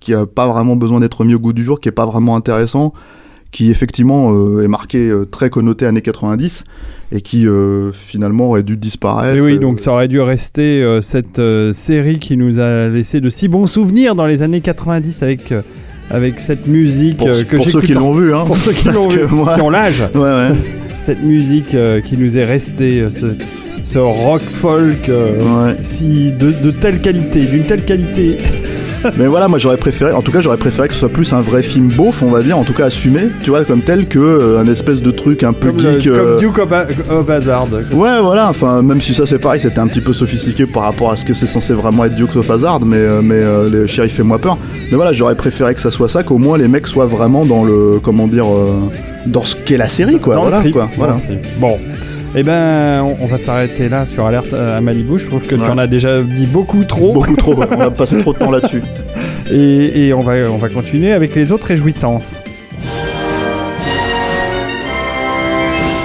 qui 0.00 0.14
a 0.14 0.26
pas 0.26 0.48
vraiment 0.48 0.74
besoin 0.76 0.98
d'être 1.00 1.24
mis 1.24 1.34
au 1.34 1.38
goût 1.38 1.52
du 1.52 1.62
jour, 1.64 1.80
qui 1.80 1.88
est 1.88 1.92
pas 1.92 2.06
vraiment 2.06 2.34
intéressant, 2.36 2.92
qui 3.56 3.70
effectivement 3.70 4.34
euh, 4.34 4.62
est 4.62 4.68
marqué 4.68 4.98
euh, 4.98 5.24
très 5.24 5.48
connoté 5.48 5.86
années 5.86 6.02
90 6.02 6.64
et 7.10 7.22
qui 7.22 7.48
euh, 7.48 7.90
finalement 7.90 8.50
aurait 8.50 8.62
dû 8.62 8.76
disparaître. 8.76 9.34
Et 9.34 9.40
oui, 9.40 9.58
donc 9.58 9.80
ça 9.80 9.92
aurait 9.92 10.08
dû 10.08 10.20
rester 10.20 10.84
cette 11.00 11.40
série 11.72 12.18
qui 12.18 12.36
nous 12.36 12.58
a 12.60 12.90
laissé 12.90 13.22
de 13.22 13.30
si 13.30 13.48
bons 13.48 13.66
souvenirs 13.66 14.14
dans 14.14 14.26
les 14.26 14.42
années 14.42 14.60
90 14.60 15.22
avec, 15.22 15.54
avec 16.10 16.38
cette 16.38 16.66
musique 16.66 17.16
pour, 17.16 17.28
que 17.28 17.56
pour 17.56 17.70
ceux 17.70 17.80
qui 17.80 17.94
l'ont 17.94 18.12
vu, 18.12 18.34
hein. 18.34 18.44
pour 18.44 18.58
ceux 18.58 18.72
qui 18.72 18.88
l'ont 18.90 19.08
vu, 19.08 19.20
moi- 19.30 19.54
qui 19.54 19.62
ont 19.62 19.70
l'âge. 19.70 20.04
Ouais, 20.14 20.20
ouais. 20.20 20.50
Cette 21.06 21.22
musique 21.22 21.74
qui 22.04 22.18
nous 22.18 22.36
est 22.36 22.44
restée, 22.44 23.06
ce, 23.08 23.38
ce 23.84 23.98
rock 23.98 24.42
folk 24.42 25.08
ouais. 25.08 25.76
si 25.80 26.34
de, 26.34 26.52
de 26.52 26.70
telle 26.72 27.00
qualité, 27.00 27.46
d'une 27.46 27.64
telle 27.64 27.86
qualité. 27.86 28.36
Mais 29.16 29.26
voilà, 29.26 29.48
moi 29.48 29.58
j'aurais 29.58 29.76
préféré, 29.76 30.12
en 30.12 30.22
tout 30.22 30.32
cas 30.32 30.40
j'aurais 30.40 30.56
préféré 30.56 30.88
que 30.88 30.94
ce 30.94 31.00
soit 31.00 31.08
plus 31.08 31.32
un 31.32 31.40
vrai 31.40 31.62
film 31.62 31.88
beauf, 31.88 32.22
on 32.22 32.30
va 32.30 32.42
dire, 32.42 32.58
en 32.58 32.64
tout 32.64 32.72
cas 32.72 32.86
assumé, 32.86 33.22
tu 33.42 33.50
vois, 33.50 33.64
comme 33.64 33.80
tel 33.82 34.06
que 34.06 34.18
euh, 34.18 34.58
un 34.60 34.66
espèce 34.68 35.00
de 35.00 35.10
truc 35.10 35.42
un 35.44 35.52
peu 35.52 35.68
Comme, 35.68 35.76
le- 35.82 36.00
geek. 36.00 36.06
euh, 36.08 36.32
comme 36.38 36.40
Duke 36.40 36.58
of, 37.10 37.30
Hazard. 37.30 37.68
Ouais, 37.92 38.20
voilà, 38.20 38.48
enfin, 38.48 38.82
même 38.82 39.00
si 39.00 39.14
ça 39.14 39.26
c'est 39.26 39.38
pareil, 39.38 39.60
c'était 39.60 39.78
un 39.78 39.86
petit 39.86 40.00
peu 40.00 40.12
sophistiqué 40.12 40.66
par 40.66 40.82
rapport 40.84 41.10
à 41.12 41.16
ce 41.16 41.24
que 41.24 41.34
c'est 41.34 41.46
censé 41.46 41.72
vraiment 41.74 42.04
être 42.04 42.14
Dukes 42.14 42.36
of 42.36 42.50
Hazard, 42.50 42.80
mais, 42.84 42.96
euh, 42.96 43.20
mais 43.22 43.40
euh, 43.42 43.68
les 43.70 43.86
shérif 43.88 44.14
fait-moi 44.14 44.38
peur. 44.38 44.58
Mais 44.90 44.96
voilà, 44.96 45.12
j'aurais 45.12 45.34
préféré 45.36 45.74
que 45.74 45.80
ça 45.80 45.90
soit 45.90 46.08
ça, 46.08 46.22
qu'au 46.22 46.38
moins 46.38 46.58
les 46.58 46.68
mecs 46.68 46.86
soient 46.86 47.06
vraiment 47.06 47.44
dans 47.44 47.64
le, 47.64 47.98
comment 48.02 48.26
dire, 48.26 48.46
euh, 48.46 48.70
dans 49.26 49.44
ce 49.44 49.56
qu'est 49.56 49.76
la 49.76 49.88
série, 49.88 50.18
quoi. 50.20 50.34
Dans 50.34 50.42
le 50.44 50.48
voilà, 50.48 50.60
trip, 50.62 50.72
quoi. 50.72 50.82
dans 50.84 50.90
Voilà. 50.96 51.14
le 51.14 51.20
trip. 51.22 51.46
Bon. 51.58 51.78
Eh 52.38 52.42
ben, 52.42 53.02
on, 53.02 53.16
on 53.24 53.26
va 53.26 53.38
s'arrêter 53.38 53.88
là 53.88 54.04
sur 54.04 54.26
Alerte 54.26 54.52
à 54.52 54.80
Malibu. 54.82 55.18
Je 55.18 55.26
trouve 55.26 55.46
que 55.46 55.54
tu 55.54 55.60
en 55.62 55.78
as 55.78 55.86
déjà 55.86 56.22
dit 56.22 56.44
beaucoup 56.46 56.84
trop. 56.84 57.12
Beaucoup 57.14 57.34
trop, 57.36 57.54
on 57.54 57.80
a 57.80 57.90
passé 57.90 58.20
trop 58.20 58.34
de 58.34 58.38
temps 58.38 58.50
là-dessus. 58.56 58.82
Et, 59.50 60.08
et 60.08 60.12
on, 60.14 60.20
va, 60.20 60.34
on 60.50 60.58
va 60.58 60.68
continuer 60.68 61.12
avec 61.12 61.34
les 61.34 61.50
autres 61.50 61.68
réjouissances. 61.68 62.42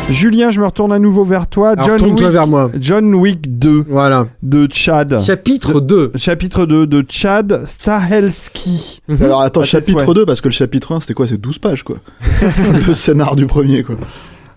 Julien, 0.10 0.52
je 0.52 0.60
me 0.60 0.66
retourne 0.66 0.92
à 0.94 1.00
nouveau 1.00 1.24
vers 1.24 1.48
toi. 1.48 1.70
Alors 1.72 1.98
John, 1.98 2.12
Wick, 2.12 2.22
vers 2.24 2.48
moi. 2.48 2.70
John 2.80 3.14
Wick 3.16 3.58
2 3.60 3.86
Voilà. 3.90 4.28
de 4.44 4.68
Chad. 4.72 5.22
Chapitre 5.22 5.80
2. 5.80 6.12
Chapitre 6.16 6.66
2 6.66 6.86
de 6.88 7.06
Chad 7.10 7.62
Stahelski. 7.66 9.02
Alors 9.22 9.42
attends, 9.42 9.62
Ah, 9.62 9.66
chapitre 9.66 10.04
souhaits. 10.04 10.16
2, 10.16 10.26
parce 10.26 10.42
que 10.42 10.50
le 10.50 10.54
chapitre 10.54 10.94
1 10.96 11.00
c'était 11.02 11.14
quoi? 11.14 11.28
C'est 11.28 11.40
12 11.40 11.60
pages, 11.60 11.84
quoi. 11.84 11.98
le 12.88 12.94
scénar 12.94 13.36
du 13.38 13.46
premier, 13.46 13.84
quoi. 13.84 13.96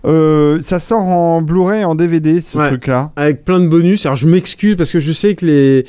Euh, 0.05 0.59
ça 0.61 0.79
sort 0.79 1.01
en 1.01 1.41
Blu-ray, 1.41 1.83
en 1.83 1.95
DVD, 1.95 2.39
ce 2.41 2.57
Ouais. 2.57 2.67
truc-là. 2.67 3.11
Avec 3.15 3.43
plein 3.43 3.59
de 3.59 3.67
bonus. 3.67 4.05
Alors 4.05 4.15
je 4.15 4.27
m'excuse 4.27 4.75
parce 4.75 4.91
que 4.91 4.99
je 4.99 5.11
sais 5.11 5.33
que 5.35 5.45
les, 5.45 5.83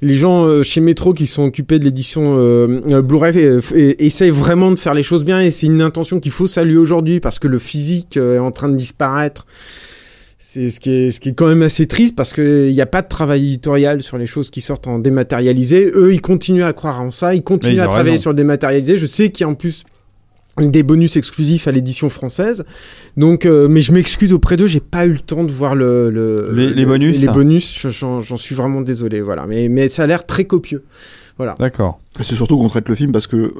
les 0.00 0.14
gens 0.14 0.44
euh, 0.44 0.62
chez 0.62 0.80
Metro 0.80 1.12
qui 1.12 1.26
sont 1.26 1.44
occupés 1.44 1.78
de 1.78 1.84
l'édition 1.84 2.36
euh, 2.36 2.80
euh, 2.90 3.02
Blu-ray 3.02 3.60
essayent 3.98 4.30
vraiment 4.30 4.70
de 4.72 4.76
faire 4.78 4.94
les 4.94 5.02
choses 5.04 5.24
bien 5.24 5.40
et 5.40 5.50
c'est 5.50 5.66
une 5.66 5.80
intention 5.82 6.18
qu'il 6.18 6.32
faut 6.32 6.46
saluer 6.48 6.76
aujourd'hui 6.76 7.20
parce 7.20 7.38
que 7.38 7.46
le 7.48 7.58
physique 7.58 8.16
est 8.16 8.38
en 8.38 8.50
train 8.50 8.68
de 8.68 8.76
disparaître. 8.76 9.46
C'est 10.44 10.68
ce 10.68 10.80
qui 10.80 10.90
est 10.90 11.10
ce 11.12 11.20
qui 11.20 11.28
est 11.30 11.32
quand 11.34 11.46
même 11.46 11.62
assez 11.62 11.86
triste 11.86 12.16
parce 12.16 12.32
que 12.32 12.66
il 12.68 12.74
n'y 12.74 12.80
a 12.80 12.86
pas 12.86 13.00
de 13.00 13.08
travail 13.08 13.44
éditorial 13.44 14.02
sur 14.02 14.18
les 14.18 14.26
choses 14.26 14.50
qui 14.50 14.60
sortent 14.60 14.86
en 14.88 14.98
dématérialisé. 14.98 15.90
Eux, 15.94 16.12
ils 16.12 16.20
continuent 16.20 16.64
à 16.64 16.72
croire 16.72 17.00
en 17.00 17.10
ça, 17.12 17.32
ils 17.34 17.42
continuent 17.44 17.74
ils 17.76 17.80
à 17.80 17.86
travailler 17.86 18.10
raison. 18.10 18.22
sur 18.22 18.30
le 18.32 18.36
dématérialisé. 18.36 18.96
Je 18.96 19.06
sais 19.06 19.30
qu'il 19.30 19.44
y 19.44 19.48
a 19.48 19.48
en 19.48 19.54
plus 19.54 19.84
des 20.58 20.82
bonus 20.82 21.16
exclusifs 21.16 21.66
à 21.66 21.72
l'édition 21.72 22.08
française. 22.10 22.64
Donc, 23.16 23.46
euh, 23.46 23.68
mais 23.68 23.80
je 23.80 23.92
m'excuse 23.92 24.32
auprès 24.34 24.56
d'eux, 24.56 24.66
j'ai 24.66 24.80
pas 24.80 25.06
eu 25.06 25.12
le 25.12 25.18
temps 25.20 25.44
de 25.44 25.52
voir 25.52 25.74
le, 25.74 26.10
le- 26.10 26.50
Les- 26.52 26.66
le- 26.68 26.72
les 26.74 26.86
bonus, 26.86 27.20
Les 27.20 27.28
bonus, 27.28 27.80
je- 27.80 27.88
j'en 27.88 28.20
j'en 28.20 28.36
suis 28.36 28.54
vraiment 28.54 28.80
désolé. 28.82 29.20
Voilà, 29.22 29.46
mais 29.46 29.68
mais 29.68 29.88
ça 29.88 30.02
a 30.02 30.06
l'air 30.06 30.24
très 30.26 30.44
copieux. 30.44 30.84
Voilà. 31.38 31.54
D'accord. 31.58 31.98
Et 32.20 32.22
C'est 32.22 32.34
surtout 32.34 32.58
qu'on 32.58 32.68
traite 32.68 32.88
le 32.90 32.94
film 32.94 33.10
parce 33.12 33.26
que 33.26 33.36
euh, 33.36 33.52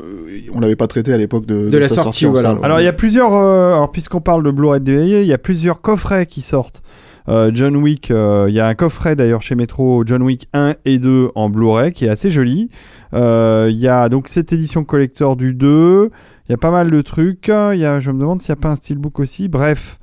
on 0.52 0.60
l'avait 0.60 0.76
pas 0.76 0.86
traité 0.86 1.12
à 1.12 1.16
l'époque 1.16 1.46
de, 1.46 1.70
De 1.70 1.78
la 1.78 1.88
sa 1.88 2.02
sortie, 2.02 2.26
en 2.26 2.30
voilà. 2.32 2.50
salle. 2.50 2.58
Alors 2.62 2.80
il 2.80 2.84
y 2.84 2.88
a 2.88 2.92
plusieurs, 2.92 3.34
euh, 3.34 3.74
alors 3.74 3.90
puisqu'on 3.90 4.20
parle 4.20 4.42
de 4.44 4.50
Blu-ray 4.50 4.80
DVD, 4.80 5.22
il 5.22 5.26
y 5.28 5.32
a 5.32 5.38
plusieurs 5.38 5.80
coffrets 5.80 6.26
qui 6.26 6.42
sortent. 6.42 6.82
Euh, 7.28 7.50
John 7.54 7.76
Wick, 7.76 8.10
euh, 8.10 8.46
il 8.48 8.54
y 8.54 8.60
a 8.60 8.66
un 8.66 8.74
coffret 8.74 9.16
d'ailleurs 9.16 9.40
chez 9.42 9.54
Metro, 9.54 10.02
John 10.04 10.22
Wick 10.22 10.48
1 10.52 10.74
et 10.84 10.98
2 10.98 11.28
en 11.34 11.48
Blu-ray 11.48 11.92
qui 11.92 12.04
est 12.04 12.08
assez 12.10 12.30
joli. 12.30 12.68
Euh, 13.14 13.68
Il 13.70 13.78
y 13.78 13.88
a 13.88 14.08
donc 14.08 14.28
cette 14.28 14.52
édition 14.52 14.84
collector 14.84 15.36
du 15.36 15.54
2, 15.54 16.10
il 16.48 16.52
y 16.52 16.54
a 16.54 16.58
pas 16.58 16.70
mal 16.70 16.90
de 16.90 17.00
trucs. 17.02 17.48
Il 17.48 17.78
y 17.78 17.84
a, 17.84 18.00
je 18.00 18.10
me 18.10 18.20
demande 18.20 18.42
s'il 18.42 18.50
n'y 18.50 18.58
a 18.58 18.62
pas 18.62 18.68
un 18.70 18.76
steelbook 18.76 19.18
aussi. 19.20 19.48
Bref. 19.48 19.98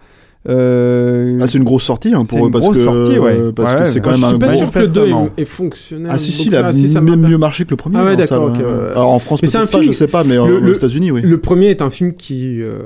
Euh, 0.47 1.37
Ah, 1.41 1.47
c'est 1.49 1.57
une 1.57 1.65
grosse 1.65 1.83
sortie 1.83 2.13
hein, 2.13 2.23
pour 2.23 2.37
eux 2.39 2.45
une 2.47 2.51
parce 2.51 2.63
grosse 2.65 2.77
que 2.77 2.83
sortie, 2.83 3.19
ouais. 3.19 3.51
parce 3.53 3.73
Ouais, 3.73 3.79
que 3.81 3.89
c'est 3.89 3.99
quand 3.99 4.13
je 4.13 4.21
même 4.21 4.25
suis 4.29 4.35
un 4.35 4.47
gros- 4.47 4.57
sûr 4.57 4.71
que 4.71 4.79
le 4.79 4.87
2 4.87 4.99
manifestement. 5.01 5.29
est, 5.35 5.41
est 5.41 5.45
fonctionnel. 5.45 6.11
Ah 6.13 6.17
si 6.17 6.31
si, 6.31 6.47
il 6.47 6.55
a 6.55 6.67
Ah, 6.67 6.71
si, 6.71 6.87
ça 6.87 7.01
m'a 7.01 7.11
même 7.15 7.29
mieux 7.29 7.37
marché 7.37 7.65
que 7.65 7.71
le 7.71 7.75
premier. 7.75 7.97
Ah 7.99 8.05
ouais, 8.05 8.15
d'accord, 8.15 8.47
hein. 8.49 8.53
ouais. 8.57 8.91
Alors 8.91 9.09
en 9.11 9.19
France 9.19 9.41
Mais 9.41 9.49
c'est 9.49 9.57
peut-être 9.57 9.69
un 9.69 9.77
pas, 9.77 9.81
film- 9.81 9.93
je 9.93 9.97
sais 9.97 10.07
pas, 10.07 10.23
mais 10.23 10.37
en- 10.37 10.47
le- 10.47 10.55
aux 10.55 10.59
le- 10.61 10.75
États-Unis 10.77 11.11
oui. 11.11 11.21
Le 11.23 11.37
premier 11.39 11.67
est 11.71 11.81
un 11.81 11.89
film 11.89 12.13
qui 12.13 12.61
euh, 12.61 12.77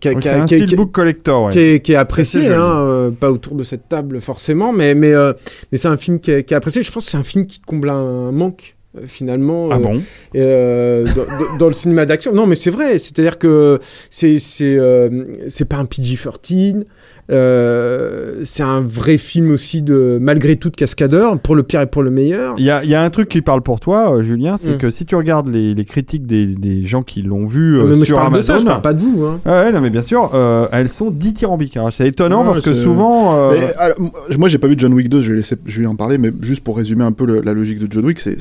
qui, 0.00 0.06
a- 0.08 0.14
qui 0.14 0.22
c'est 0.22 0.28
a- 0.34 0.42
un 0.42 0.44
qui 0.44 0.54
a- 0.54 0.58
qui 0.58 0.62
a- 0.62 0.66
steelbook 0.68 0.92
collector, 0.92 1.44
ouais. 1.46 1.50
qui 1.52 1.58
est, 1.58 1.80
qui 1.84 1.92
est 1.92 1.96
apprécié, 1.96 2.46
hein, 2.46 2.60
euh, 2.62 3.10
pas 3.10 3.32
autour 3.32 3.56
de 3.56 3.64
cette 3.64 3.88
table 3.88 4.20
forcément, 4.20 4.72
mais 4.72 4.94
mais 4.94 5.12
euh, 5.12 5.32
mais 5.72 5.78
c'est 5.78 5.88
un 5.88 5.96
film 5.96 6.20
qui 6.20 6.30
est, 6.30 6.44
qui 6.44 6.54
est 6.54 6.56
apprécié. 6.56 6.82
Je 6.82 6.92
pense 6.92 7.06
que 7.06 7.10
c'est 7.10 7.18
un 7.18 7.24
film 7.24 7.46
qui 7.46 7.60
comble 7.60 7.90
un 7.90 8.30
manque 8.30 8.73
finalement 9.06 9.68
Ah 9.70 9.76
euh, 9.76 9.78
bon 9.78 10.02
euh, 10.36 11.04
dans, 11.04 11.56
dans- 11.58 11.66
le 11.68 11.72
cinéma 11.72 12.06
d'action. 12.06 12.32
Non, 12.32 12.46
mais 12.46 12.54
c'est 12.56 12.70
vrai. 12.70 12.98
C'est-à-dire 12.98 13.38
que 13.38 13.80
c'est 14.10 14.38
c'est 14.38 14.76
euh, 14.78 15.24
c'est 15.48 15.64
pas 15.68 15.76
un 15.76 15.84
PG-13. 15.84 16.84
Euh, 17.30 18.40
c'est 18.44 18.62
un 18.62 18.80
vrai 18.80 19.16
film 19.18 19.50
aussi 19.50 19.82
de 19.82 20.18
malgré 20.20 20.56
tout 20.56 20.68
de 20.70 20.76
cascadeur 20.76 21.38
pour 21.38 21.54
le 21.54 21.62
pire 21.62 21.80
et 21.80 21.86
pour 21.86 22.02
le 22.02 22.10
meilleur. 22.10 22.54
Il 22.58 22.64
y 22.64 22.70
a, 22.70 22.84
il 22.84 22.90
y 22.90 22.94
a 22.94 23.02
un 23.02 23.10
truc 23.10 23.28
qui 23.28 23.40
parle 23.40 23.62
pour 23.62 23.80
toi, 23.80 24.14
euh, 24.16 24.22
Julien, 24.22 24.56
c'est 24.56 24.74
Mm. 24.74 24.78
que 24.78 24.90
si 24.90 25.04
tu 25.06 25.14
regardes 25.16 25.48
les, 25.48 25.74
les 25.74 25.84
critiques 25.84 26.26
des, 26.26 26.46
des 26.46 26.84
gens 26.86 27.02
qui 27.02 27.22
l'ont 27.22 27.46
vu 27.46 27.78
euh, 27.78 27.84
mais 27.84 27.88
moi, 27.96 27.98
je 28.00 28.04
sur 28.04 28.16
parle 28.16 28.28
Amazon, 28.28 28.54
de 28.54 28.58
ça, 28.58 28.64
je 28.64 28.66
parle 28.68 28.82
pas 28.82 28.92
de 28.92 29.00
vous. 29.00 29.24
Hein. 29.24 29.40
Ouais, 29.46 29.72
non, 29.72 29.80
mais 29.80 29.90
bien 29.90 30.02
sûr, 30.02 30.30
euh, 30.34 30.66
elles 30.72 30.88
sont 30.88 31.10
dithyrambiques. 31.10 31.76
Alors, 31.76 31.92
c'est 31.92 32.08
étonnant 32.08 32.40
Ouais, 32.40 32.46
parce 32.46 32.60
que 32.60 32.74
souvent. 32.74 33.36
euh, 33.38 33.52
Mais, 33.58 33.74
alors, 33.78 33.96
moi, 34.38 34.48
j'ai 34.48 34.58
pas 34.58 34.66
vu 34.68 34.74
John 34.76 34.92
Wick 34.92 35.08
2, 35.08 35.20
je 35.20 35.30
vais, 35.32 35.36
laisser, 35.38 35.56
je 35.66 35.80
vais 35.80 35.86
en 35.86 35.96
parler, 35.96 36.18
mais 36.18 36.30
juste 36.42 36.62
pour 36.62 36.76
résumer 36.76 37.04
un 37.04 37.12
peu 37.12 37.24
le- 37.24 37.40
la 37.40 37.52
logique 37.52 37.78
de 37.78 37.86
John 37.90 38.04
Wick, 38.04 38.20
c'est, 38.20 38.36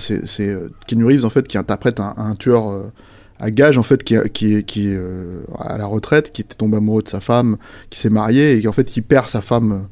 Keanu 0.88 1.06
Reeves, 1.06 1.26
en 1.26 1.30
fait, 1.30 1.48
qui 1.48 1.58
interprète 1.58 2.00
un, 2.00 2.13
un 2.17 2.36
tueur 2.36 2.69
euh, 2.69 2.82
à 3.43 3.51
gage, 3.51 3.77
en 3.77 3.84
fait, 3.84 4.03
qui, 4.03 4.15
qui, 4.34 4.56
est- 4.56 4.63
qui 4.63 4.88
euh, 4.89 5.41
à 5.60 5.77
la 5.77 5.86
retraite, 5.86 6.32
qui 6.32 6.41
était 6.41 6.56
tombé 6.56 6.77
amoureux 6.77 7.03
de 7.03 7.10
sa 7.10 7.19
femme, 7.19 7.58
qui 7.89 7.99
s'est 7.99 8.10
marié, 8.10 8.53
et 8.53 8.62
qui, 8.62 8.67
en 8.67 8.71
fait, 8.71 8.86
qui 8.86 9.01
perd 9.01 9.27
sa 9.29 9.41
femme, 9.41 9.88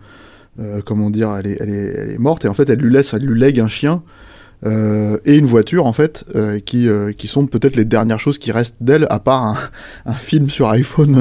euh, 0.59 0.81
comment 0.85 1.09
dire, 1.09 1.35
elle 1.37 1.47
est, 1.47 2.17
morte, 2.19 2.45
et 2.45 2.47
en 2.47 2.53
fait, 2.53 2.69
elle 2.69 2.79
lui 2.79 2.91
laisse, 2.93 3.13
elle 3.13 3.23
lui 3.25 3.39
lègue 3.39 3.59
un 3.59 3.67
chien. 3.69 4.03
euh, 4.63 5.17
et 5.25 5.37
une 5.37 5.45
voiture 5.47 5.87
en 5.87 5.93
fait 5.93 6.23
qui, 6.65 6.87
qui 7.17 7.27
sont 7.27 7.47
peut-être 7.47 7.75
les 7.75 7.83
dernières 7.85 8.19
choses 8.19 8.37
qui 8.37 8.51
restent 8.51 8.75
d'elle 8.79 9.07
à 9.09 9.19
part 9.19 9.71
un 10.05 10.13
film 10.29 10.51
sur 10.51 10.69
iPhone 10.69 11.19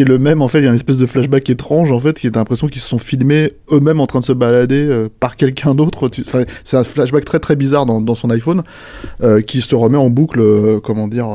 qui 0.00 0.04
est 0.04 0.08
le 0.08 0.18
même 0.18 0.40
en 0.40 0.48
fait 0.48 0.60
il 0.60 0.64
y 0.64 0.66
a 0.66 0.70
une 0.70 0.76
espèce 0.76 0.96
de 0.96 1.04
flashback 1.04 1.50
étrange 1.50 1.92
en 1.92 2.00
fait 2.00 2.18
qui 2.18 2.26
est 2.26 2.34
l'impression 2.34 2.68
qu'ils 2.68 2.80
se 2.80 2.88
sont 2.88 2.96
filmés 2.98 3.52
eux-mêmes 3.70 4.00
en 4.00 4.06
train 4.06 4.20
de 4.20 4.24
se 4.24 4.32
balader 4.32 4.82
euh, 4.88 5.08
par 5.20 5.36
quelqu'un 5.36 5.74
d'autre 5.74 6.08
enfin, 6.20 6.44
c'est 6.64 6.78
un 6.78 6.84
flashback 6.84 7.26
très 7.26 7.38
très 7.38 7.54
bizarre 7.54 7.84
dans, 7.84 8.00
dans 8.00 8.14
son 8.14 8.30
iPhone 8.30 8.62
euh, 9.22 9.42
qui 9.42 9.60
se 9.60 9.74
remet 9.74 9.98
en 9.98 10.08
boucle 10.08 10.40
euh, 10.40 10.80
comment 10.82 11.06
dire 11.06 11.26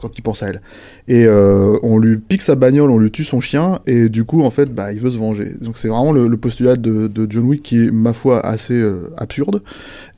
quand 0.00 0.16
il 0.16 0.22
pense 0.22 0.44
à 0.44 0.50
elle 0.50 0.60
et 1.08 1.26
on 1.28 1.98
lui 1.98 2.18
pique 2.18 2.42
sa 2.42 2.54
bagnole 2.54 2.90
on 2.92 2.98
lui 2.98 3.10
tue 3.10 3.24
son 3.24 3.40
chien 3.40 3.80
et 3.86 4.08
du 4.08 4.22
coup 4.24 4.42
en 4.44 4.50
fait 4.50 4.72
bah 4.72 4.92
il 4.92 5.00
veut 5.00 5.10
se 5.10 5.18
venger 5.18 5.54
donc 5.60 5.76
c'est 5.76 5.88
vraiment 5.88 6.12
le, 6.12 6.28
le 6.28 6.36
postulat 6.36 6.76
de, 6.76 7.08
de 7.08 7.26
John 7.28 7.44
Wick 7.44 7.64
qui 7.64 7.78
est 7.86 7.90
ma 7.90 8.12
foi 8.12 8.38
assez 8.46 8.80
absurde 9.16 9.62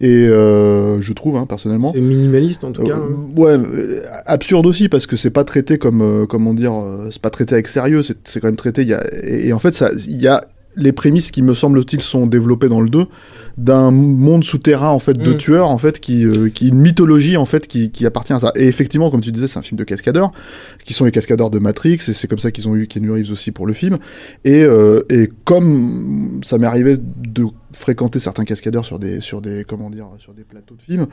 et 0.03 0.27
je 0.27 1.13
trouve 1.15 1.37
hein, 1.37 1.47
personnellement 1.49 1.93
C'est 1.95 2.01
minimaliste 2.03 2.65
en 2.65 2.73
tout 2.73 2.83
cas. 2.83 2.97
hein. 2.97 3.41
ouais, 3.41 3.57
absurde 4.27 4.67
aussi 4.67 4.91
parce 4.91 5.07
que 5.07 5.17
c'est 5.17 5.31
pas 5.31 5.45
traité 5.45 5.79
comme 5.79 6.27
comment 6.29 6.53
dire, 6.53 6.73
c'est 7.11 7.23
pas 7.23 7.31
traité 7.31 7.54
avec 7.55 7.69
sérieux, 7.69 8.03
c'est 8.03 8.41
quand 8.41 8.49
même 8.49 8.57
traité. 8.57 8.85
Y 8.85 8.95
a, 8.95 9.05
et, 9.13 9.49
et 9.49 9.53
en 9.53 9.59
fait, 9.59 9.85
il 10.07 10.21
y 10.21 10.29
a 10.29 10.45
les 10.77 10.93
prémices 10.93 11.31
qui 11.31 11.43
me 11.43 11.55
semble-t-il 11.55 12.03
sont 12.03 12.27
développées 12.27 12.69
dans 12.69 12.81
le 12.81 12.89
2 12.89 13.07
d'un 13.59 13.91
monde 13.91 14.45
souterrain 14.45 14.89
en 14.89 14.99
fait 14.99 15.15
de 15.15 15.33
Mm. 15.33 15.37
tueurs 15.37 15.71
en 15.71 15.79
fait 15.79 16.01
qui 16.01 16.25
euh, 16.27 16.49
qui 16.49 16.69
une 16.69 16.79
mythologie 16.79 17.37
en 17.37 17.47
fait 17.47 17.67
qui, 17.67 17.91
qui 17.91 18.07
appartient 18.07 18.33
à 18.33 18.41
ça 18.41 18.53
et 18.55 18.67
effectivement 18.67 19.11
comme 19.11 19.21
tu 19.21 19.33
disais 19.33 19.49
c'est 19.49 19.59
un 19.59 19.63
film 19.63 19.79
de 19.79 19.85
cascadeurs 19.85 20.33
qui 20.85 20.93
sont 20.93 21.05
les 21.05 21.13
cascadeurs 21.13 21.51
de 21.51 21.59
Matrix 21.59 21.95
et 22.09 22.13
c'est 22.13 22.29
comme 22.29 22.39
ça 22.39 22.51
qu'ils 22.51 22.69
ont 22.69 22.77
eu 22.77 22.87
Keanu 22.87 23.11
Reeves 23.11 23.31
aussi 23.31 23.53
pour 23.53 23.67
le 23.67 23.73
film 23.73 23.99
et 24.45 24.63
euh, 24.63 25.03
et 25.09 25.31
comme 25.45 26.41
ça 26.43 26.59
m'est 26.59 26.67
arrivé 26.67 26.97
de 26.99 27.45
fréquenter 27.73 28.19
certains 28.21 28.45
cascadeurs 28.45 28.85
sur 28.85 28.99
des 28.99 29.21
sur 29.21 29.41
des 29.41 29.65
comment 29.67 29.91
dire 29.91 30.07
sur 30.19 30.35
des 30.35 30.45
plateaux 30.45 30.77
de 30.77 30.83
films 30.83 31.07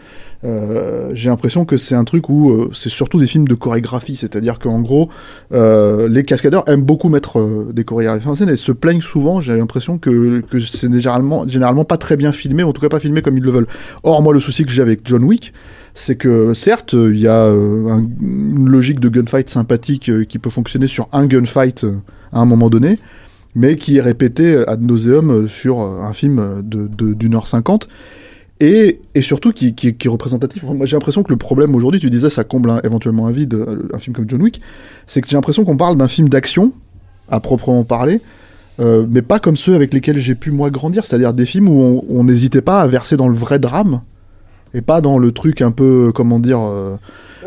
euh, 0.44 1.12
j'ai 1.14 1.30
l'impression 1.30 1.66
que 1.66 1.78
c'est 1.78 1.96
un 1.96 2.04
truc 2.04 2.30
où 2.30 2.52
euh, 2.52 2.70
c'est 2.74 2.90
surtout 2.90 3.20
des 3.20 3.26
films 3.26 3.48
de 3.48 3.56
chorégraphie, 3.56 4.16
c'est-à-dire 4.16 4.60
qu'en 4.60 4.80
gros, 4.82 5.10
euh, 5.52 6.08
les 6.08 6.24
cascadeurs 6.24 6.68
aiment 6.68 6.84
beaucoup 6.84 7.10
mettre 7.10 7.40
euh, 7.40 7.72
des 7.74 7.84
chorégraphies 7.84 8.28
en 8.28 8.36
scène 8.36 8.50
et 8.50 8.56
se 8.56 8.72
plaignent 8.72 9.02
souvent. 9.02 9.42
J'ai 9.42 9.56
l'impression 9.56 9.98
que, 9.98 10.42
que 10.42 10.60
c'est 10.60 10.92
généralement, 10.92 11.48
généralement 11.48 11.86
pas 11.86 11.98
très 11.98 12.18
bien 12.18 12.31
filmé, 12.32 12.64
en 12.64 12.74
tout 12.74 12.82
cas 12.82 12.90
pas 12.90 13.00
filmé 13.00 13.22
comme 13.22 13.38
ils 13.38 13.44
le 13.44 13.52
veulent. 13.52 13.68
Or, 14.04 14.22
moi, 14.22 14.34
le 14.34 14.40
souci 14.40 14.64
que 14.66 14.72
j'ai 14.72 14.82
avec 14.82 15.02
John 15.06 15.24
Wick, 15.24 15.54
c'est 15.94 16.16
que 16.16 16.54
certes, 16.54 16.94
il 16.94 17.20
y 17.20 17.28
a 17.28 17.44
euh, 17.46 17.88
un- 17.90 18.04
une 18.22 18.70
logique 18.70 19.00
de 19.00 19.10
gunfight 19.10 19.50
sympathique 19.50 20.10
euh, 20.10 20.24
qui 20.24 20.40
peut 20.40 20.50
fonctionner 20.50 20.88
sur 20.88 21.10
un 21.12 21.26
gunfight 21.26 21.84
euh, 21.84 21.96
à 22.32 22.40
un 22.40 22.46
moment 22.46 22.70
donné, 22.70 22.98
mais 23.56 23.76
qui 23.76 23.98
est 23.98 24.02
répété 24.02 24.64
ad 24.68 24.82
nauseum 24.82 25.30
euh, 25.32 25.48
sur 25.48 25.82
euh, 25.82 26.00
un 26.02 26.14
film 26.14 26.40
euh, 26.40 26.62
d'une 26.64 27.36
heure 27.36 27.48
cinquante 27.48 27.88
et, 28.62 29.00
et 29.16 29.22
surtout 29.22 29.52
qui, 29.52 29.74
qui, 29.74 29.88
est 29.90 30.08
représentatif. 30.08 30.64
Moi, 30.64 30.86
j'ai 30.86 30.96
l'impression 30.96 31.24
que 31.24 31.30
le 31.32 31.38
problème 31.38 31.76
aujourd'hui, 31.76 32.00
tu 32.00 32.10
disais, 32.10 32.30
ça 32.30 32.44
comble 32.44 32.70
un- 32.70 32.80
éventuellement 32.84 33.28
un 33.28 33.32
vide, 33.32 33.56
euh, 33.56 33.88
un 33.94 33.98
film 34.00 34.16
comme 34.16 34.30
John 34.30 34.42
Wick, 34.42 34.62
c'est 35.08 35.20
que 35.22 35.28
j'ai 35.28 35.36
l'impression 35.36 35.66
qu'on 35.66 35.78
parle 35.78 35.98
d'un 35.98 36.08
film 36.08 36.30
d'action, 36.30 36.72
à 37.30 37.40
proprement 37.40 37.84
parler, 37.84 38.22
euh, 38.80 39.06
mais 39.10 39.22
pas 39.22 39.40
comme 39.40 39.58
ceux 39.58 39.76
avec 39.76 39.94
lesquels 39.94 40.18
j'ai 40.20 40.36
pu 40.36 40.52
moi 40.52 40.70
grandir, 40.70 41.06
c'est-à-dire 41.06 41.34
des 41.34 41.46
films 41.46 41.70
où 41.70 42.04
on- 42.10 42.24
n'hésitait 42.24 42.62
pas 42.62 42.82
à 42.82 42.88
verser 42.88 43.16
dans 43.18 43.28
le 43.28 43.36
vrai 43.36 43.60
drame, 43.60 44.02
et 44.74 44.82
pas 44.82 45.02
dans 45.02 45.18
le 45.20 45.32
truc 45.32 45.62
un 45.62 45.72
peu, 45.72 46.12
comment 46.14 46.40
dire, 46.40 46.60
euh, 46.62 46.96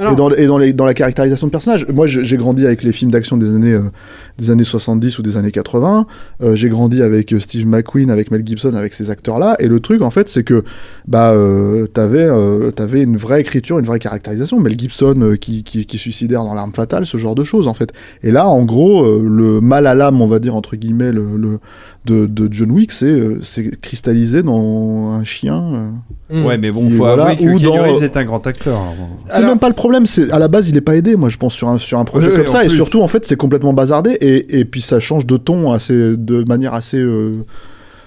et, 0.00 0.14
dans, 0.16 0.30
et 0.30 0.46
dans, 0.46 0.58
les, 0.58 0.72
dans 0.72 0.84
la 0.84 0.94
caractérisation 0.94 1.46
de 1.46 1.52
personnages. 1.52 1.86
Moi, 1.88 2.06
j'ai 2.06 2.36
grandi 2.36 2.64
avec 2.66 2.82
les 2.82 2.92
films 2.92 3.10
d'action 3.10 3.36
des 3.36 3.48
années, 3.54 3.72
euh, 3.72 3.90
des 4.38 4.50
années 4.50 4.64
70 4.64 5.18
ou 5.18 5.22
des 5.22 5.36
années 5.36 5.50
80. 5.50 6.06
Euh, 6.42 6.56
j'ai 6.56 6.68
grandi 6.68 7.02
avec 7.02 7.32
euh, 7.32 7.38
Steve 7.38 7.66
McQueen, 7.66 8.10
avec 8.10 8.30
Mel 8.30 8.42
Gibson, 8.44 8.74
avec 8.74 8.94
ces 8.94 9.10
acteurs-là. 9.10 9.56
Et 9.58 9.68
le 9.68 9.80
truc, 9.80 10.02
en 10.02 10.10
fait, 10.10 10.28
c'est 10.28 10.42
que 10.44 10.64
bah, 11.06 11.30
euh, 11.32 11.86
t'avais, 11.86 12.24
euh, 12.24 12.70
t'avais 12.70 13.02
une 13.02 13.16
vraie 13.16 13.40
écriture, 13.40 13.78
une 13.78 13.84
vraie 13.86 13.98
caractérisation. 13.98 14.58
Mel 14.60 14.78
Gibson 14.78 15.14
euh, 15.20 15.36
qui, 15.36 15.62
qui, 15.62 15.86
qui 15.86 15.98
suicidaire 15.98 16.44
dans 16.44 16.54
l'arme 16.54 16.72
fatale, 16.72 17.06
ce 17.06 17.16
genre 17.16 17.34
de 17.34 17.44
choses, 17.44 17.68
en 17.68 17.74
fait. 17.74 17.92
Et 18.22 18.30
là, 18.30 18.48
en 18.48 18.64
gros, 18.64 19.04
euh, 19.04 19.22
le 19.28 19.60
mal 19.60 19.86
à 19.86 19.94
l'âme, 19.94 20.20
on 20.20 20.26
va 20.26 20.38
dire, 20.38 20.54
entre 20.56 20.76
guillemets, 20.76 21.12
le, 21.12 21.36
le- 21.36 21.58
de, 22.04 22.26
de 22.26 22.52
John 22.52 22.70
Wick, 22.70 22.92
c'est, 22.92 23.06
euh, 23.06 23.38
c'est 23.40 23.80
cristallisé 23.80 24.42
dans 24.42 25.12
un 25.12 25.24
chien. 25.24 25.92
Ouais, 26.30 26.58
mais 26.58 26.70
bon, 26.70 26.90
faut 26.90 26.96
voilà, 26.96 27.28
avouer 27.28 27.36
que 27.36 27.42
ou 27.50 27.58
Keanu 27.58 27.76
dans- 27.78 27.82
Reeves 27.94 28.04
est 28.04 28.16
un 28.18 28.24
grand 28.24 28.46
acteur. 28.46 28.76
hein. 28.78 28.92
C'est 29.26 29.32
Alors- 29.32 29.48
même 29.48 29.58
pas 29.58 29.68
le 29.68 29.74
problème, 29.84 30.06
c'est 30.06 30.30
à 30.30 30.38
la 30.38 30.48
base 30.48 30.68
il 30.68 30.76
est 30.76 30.80
pas 30.80 30.96
aidé, 30.96 31.16
moi 31.16 31.28
je 31.28 31.36
pense 31.36 31.54
sur 31.54 31.68
un 31.68 31.78
sur 31.78 31.98
un 31.98 32.04
projet 32.04 32.28
Oui, 32.28 32.34
comme 32.36 32.48
ça 32.48 32.64
et 32.64 32.68
plus. 32.68 32.76
surtout 32.76 33.00
en 33.02 33.08
fait 33.08 33.24
c'est 33.26 33.36
complètement 33.36 33.72
bazardé 33.72 34.10
et, 34.20 34.58
et 34.60 34.64
puis 34.64 34.80
ça 34.80 34.98
change 35.00 35.26
de 35.26 35.36
ton 35.36 35.72
assez 35.72 35.94
de 36.16 36.44
manière 36.48 36.74
assez 36.74 36.98
euh, 36.98 37.32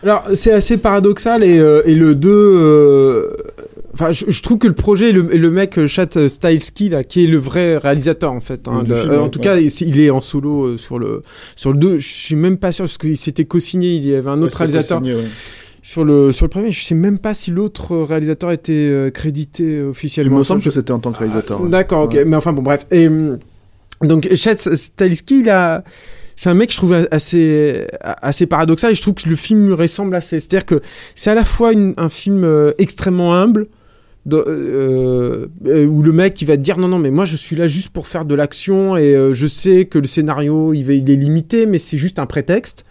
Alors, 0.04 0.24
c'est 0.34 0.52
assez 0.54 0.78
paradoxal 0.78 1.44
et, 1.44 1.60
euh, 1.60 1.82
et 1.86 1.96
le 1.96 2.16
2. 2.16 2.30
euh, 2.32 3.30
Enfin, 4.00 4.12
je, 4.12 4.26
je 4.28 4.42
trouve 4.44 4.60
que 4.60 4.68
le 4.68 4.76
projet 4.76 5.10
et 5.10 5.12
le, 5.12 5.24
le 5.24 5.50
mec 5.50 5.84
Chad 5.88 6.28
Stileski 6.28 6.90
là, 6.90 7.04
qui 7.04 7.24
est 7.24 7.28
le 7.28 7.40
vrai 7.40 7.78
réalisateur 7.78 8.32
en 8.32 8.42
fait. 8.42 8.68
hein, 8.68 8.84
Du 8.84 8.92
de- 8.92 8.96
film, 8.96 9.12
euh, 9.12 9.20
en 9.22 9.24
ouais. 9.24 9.30
tout 9.32 9.40
cas, 9.40 9.58
il 9.58 9.72
il 9.82 10.00
est 10.00 10.12
en 10.12 10.22
solo 10.22 10.66
euh, 10.68 10.78
sur 10.78 11.00
le 11.00 11.24
sur 11.56 11.72
le 11.74 11.80
2. 11.80 11.98
Je 11.98 12.08
suis 12.08 12.36
même 12.36 12.58
pas 12.60 12.72
sûr 12.72 12.84
parce 12.86 13.00
qu'il 13.00 13.18
s'était 13.18 13.46
co-signé. 13.46 13.96
Il 13.96 14.08
y 14.08 14.14
avait 14.14 14.30
un 14.30 14.40
autre 14.44 14.58
réalisateur 14.58 15.02
sur 15.90 16.04
le 16.04 16.34
sur 16.34 16.46
le 16.46 16.50
premier. 16.50 16.72
Je 16.74 16.84
sais 16.84 16.96
même 16.96 17.18
pas 17.18 17.34
si 17.34 17.50
l'autre 17.50 17.96
réalisateur 17.96 18.52
était 18.52 18.74
euh, 18.74 19.10
crédité 19.10 19.64
Il 19.78 19.82
officiellement. 19.84 20.40
me 20.40 20.44
semble 20.44 20.62
que 20.62 20.70
c'était 20.70 20.92
en 20.92 21.00
tant 21.00 21.14
que 21.14 21.20
réalisateur. 21.20 21.62
ouais. 21.62 21.70
D'accord, 21.70 22.04
ok. 22.04 22.18
Mais 22.26 22.36
enfin 22.36 22.52
bon, 22.52 22.62
bref. 22.62 22.86
Et 22.92 23.08
hum, 23.08 23.38
donc 24.02 24.28
Chad 24.36 24.58
Stahelski, 24.60 25.40
il 25.42 25.50
a. 25.50 25.84
C'est 26.36 26.50
un 26.50 26.54
mec 26.56 26.68
que 26.68 26.74
je 26.74 26.78
trouve 26.78 27.08
assez 27.10 27.88
assez 28.22 28.46
paradoxal 28.48 28.92
et 28.92 28.96
je 28.96 29.02
trouve 29.02 29.14
que 29.16 29.30
le 29.30 29.38
film 29.38 29.66
lui 29.68 29.74
ressemble 29.74 30.14
assez. 30.16 30.40
C'est-à-dire 30.42 30.66
que 30.66 30.82
c'est 31.16 31.32
à 31.32 31.36
la 31.36 31.46
fois 31.46 31.72
une- 31.72 31.94
un 31.98 32.10
film 32.10 32.44
euh, 32.44 32.74
extrêmement 32.78 33.34
humble 33.34 33.68
de- 34.26 34.44
euh, 34.46 35.48
euh, 35.68 35.86
où 35.86 36.04
le 36.04 36.12
mec 36.12 36.40
il 36.42 36.46
va 36.46 36.58
te 36.58 36.62
dire 36.62 36.78
non 36.78 36.90
non 36.90 37.00
mais 37.00 37.12
moi 37.12 37.24
je 37.26 37.38
suis 37.38 37.56
là 37.56 37.66
juste 37.68 37.90
pour 37.92 38.08
faire 38.08 38.26
de 38.26 38.36
l'action 38.36 38.98
et 38.98 39.16
euh, 39.16 39.32
je 39.34 39.48
sais 39.48 39.86
que 39.86 39.98
le 40.00 40.06
scénario 40.06 40.74
il, 40.74 40.84
va, 40.84 40.94
il 40.94 41.10
est 41.10 41.16
limité 41.16 41.66
mais 41.66 41.78
c'est 41.80 41.98
juste 41.98 42.20
un 42.20 42.26
prétexte. 42.28 42.84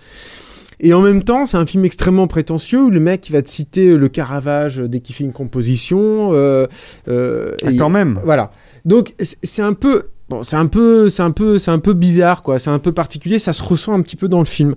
Et 0.81 0.93
en 0.93 1.01
même 1.01 1.23
temps, 1.23 1.47
c'est 1.47 1.57
un 1.57 1.67
film 1.67 1.85
extrêmement 1.85 2.27
prétentieux 2.27 2.83
où 2.85 2.91
le 2.91 3.01
mec 3.01 3.29
il 3.29 3.33
va 3.33 3.43
te 3.43 3.49
citer 3.49 3.97
le 3.97 4.09
Caravage 4.09 4.77
dès 4.79 5.01
qu'il 5.01 5.15
fait 5.15 5.25
une 5.25 5.33
composition. 5.33 6.33
Euh, 6.35 6.67
euh, 7.09 7.53
Ah, 7.65 7.71
et- 7.71 7.77
quand 7.77 7.91
même. 7.91 8.21
voilà. 8.25 8.51
Donc 8.85 9.15
c'est 9.21 9.63
un 9.63 9.73
peu 9.73 10.05
Bon, 10.29 10.43
c'est 10.43 10.57
un 10.57 10.67
peu, 10.67 11.09
c'est 11.09 11.23
un 11.23 11.31
peu, 11.31 11.57
c'est 11.57 11.71
un 11.71 11.79
peu 11.79 11.93
bizarre, 11.93 12.43
quoi. 12.43 12.59
C'est 12.59 12.71
un 12.71 12.81
peu 12.81 12.91
particulier. 12.91 13.39
Ça 13.39 13.53
se 13.53 13.63
ressent 13.63 13.93
un 13.93 14.01
petit 14.03 14.17
peu 14.17 14.27
dans 14.27 14.41
le 14.41 14.45
film. 14.45 14.75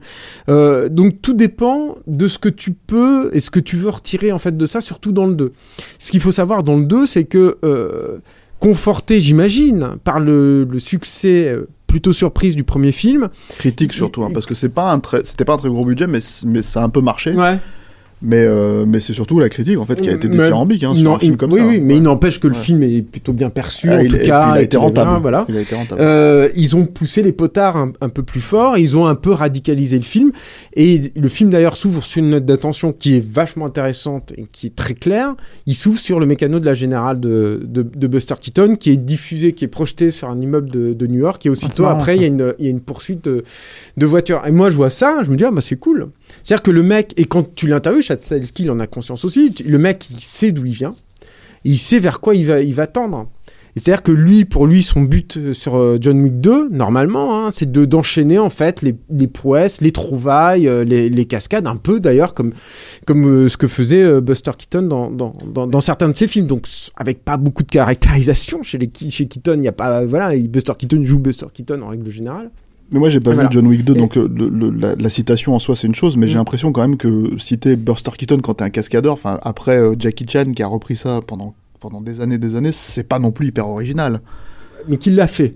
Euh, 0.47 0.89
donc 0.89 1.23
tout 1.23 1.33
dépend 1.33 1.95
de 2.05 2.27
ce 2.27 2.37
que 2.37 2.49
tu 2.49 2.71
peux 2.73 3.31
et 3.33 3.39
ce 3.39 3.49
que 3.49 3.59
tu 3.59 3.75
veux 3.75 3.89
retirer 3.89 4.31
en 4.31 4.37
fait 4.37 4.55
de 4.55 4.65
ça, 4.67 4.79
surtout 4.79 5.11
dans 5.11 5.25
le 5.25 5.33
2. 5.33 5.51
Ce 5.97 6.11
qu'il 6.11 6.19
faut 6.21 6.31
savoir 6.31 6.61
dans 6.61 6.77
le 6.77 6.85
2, 6.85 7.07
c'est 7.07 7.23
que 7.23 7.57
euh, 7.63 8.19
conforté, 8.59 9.19
j'imagine, 9.19 9.95
par 10.03 10.19
le, 10.19 10.65
le 10.65 10.77
succès 10.77 11.47
euh, 11.49 11.67
plutôt 11.89 12.13
surprise 12.13 12.55
du 12.55 12.63
premier 12.63 12.93
film. 12.93 13.27
Critique 13.57 13.91
surtout, 13.91 14.23
hein, 14.23 14.29
parce 14.33 14.45
que 14.45 14.55
c'est 14.55 14.69
pas 14.69 14.91
un 14.91 14.99
très, 14.99 15.25
c'était 15.25 15.43
pas 15.43 15.53
un 15.55 15.57
très 15.57 15.69
gros 15.69 15.83
budget, 15.83 16.07
mais, 16.07 16.19
mais 16.45 16.61
ça 16.61 16.81
a 16.81 16.85
un 16.85 16.89
peu 16.89 17.01
marché. 17.01 17.33
Ouais. 17.33 17.59
Mais, 18.21 18.43
euh, 18.43 18.83
mais 18.85 18.99
c'est 18.99 19.13
surtout 19.13 19.39
la 19.39 19.47
critique 19.47 19.77
en 19.77 19.85
fait 19.85 19.95
qui 20.01 20.09
a 20.09 20.11
été 20.13 20.27
Mais- 20.27 20.35
dithyrambique 20.37 20.83
hein, 20.83 20.93
sur 20.93 21.03
Non, 21.05 21.15
un 21.15 21.19
film 21.19 21.33
il- 21.33 21.37
comme 21.37 21.53
oui, 21.53 21.59
ça. 21.59 21.65
oui, 21.65 21.79
mais 21.79 21.93
Ouais. 21.93 21.99
il 21.99 22.03
n'empêche 22.03 22.39
que 22.41 22.47
le 22.47 22.53
Ouais. 22.53 22.59
film 22.59 22.83
est 22.83 23.01
plutôt 23.01 23.31
bien 23.31 23.49
perçu, 23.49 23.89
Ah, 23.89 23.95
en 23.95 23.99
il, 23.99 24.09
tout 24.09 24.17
et 24.17 24.21
cas. 24.23 24.41
puis 24.41 24.51
il 24.55 24.57
a 24.57 24.61
été 24.61 24.75
rentable. 24.75 25.21
Voilà. 25.21 25.45
Il 25.47 25.55
a 25.55 25.61
été 25.61 25.73
rentable. 25.73 26.01
Euh, 26.01 26.49
ils 26.55 26.75
ont 26.75 26.85
poussé 26.85 27.21
les 27.23 27.31
potards 27.31 27.77
un, 27.77 27.91
un 28.01 28.09
peu 28.09 28.21
plus 28.23 28.41
fort, 28.41 28.77
ils 28.77 28.97
ont 28.97 29.05
un 29.07 29.15
peu 29.15 29.31
radicalisé 29.31 29.95
le 29.97 30.03
film, 30.03 30.31
et 30.75 30.99
le 31.15 31.29
film 31.29 31.49
d'ailleurs 31.49 31.77
s'ouvre 31.77 32.03
sur 32.03 32.21
une 32.21 32.31
note 32.31 32.43
d'attention 32.45 32.91
qui 32.91 33.15
est 33.15 33.25
vachement 33.25 33.65
intéressante 33.65 34.33
et 34.37 34.45
qui 34.51 34.67
est 34.67 34.75
très 34.75 34.95
claire. 34.95 35.35
Il 35.65 35.73
s'ouvre 35.75 35.99
sur 35.99 36.19
le 36.19 36.25
mécano 36.25 36.59
de 36.59 36.65
la 36.65 36.73
générale 36.73 37.21
de, 37.21 37.61
de, 37.63 37.83
de 37.83 38.07
Buster 38.07 38.35
Keaton, 38.41 38.75
qui 38.75 38.89
est 38.91 38.97
diffusé, 38.97 39.53
qui 39.53 39.63
est 39.63 39.69
projeté 39.69 40.09
sur 40.11 40.29
un 40.29 40.41
immeuble 40.41 40.69
de, 40.69 40.91
de 40.93 41.07
New 41.07 41.19
York, 41.19 41.45
et 41.45 41.49
aussitôt 41.49 41.85
Ah, 41.85 41.91
après 41.93 42.17
il 42.17 42.21
y, 42.21 42.25
a 42.25 42.27
une, 42.27 42.53
il 42.59 42.65
y 42.65 42.67
a 42.67 42.71
une 42.71 42.81
poursuite 42.81 43.23
de, 43.23 43.43
de 43.95 44.05
voitures. 44.05 44.41
Et 44.45 44.51
moi 44.51 44.69
je 44.69 44.75
vois 44.75 44.89
ça, 44.89 45.19
je 45.21 45.31
me 45.31 45.37
dis 45.37 45.45
ah 45.45 45.51
bah 45.51 45.61
c'est 45.61 45.77
cool. 45.77 46.07
C'est-à-dire 46.43 46.63
que 46.63 46.71
le 46.71 46.83
mec, 46.83 47.13
et 47.15 47.23
quand 47.25 47.55
tu 47.55 47.67
l'interviews, 47.67 48.01
Chatzelski 48.09 48.63
il 48.63 48.71
en 48.71 48.79
a 48.79 48.87
conscience 48.87 49.23
aussi, 49.25 49.53
le 49.65 49.77
mec 49.77 50.09
il 50.09 50.19
sait 50.19 50.51
d'où 50.51 50.65
il 50.65 50.73
vient, 50.73 50.95
il 51.63 51.77
sait 51.77 51.99
vers 51.99 52.19
quoi 52.19 52.35
il 52.35 52.45
va, 52.45 52.61
il 52.61 52.73
va 52.73 52.87
tendre. 52.87 53.29
C'est-à-dire 53.75 54.01
que 54.01 54.11
lui, 54.11 54.45
pour 54.45 54.65
lui, 54.65 54.81
son 54.81 55.01
but 55.03 55.37
euh, 55.37 55.53
sur 55.53 55.77
euh, 55.77 55.97
John 56.01 56.19
Wick 56.21 56.41
2, 56.41 56.69
normalement, 56.69 57.45
hein, 57.45 57.49
c'est 57.51 57.71
de 57.71 57.85
d'enchaîner 57.85 58.39
en 58.39 58.49
fait 58.49 58.81
les, 58.81 58.95
les 59.11 59.27
prouesses, 59.27 59.79
les 59.79 59.91
trouvailles, 59.91 60.67
euh, 60.67 60.83
les, 60.83 61.07
les 61.09 61.25
cascades, 61.25 61.67
un 61.67 61.75
peu 61.77 61.99
d'ailleurs 61.99 62.33
comme 62.33 62.51
comme 63.05 63.47
ce 63.47 63.55
que 63.57 63.67
faisait 63.67 64.19
Buster 64.21 64.51
Keaton 64.57 64.81
dans, 64.81 65.11
dans, 65.11 65.67
dans, 65.67 65.79
certains 65.81 66.09
de 66.09 66.15
ses 66.15 66.27
films. 66.27 66.47
Donc 66.47 66.67
avec 66.97 67.23
pas 67.23 67.37
beaucoup 67.37 67.63
de 67.63 67.69
caractérisation 67.71 68.63
chez 68.63 68.79
les 68.79 68.91
chez 69.11 69.27
Keaton, 69.27 69.57
il 69.59 69.63
y 69.63 69.67
a 69.69 69.71
pas 69.71 70.03
voilà, 70.03 70.35
il- 70.35 70.49
Buster 70.49 70.73
Keaton 70.77 71.03
joue 71.03 71.19
Buster 71.19 71.45
Keaton 71.53 71.81
en 71.83 71.89
règle 71.89 72.09
générale. 72.09 72.49
Mais 72.91 72.99
moi 72.99 73.09
j'ai 73.09 73.19
pas 73.19 73.33
Voilà. 73.33 73.49
vu 73.49 73.53
John 73.53 73.67
Wick 73.67 73.83
2, 73.85 73.93
Et- 73.93 73.97
donc 73.97 74.17
euh, 74.17 74.27
le- 74.33 74.49
le- 74.49 74.71
la, 74.71 74.95
la 74.95 75.09
citation 75.09 75.53
en 75.55 75.59
soi 75.59 75.75
c'est 75.75 75.87
une 75.87 75.95
chose, 75.95 76.17
mais 76.17 76.27
j'ai 76.27 76.33
Mm. 76.35 76.37
l'impression 76.37 76.71
quand 76.71 76.81
même 76.81 76.97
que 76.97 77.37
citer 77.37 77.75
Buster 77.75 78.11
Keaton 78.17 78.39
quand 78.39 78.55
t'es 78.55 78.63
un 78.63 78.69
cascadeur, 78.71 79.13
enfin 79.13 79.39
après 79.43 79.77
euh, 79.77 79.95
Jackie 79.99 80.25
Chan 80.27 80.45
qui 80.55 80.63
a 80.63 80.67
repris 80.67 80.95
ça 80.95 81.19
pendant 81.25 81.53
pendant 81.79 82.01
des 82.01 82.19
années 82.19 82.37
des 82.37 82.55
années, 82.55 82.71
c'est 82.73 83.03
pas 83.03 83.19
non 83.19 83.31
plus 83.31 83.47
hyper 83.47 83.67
original. 83.67 84.19
Mais 84.87 84.97
qui 84.97 85.11
l'a 85.11 85.27
fait? 85.27 85.53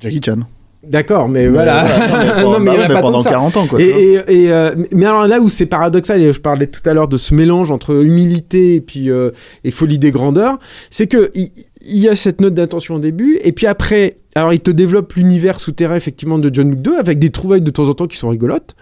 Jackie 0.00 0.20
Chan. 0.24 0.38
D'accord, 0.84 1.28
mais, 1.28 1.42
Mais 1.44 1.48
voilà. 1.48 1.84
voilà, 2.08 2.42
non, 2.42 2.58
mais 2.58 2.72
il 2.72 2.74
y 2.74 2.78
en 2.80 2.82
a 2.86 2.88
mais 2.88 2.94
pas 2.94 3.00
tant 3.02 3.06
pendant 3.06 3.18
que 3.18 3.24
ça. 3.24 3.30
40 3.30 3.56
ans 3.56 3.66
quoi. 3.68 3.80
Et, 3.80 3.84
et, 3.84 4.14
et, 4.46 4.52
euh, 4.52 4.74
mais 4.92 5.04
alors 5.06 5.28
là 5.28 5.38
où 5.38 5.48
c'est 5.48 5.66
paradoxal, 5.66 6.20
et 6.20 6.32
je 6.32 6.40
parlais 6.40 6.66
tout 6.66 6.80
à 6.90 6.92
l'heure 6.92 7.06
de 7.06 7.18
ce 7.18 7.34
mélange 7.34 7.70
entre 7.70 8.04
humilité 8.04 8.74
et 8.74 8.80
puis 8.80 9.08
euh, 9.10 9.30
et 9.62 9.70
folie 9.70 10.00
des 10.00 10.10
grandeurs, 10.10 10.58
c'est 10.90 11.06
que 11.06 11.30
il, 11.36 11.50
il 11.82 11.98
y 11.98 12.08
a 12.08 12.16
cette 12.16 12.40
note 12.40 12.54
d'intention 12.54 12.96
au 12.96 12.98
début, 12.98 13.38
et 13.44 13.52
puis 13.52 13.68
après, 13.68 14.16
alors 14.34 14.52
il 14.52 14.60
te 14.60 14.70
développe 14.70 15.12
l'univers 15.14 15.60
souterrain 15.60 15.94
effectivement 15.94 16.38
de 16.38 16.50
John 16.52 16.70
Wick 16.70 16.82
2 16.82 16.98
avec 16.98 17.18
des 17.18 17.30
trouvailles 17.30 17.62
de 17.62 17.70
temps 17.70 17.88
en 17.88 17.94
temps 17.94 18.06
qui 18.06 18.16
sont 18.16 18.28
rigolotes, 18.28 18.74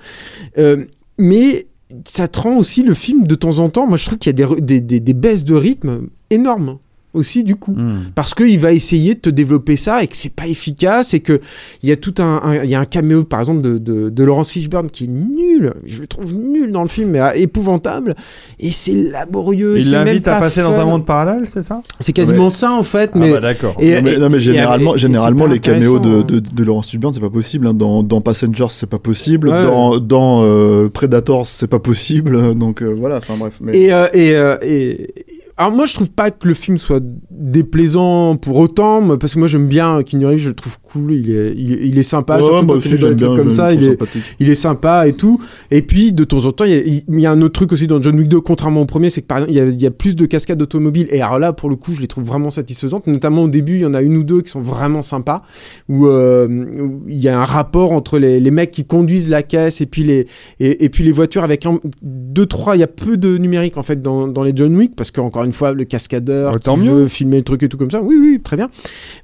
euh, 0.58 0.84
mais 1.18 1.66
ça 2.04 2.28
te 2.28 2.46
aussi 2.46 2.82
le 2.82 2.94
film 2.94 3.24
de 3.24 3.34
temps 3.34 3.58
en 3.58 3.68
temps. 3.68 3.86
Moi, 3.86 3.96
je 3.96 4.06
trouve 4.06 4.18
qu'il 4.18 4.38
y 4.38 4.42
a 4.42 4.46
des 4.60 5.14
baisses 5.14 5.44
de 5.44 5.54
rythme 5.54 6.06
énormes 6.30 6.78
aussi 7.14 7.44
du 7.44 7.56
coup 7.56 7.72
Hmm. 7.76 8.10
parce 8.14 8.34
qu'il 8.34 8.58
va 8.58 8.72
essayer 8.72 9.14
de 9.14 9.20
te 9.20 9.30
développer 9.30 9.76
ça 9.76 10.02
et 10.02 10.06
que 10.06 10.16
c'est 10.16 10.32
pas 10.34 10.46
efficace 10.46 11.14
et 11.14 11.20
que 11.20 11.40
il 11.82 11.88
y 11.88 11.92
a 11.92 11.96
tout 11.96 12.14
un, 12.18 12.62
il 12.64 12.70
y 12.70 12.74
a 12.74 12.80
un 12.80 12.84
caméo 12.84 13.24
par 13.24 13.40
exemple 13.40 13.62
de, 13.62 13.78
de, 13.78 14.08
de 14.10 14.24
Laurence 14.24 14.50
Fishburne 14.50 14.88
qui 14.90 15.04
est 15.04 15.08
nul 15.08 15.72
je 15.84 16.00
le 16.00 16.06
trouve 16.06 16.36
nul 16.36 16.72
dans 16.72 16.82
le 16.82 16.88
film 16.88 17.10
mais 17.10 17.18
ah, 17.20 17.36
épouvantable 17.36 18.14
et 18.58 18.70
c'est 18.70 18.94
laborieux 18.94 19.78
Il 19.78 19.90
l'invite 19.90 20.26
à 20.28 20.34
pas 20.34 20.40
passer 20.40 20.62
dans 20.62 20.78
un 20.78 20.84
monde 20.84 21.04
parallèle, 21.06 21.44
c'est 21.52 21.62
ça? 21.62 21.82
C'est 22.00 22.12
quasiment 22.12 22.50
ça 22.50 22.72
en 22.72 22.82
fait 22.82 23.10
Ah 23.14 23.18
mais 23.18 23.32
bah 23.32 23.40
d'accord. 23.40 23.74
non, 23.80 23.86
mais, 24.02 24.16
non, 24.18 24.38
généralement, 24.38 24.94
et- 24.94 24.98
généralement 24.98 25.46
les 25.46 25.58
caméos 25.60 25.98
de, 25.98 26.22
de, 26.22 26.38
de 26.40 26.64
Laurence 26.64 26.88
Fishburne, 26.90 27.14
c'est 27.14 27.20
pas 27.20 27.30
possible. 27.30 27.66
hein. 27.66 27.74
Dans, 27.74 28.02
dans 28.02 28.20
Passengers, 28.20 28.66
c'est 28.70 28.88
pas 28.88 28.98
possible. 28.98 29.48
Ouais. 29.48 29.64
Dans, 29.64 29.98
dans 29.98 30.42
euh, 30.44 30.88
Predators, 30.88 31.46
c'est 31.46 31.66
pas 31.68 31.78
possible. 31.78 32.54
Donc 32.58 32.82
euh, 32.82 32.94
voilà, 32.98 33.16
enfin 33.16 33.34
bref. 33.38 33.54
Mais... 33.60 33.76
Et, 33.76 33.92
euh, 33.92 34.06
et, 34.12 34.34
euh, 34.34 34.56
et- 34.62 35.12
alors 35.60 35.72
moi 35.72 35.84
je 35.86 35.94
trouve 35.94 36.10
pas 36.10 36.30
que 36.30 36.48
le 36.48 36.54
film 36.54 36.78
soit 36.78 37.02
déplaisant 37.30 38.36
pour 38.36 38.56
autant 38.56 39.16
parce 39.18 39.34
que 39.34 39.38
moi 39.38 39.48
j'aime 39.48 39.68
bien 39.68 40.02
Keanu 40.02 40.26
Reeves 40.26 40.38
je 40.38 40.48
le 40.48 40.54
trouve 40.54 40.78
cool 40.80 41.12
il 41.12 41.30
est 41.30 41.54
il, 41.56 41.72
est- 41.72 41.86
il 41.86 41.98
est 41.98 42.02
sympa 42.02 42.36
Ouais, 42.36 42.42
surtout 42.42 42.66
quand 42.66 42.84
il 42.84 42.94
est 42.94 42.96
dans 42.96 42.96
j'aime 43.08 43.10
des 43.14 43.16
trucs 43.24 43.34
bien, 43.34 43.42
comme 43.42 43.50
ça 43.50 43.72
il 43.74 43.84
est 43.84 43.88
sympathique. 43.90 44.22
il 44.40 44.48
est 44.50 44.54
sympa 44.54 45.06
et 45.08 45.12
tout. 45.12 45.38
Et 45.70 45.82
puis, 45.82 46.12
de 46.12 46.24
temps 46.24 46.44
en 46.46 46.52
temps, 46.52 46.64
il 46.64 46.70
y 46.70 46.74
a, 46.74 46.78
il 46.78 47.02
il 47.08 47.20
y 47.20 47.26
a 47.26 47.30
un 47.32 47.40
autre 47.42 47.52
truc 47.52 47.72
aussi 47.72 47.86
dans 47.86 48.00
John 48.00 48.16
Wick 48.16 48.28
2, 48.28 48.40
contrairement 48.40 48.80
au 48.82 48.86
premier, 48.86 49.10
c'est 49.10 49.20
que 49.22 49.26
par 49.26 49.38
exemple, 49.38 49.52
il 49.52 49.56
y 49.58 49.60
a, 49.60 49.64
il 49.66 49.82
y 49.82 49.86
a 49.86 49.90
plus 49.90 50.16
de 50.16 50.24
cascades 50.26 50.62
automobiles. 50.62 51.08
Et 51.10 51.20
alors 51.20 51.38
là, 51.38 51.52
pour 51.52 51.68
le 51.68 51.76
coup, 51.76 51.92
je 51.94 52.00
les 52.00 52.06
trouve 52.06 52.24
vraiment 52.24 52.50
satisfaisantes. 52.50 53.06
Notamment 53.06 53.42
au 53.44 53.48
début, 53.48 53.74
il 53.74 53.80
y 53.80 53.86
en 53.86 53.92
a 53.94 54.00
une 54.02 54.16
ou 54.16 54.24
deux 54.24 54.40
qui 54.42 54.50
sont 54.50 54.60
vraiment 54.62 55.02
sympas, 55.02 55.42
où, 55.88 56.06
euh, 56.06 56.48
où 56.48 57.02
il 57.08 57.18
y 57.18 57.28
a 57.28 57.38
un 57.38 57.44
rapport 57.44 57.92
entre 57.92 58.18
les, 58.18 58.40
les 58.40 58.50
mecs 58.50 58.70
qui 58.70 58.84
conduisent 58.84 59.28
la 59.28 59.42
caisse 59.42 59.80
et 59.80 59.86
puis 59.86 60.04
les, 60.04 60.26
et, 60.60 60.84
et 60.84 60.88
puis 60.88 61.04
les 61.04 61.12
voitures 61.12 61.44
avec 61.44 61.66
un, 61.66 61.78
deux, 62.02 62.46
trois, 62.46 62.76
il 62.76 62.80
y 62.80 62.84
a 62.84 62.86
peu 62.88 63.16
de 63.18 63.36
numérique 63.36 63.76
en 63.76 63.82
fait 63.82 64.00
dans, 64.00 64.26
dans 64.28 64.42
les 64.42 64.52
John 64.54 64.74
Wick, 64.76 64.94
parce 64.96 65.10
qu'encore 65.10 65.44
une 65.44 65.49
fois, 65.52 65.72
le 65.72 65.84
cascadeur 65.84 66.52
Ouais, 66.52 66.58
qui 66.58 66.64
tant 66.64 66.76
veut 66.76 67.02
mieux. 67.02 67.08
filmer 67.08 67.38
le 67.38 67.44
truc 67.44 67.62
et 67.62 67.68
tout 67.68 67.76
comme 67.76 67.90
ça. 67.90 68.00
Oui, 68.02 68.16
oui, 68.20 68.40
très 68.42 68.56
bien. 68.56 68.70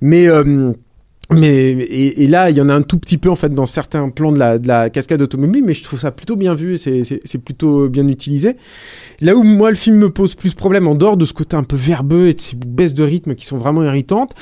Mais, 0.01 0.29
euh, 0.29 0.73
mais 1.33 1.71
et, 1.73 2.23
et 2.23 2.27
là, 2.29 2.51
il 2.51 2.57
y 2.57 2.61
en 2.61 2.69
a 2.69 2.75
un 2.75 2.83
tout 2.83 2.99
petit 2.99 3.19
peu 3.19 3.29
en 3.31 3.35
fait 3.35 3.53
dans 3.53 3.67
certains 3.67 4.09
plans 4.11 4.31
de 4.31 4.39
la, 4.39 4.59
de 4.59 4.69
la 4.69 4.91
cascade 4.91 5.21
automobile, 5.23 5.65
mais 5.67 5.75
je 5.75 5.83
trouve 5.83 5.99
ça 5.99 6.13
plutôt 6.13 6.37
bien 6.37 6.55
vu 6.55 6.75
et 6.75 6.79
c'est 7.05 7.39
plutôt 7.45 7.89
bien 7.89 8.07
utilisé. 8.07 8.55
Là 9.21 9.35
où 9.35 9.43
moi 9.43 9.71
le 9.71 9.77
film 9.77 9.97
me 9.97 10.11
pose 10.11 10.35
plus 10.37 10.55
problème 10.55 10.87
en 10.87 10.95
dehors 10.95 11.17
de 11.17 11.25
ce 11.25 11.33
côté 11.33 11.57
un 11.57 11.65
peu 11.65 11.75
verbeux 11.77 12.29
et 12.29 12.35
de 12.35 12.41
ces 12.41 12.55
baisses 12.57 12.95
de 12.95 13.03
rythme 13.03 13.35
qui 13.35 13.45
sont 13.45 13.59
vraiment 13.59 13.83
irritantes, 13.83 14.35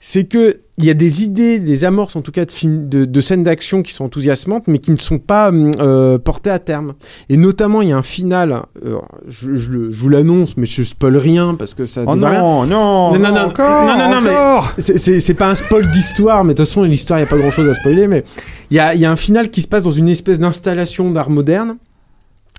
c'est 0.00 0.24
que 0.24 0.58
il 0.78 0.84
y 0.86 0.90
a 0.90 0.94
des 0.94 1.22
idées, 1.22 1.60
des 1.60 1.84
amorces 1.84 2.16
en 2.16 2.20
tout 2.20 2.32
cas 2.32 2.44
de, 2.44 2.50
films, 2.50 2.88
de, 2.88 3.04
de 3.04 3.20
scènes 3.20 3.44
d'action 3.44 3.82
qui 3.82 3.92
sont 3.92 4.04
enthousiasmantes, 4.06 4.64
mais 4.66 4.78
qui 4.78 4.90
ne 4.90 4.96
sont 4.96 5.18
pas 5.20 5.50
hum, 5.50 5.70
euh, 5.80 6.18
portées 6.18 6.50
à 6.50 6.58
terme. 6.58 6.94
Et 7.28 7.36
notamment, 7.36 7.80
il 7.80 7.90
y 7.90 7.92
a 7.92 7.96
un 7.96 8.02
final. 8.02 8.62
euh, 8.84 8.98
je, 9.28 9.54
je 9.54 9.90
je 9.90 10.00
vous 10.00 10.08
l'annonce, 10.08 10.56
mais 10.56 10.66
je 10.66 10.82
spoil 10.82 11.16
rien 11.16 11.54
parce 11.54 11.74
que 11.74 11.86
ça. 11.86 12.02
Oh 12.06 12.14
devrait 12.16 12.30
rien. 12.30 12.40
non, 12.40 12.66
non, 12.66 13.12
Non, 13.12 13.18
non, 13.20 13.32
non, 13.32 13.40
encore, 13.42 13.86
non, 13.86 13.96
non, 13.98 14.10
non, 14.16 14.20
mais- 14.20 14.30
encore. 14.30 14.72
C'est- 14.78 15.20
C'est 15.20 15.34
pas 15.34 15.48
un 15.48 15.54
spoil 15.54 15.88
d'histoire, 15.90 16.42
mais 16.44 16.54
de 16.54 16.58
toute 16.58 16.66
façon, 16.66 16.82
l'histoire, 16.82 17.18
il 17.20 17.22
n'y 17.22 17.28
a 17.28 17.30
pas 17.30 17.38
grand 17.38 17.50
chose 17.52 17.68
à 17.68 17.74
spoiler. 17.74 18.08
Mais 18.08 18.24
il 18.70 18.76
y 18.76 18.80
a, 18.80 18.94
il 18.94 19.00
y 19.00 19.04
a 19.04 19.10
un 19.12 19.16
final 19.16 19.50
qui 19.50 19.62
se 19.62 19.68
passe 19.68 19.84
dans 19.84 19.92
une 19.92 20.08
espèce 20.08 20.38
d'installation 20.40 21.10
d'art 21.12 21.30
moderne. 21.30 21.76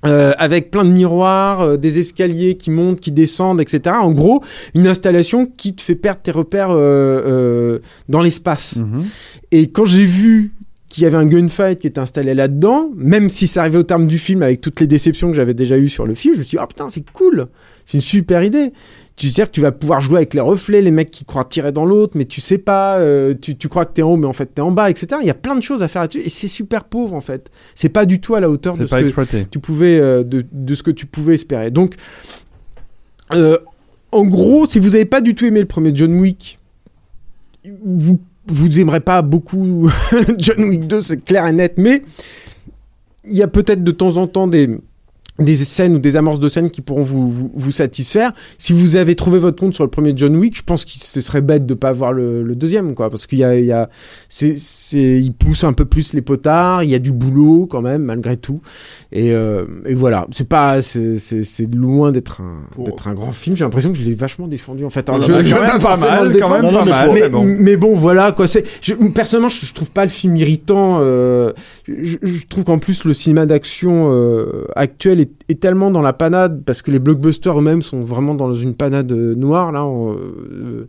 Euh, 0.06 0.34
avec 0.38 0.72
plein 0.72 0.86
de 0.86 0.90
miroirs, 0.90 1.62
euh, 1.62 1.78
des 1.78 2.00
escaliers 2.00 2.56
qui 2.56 2.72
montent, 2.72 3.00
qui 3.00 3.12
descendent, 3.12 3.62
etc. 3.62 3.96
En 4.00 4.12
gros, 4.12 4.42
une 4.76 4.88
installation 4.88 5.46
qui 5.46 5.76
te 5.76 5.82
fait 5.82 5.96
perdre 5.96 6.22
tes 6.22 6.32
repères 6.32 6.70
euh, 6.72 6.76
euh, 7.26 7.80
dans 8.10 8.22
l'espace. 8.22 8.78
Mhm. 8.78 9.04
Et 9.52 9.68
quand 9.72 9.86
j'ai 9.86 10.06
vu 10.06 10.54
qu'il 10.90 11.04
y 11.04 11.08
avait 11.08 11.18
un 11.18 11.26
gunfight 11.26 11.80
qui 11.80 11.88
était 11.88 12.00
installé 12.00 12.34
là-dedans, 12.34 12.92
même 12.96 13.30
si 13.30 13.48
ça 13.48 13.62
arrivait 13.62 13.80
au 13.80 13.84
terme 13.84 14.08
du 14.08 14.18
film 14.18 14.44
avec 14.44 14.62
toutes 14.62 14.80
les 14.80 14.88
déceptions 14.88 15.30
que 15.30 15.36
j'avais 15.36 15.54
déjà 15.54 15.78
eues 15.78 15.90
sur 15.90 16.06
le 16.06 16.14
film, 16.14 16.36
je 16.36 16.40
me 16.40 16.44
suis 16.44 16.58
dit, 16.58 16.62
ah 16.62 16.68
putain, 16.68 16.88
c'est 16.90 17.04
cool, 17.12 17.48
c'est 17.86 17.98
une 17.98 18.02
super 18.02 18.44
idée. 18.44 18.74
Tu 19.16 19.30
sais 19.30 19.46
que 19.46 19.52
tu 19.52 19.62
vas 19.62 19.72
pouvoir 19.72 20.02
jouer 20.02 20.18
avec 20.18 20.34
les 20.34 20.42
reflets, 20.42 20.82
les 20.82 20.92
mecs 20.92 21.10
qui 21.10 21.24
croient 21.24 21.46
tirer 21.46 21.72
dans 21.72 21.86
l'autre, 21.86 22.18
mais 22.18 22.26
tu 22.26 22.42
sais 22.42 22.58
pas, 22.58 22.98
euh, 22.98 23.34
tu, 23.40 23.56
tu 23.56 23.70
crois 23.70 23.86
que 23.86 23.94
t'es 23.94 24.02
en 24.02 24.12
haut, 24.12 24.18
mais 24.18 24.26
en 24.26 24.34
fait 24.34 24.48
t'es 24.54 24.62
en 24.62 24.72
bas, 24.72 24.90
etc. 24.90 25.08
Il 25.22 25.28
y 25.28 25.32
a 25.32 25.36
plein 25.36 25.56
de 25.56 25.62
choses 25.62 25.82
à 25.84 25.88
faire 25.88 26.02
là-dessus, 26.02 26.22
et 26.22 26.30
c'est 26.30 26.50
super 26.50 26.84
pauvre 26.84 27.14
en 27.14 27.22
fait. 27.22 27.50
C'est 27.76 27.90
pas 27.90 28.06
du 28.06 28.20
tout 28.20 28.36
à 28.36 28.42
la 28.42 28.50
hauteur 28.50 28.76
de 28.76 28.86
ce 28.86 28.94
que 28.96 29.44
tu 29.50 29.60
pouvais 29.60 29.98
euh, 30.00 30.24
de, 30.24 30.46
de 30.52 30.76
ce 30.76 30.84
que 30.84 30.92
tu 30.92 31.06
pouvais 31.06 31.36
espérer. 31.36 31.72
Donc, 31.72 31.96
euh, 33.34 33.58
en 34.12 34.26
gros, 34.26 34.66
si 34.66 34.80
vous 34.80 34.90
n'avez 34.90 35.06
pas 35.06 35.22
du 35.22 35.34
tout 35.34 35.46
aimé 35.46 35.62
le 35.62 35.66
premier 35.66 35.96
John 35.96 36.20
Wick, 36.20 36.60
vous 37.84 38.20
vous 38.48 38.80
aimerez 38.80 39.00
pas 39.00 39.22
beaucoup 39.22 39.90
John 40.38 40.64
Wick 40.66 40.88
2, 40.88 41.02
c'est 41.02 41.24
clair 41.24 41.48
et 41.48 41.54
net, 41.54 41.76
mais 41.78 42.02
il 43.24 43.36
y 43.36 43.44
a 43.44 43.48
peut-être 43.48 43.84
de 43.84 43.92
temps 43.92 44.18
en 44.18 44.28
temps 44.28 44.48
des 44.48 44.70
des 45.38 45.56
scènes 45.58 45.96
ou 45.96 46.00
des 46.00 46.16
amorces 46.16 46.40
de 46.40 46.48
scènes 46.48 46.70
qui 46.70 46.82
pourront 46.82 47.02
vous, 47.02 47.30
vous, 47.30 47.52
vous 47.54 47.72
satisfaire. 47.72 48.32
Si 48.58 48.72
vous 48.72 48.96
avez 48.96 49.16
trouvé 49.16 49.38
votre 49.38 49.60
compte 49.60 49.74
sur 49.76 49.84
le 49.84 49.90
premier 49.90 50.14
John 50.16 50.36
Wick, 50.38 50.56
je 50.58 50.64
pense 50.64 50.86
que 50.86 50.92
ce 50.94 51.20
serait 51.20 51.42
bête 51.42 51.66
de 51.66 51.74
pas 51.74 51.92
voir 51.92 52.14
le, 52.14 52.42
le 52.42 52.56
deuxième, 52.56 52.94
quoi, 52.96 53.10
parce 53.10 53.28
qu'il 53.28 53.40
y 53.40 53.44
a, 53.44 53.58
il 53.60 53.66
y 53.66 53.72
a, 53.74 53.90
c'est, 54.30 54.58
c'est, 54.58 55.20
il 55.20 55.34
pousse 55.34 55.66
un 55.66 55.74
peu 55.74 55.84
plus 55.86 56.14
les 56.14 56.22
potards, 56.22 56.84
il 56.84 56.90
y 56.90 56.96
a 56.96 57.00
du 57.00 57.12
boulot 57.12 57.68
quand 57.70 57.82
même, 57.82 58.04
malgré 58.04 58.38
tout. 58.38 58.62
Et, 59.12 59.34
euh, 59.34 59.66
et 59.86 59.94
voilà, 59.94 60.26
c'est 60.32 60.48
pas, 60.48 60.82
c'est, 60.82 61.18
c'est, 61.18 61.44
c'est 61.44 61.66
loin 61.76 62.12
d'être 62.14 62.40
un, 62.42 62.62
Pour- 62.72 62.86
d'être 62.86 63.08
un 63.10 63.14
grand 63.14 63.34
film. 63.34 63.58
J'ai 63.58 63.66
l'impression 63.66 63.92
que 63.92 63.98
je 63.98 64.04
l'ai 64.04 64.16
vachement 64.16 64.48
défendu, 64.48 64.86
en 64.86 64.90
fait. 64.90 65.10
Alors, 65.10 65.20
Non, 65.20 65.44
je, 65.44 65.54
pas 65.54 65.98
mal, 65.98 66.32
quand 66.40 66.50
même 66.50 66.62
pas 66.74 66.86
mais- 66.86 66.90
mal, 66.92 67.12
mais, 67.14 67.20
mais 67.22 67.30
bon. 67.30 67.44
mais 67.60 67.78
bon, 67.78 67.96
voilà, 67.96 68.32
quoi. 68.32 68.48
C'est, 68.48 68.64
je, 68.82 68.94
personnellement, 68.94 69.50
je, 69.50 69.66
je 69.66 69.74
trouve 69.74 69.92
pas 69.92 70.04
le 70.06 70.10
film 70.12 70.38
irritant. 70.38 71.00
euh, 71.02 71.52
je, 71.88 72.16
je 72.24 72.46
trouve 72.48 72.64
qu'en 72.64 72.80
plus 72.80 73.04
le 73.04 73.14
cinéma 73.14 73.46
d'action 73.46 74.10
euh, 74.12 74.66
actuel 74.76 75.20
est 75.20 75.25
est, 75.26 75.32
est 75.50 75.60
tellement 75.60 75.92
dans 75.92 76.02
la 76.02 76.14
panade 76.14 76.64
parce 76.66 76.82
que 76.82 76.92
les 76.92 77.00
blockbusters 77.00 77.58
eux-mêmes 77.60 77.82
sont 77.82 78.02
vraiment 78.02 78.36
dans 78.36 78.54
une 78.54 78.74
panade 78.76 79.12
euh, 79.12 79.36
noire 79.36 79.72
là. 79.72 79.84
en, 79.84 80.14
euh, 80.14 80.88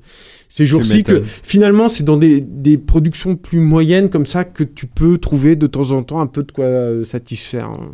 ces 0.49 0.65
jours-ci 0.65 1.03
que 1.03 1.21
finalement 1.23 1.89
c'est 1.89 2.05
dans 2.05 2.17
des, 2.17 2.41
des 2.41 2.79
productions 2.79 3.37
plus 3.37 3.61
moyennes 3.61 4.09
comme 4.09 4.27
ça 4.27 4.45
que 4.45 4.65
tu 4.65 4.87
peux 4.87 5.19
trouver 5.19 5.57
de 5.57 5.67
temps 5.67 5.91
en 5.93 6.03
temps 6.03 6.21
un 6.21 6.27
peu 6.27 6.43
de 6.45 6.53
quoi 6.53 6.65
euh, 6.65 7.05
satisfaire. 7.05 7.67
hein. 7.71 7.91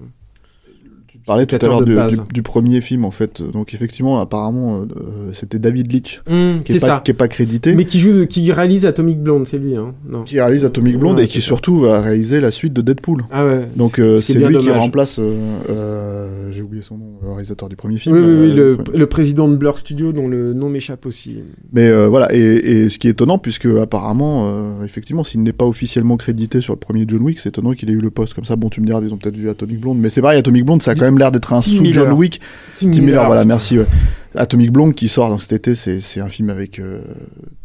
Parlais 1.26 1.46
tout 1.46 1.56
à 1.60 1.66
l'heure 1.66 1.84
du, 1.84 1.94
base. 1.94 2.16
du- 2.26 2.32
du 2.34 2.42
premier 2.42 2.80
film 2.80 3.04
en 3.04 3.10
fait. 3.10 3.42
Donc 3.42 3.74
effectivement, 3.74 4.20
apparemment, 4.20 4.80
euh, 4.80 4.84
euh, 4.96 5.30
c'était 5.32 5.58
David 5.58 5.92
Leitch 5.92 6.20
Hum, 6.30 6.60
qui 6.64 6.72
est, 6.72 6.80
pas, 6.80 6.86
ça. 6.86 7.02
qui 7.04 7.10
est 7.12 7.14
pas 7.14 7.28
crédité. 7.28 7.74
Mais 7.74 7.84
qui 7.84 7.98
joue, 8.00 8.26
qui 8.26 8.50
réalise 8.52 8.86
Atomic 8.86 9.20
Blonde, 9.22 9.46
c'est 9.46 9.58
lui, 9.58 9.76
hein 9.76 9.94
Non. 10.08 10.22
qui 10.24 10.40
réalise 10.40 10.64
Atomic 10.64 10.98
Blonde 10.98 11.16
Ouais, 11.18 11.24
et 11.24 11.26
qui 11.26 11.40
ça. 11.40 11.46
surtout 11.46 11.80
va 11.80 12.00
réaliser 12.00 12.40
la 12.40 12.50
suite 12.50 12.72
de 12.72 12.82
Deadpool. 12.82 13.22
Ah 13.30 13.46
ouais. 13.46 13.68
Donc 13.76 13.98
euh, 13.98 14.16
ce 14.16 14.32
c'est 14.32 14.38
lui 14.38 14.56
qui 14.58 14.70
remplace, 14.70 15.20
euh, 15.20 16.50
j'ai 16.52 16.62
oublié 16.62 16.82
son 16.82 16.98
nom, 16.98 17.06
le 17.22 17.30
réalisateur 17.30 17.68
du 17.68 17.76
premier 17.76 17.98
film. 17.98 18.14
Oui, 18.16 18.22
oui, 18.22 18.52
oui, 18.52 18.76
le, 18.98 19.06
président 19.06 19.48
de 19.48 19.56
Blur 19.56 19.78
Studio, 19.78 20.12
dont 20.12 20.28
le 20.28 20.52
nom 20.54 20.68
m'échappe 20.68 21.06
aussi. 21.06 21.40
Mais 21.72 21.90
voilà, 22.06 22.34
et, 22.34 22.38
et 22.40 22.88
ce 22.88 22.98
qui 22.98 23.08
est 23.08 23.12
étonnant, 23.12 23.38
puisque 23.38 23.66
apparemment, 23.66 24.82
effectivement, 24.84 25.24
s'il 25.24 25.42
n'est 25.42 25.52
pas 25.52 25.66
officiellement 25.66 26.16
crédité 26.16 26.60
sur 26.60 26.72
le 26.74 26.78
premier 26.78 27.04
John 27.06 27.20
Wick, 27.22 27.38
c'est 27.38 27.50
étonnant 27.50 27.72
qu'il 27.72 27.90
ait 27.90 27.94
eu 27.94 28.00
le 28.00 28.10
poste 28.10 28.34
comme 28.34 28.44
ça. 28.44 28.56
Bon, 28.56 28.68
tu 28.68 28.80
me 28.80 28.86
diras, 28.86 29.00
ils 29.02 29.12
ont 29.12 29.16
peut-être 29.16 29.36
vu 29.36 29.48
Atomic 29.48 29.80
Blonde, 29.80 29.98
mais 29.98 30.10
c'est 30.10 30.22
pareil, 30.22 30.38
Atomic 30.38 30.64
Blonde, 30.64 30.82
ça 30.82 30.92
a 30.92 30.94
quand 30.94 31.04
même 31.04 31.11
l'air 31.18 31.32
d'être 31.32 31.52
un 31.52 31.60
Tim 31.60 31.70
sous 31.70 31.82
Miller. 31.82 32.06
John 32.06 32.18
Wick. 32.18 32.40
Tim 32.76 32.90
Tim 32.90 33.00
Miller, 33.02 33.26
voilà, 33.26 33.44
merci. 33.44 33.78
ouais. 33.78 33.86
Atomic 34.34 34.70
Blonde 34.72 34.94
qui 34.94 35.08
sort 35.08 35.28
donc 35.28 35.42
cet 35.42 35.52
été, 35.52 35.74
c'est 35.74 36.00
c'est 36.00 36.20
un 36.20 36.28
film 36.28 36.48
avec 36.48 36.78
euh, 36.78 37.00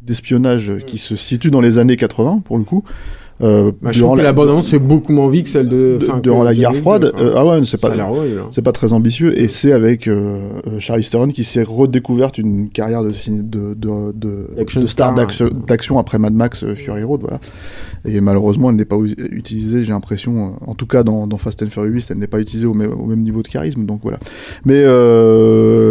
d'espionnage 0.01 0.73
qui 0.85 0.97
se 0.97 1.15
situe 1.15 1.49
dans 1.49 1.61
les 1.61 1.77
années 1.77 1.95
80 1.95 2.41
pour 2.43 2.57
le 2.57 2.63
coup. 2.63 2.83
Euh, 3.41 3.71
Bah, 3.81 3.91
je 3.91 3.99
trouve 4.03 4.17
que 4.17 4.23
la 4.23 4.33
bande-annonce 4.33 4.69
fait 4.69 4.79
beaucoup 4.79 5.13
moins 5.13 5.25
envie 5.25 5.43
que 5.43 5.49
celle 5.49 5.69
de. 5.69 5.99
durant 6.23 6.43
la 6.43 6.53
guerre 6.55 6.75
froide. 6.75 7.11
quoi. 7.11 7.21
Euh, 7.21 7.33
ah 7.35 7.45
ouais, 7.45 7.61
c'est 7.65 7.79
pas. 7.79 7.93
hein. 7.93 8.47
C'est 8.51 8.63
pas 8.63 8.71
très 8.71 8.93
ambitieux 8.93 9.39
et 9.39 9.47
c'est 9.47 9.71
avec 9.73 10.07
euh, 10.07 10.53
euh, 10.67 10.79
Charlize 10.79 11.09
Theron 11.09 11.27
qui 11.27 11.43
s'est 11.43 11.61
redécouverte 11.63 12.37
une 12.39 12.69
carrière 12.69 13.03
de, 13.03 13.11
de, 13.27 13.73
de, 13.75 14.11
de, 14.13 14.47
star 14.87 15.13
star, 15.29 15.49
d'action 15.67 15.99
après 15.99 16.17
Mad 16.17 16.33
Max 16.33 16.63
euh, 16.63 16.73
Fury 16.73 17.03
Road. 17.03 17.21
Voilà. 17.21 17.39
Et 18.05 18.21
malheureusement, 18.21 18.69
elle 18.69 18.75
n'est 18.77 18.85
pas 18.85 18.97
utilisée, 18.97 19.83
j'ai 19.83 19.91
l'impression, 19.91 20.53
en 20.65 20.73
tout 20.75 20.87
cas 20.87 21.03
dans, 21.03 21.27
dans 21.27 21.37
Fast 21.37 21.61
and 21.61 21.69
Furious 21.69 21.91
8, 21.93 22.07
elle 22.11 22.17
n'est 22.17 22.27
pas 22.27 22.39
utilisée 22.39 22.65
au 22.67 22.73
même, 22.73 22.91
au 22.93 23.05
même 23.05 23.21
niveau 23.21 23.41
de 23.43 23.47
charisme. 23.47 23.85
Donc 23.85 23.99
voilà. 24.01 24.17
Mais 24.65 24.83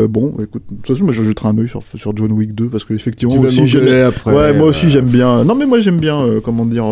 bon, 0.08 0.32
écoute, 0.42 0.62
de 0.70 0.76
toute 0.76 0.86
façon, 0.86 1.04
moi 1.04 1.12
je 1.12 1.22
jetterai 1.22 1.48
un 1.48 1.58
œil 1.58 1.68
sur, 1.68 1.82
sur 1.82 2.16
John 2.16 2.32
Wick 2.32 2.54
2 2.54 2.68
parce 2.68 2.84
que 2.84 2.94
effectivement, 2.94 3.34
aussi, 3.38 3.60
après. 4.06 4.34
ouais, 4.34 4.52
moi 4.56 4.68
aussi 4.68 4.88
j'aime 4.90 5.06
bien. 5.06 5.44
Non, 5.44 5.54
mais 5.54 5.66
moi 5.66 5.78
j'aime 5.80 5.98
bien, 5.98 6.24
comment 6.42 6.64
dire. 6.64 6.86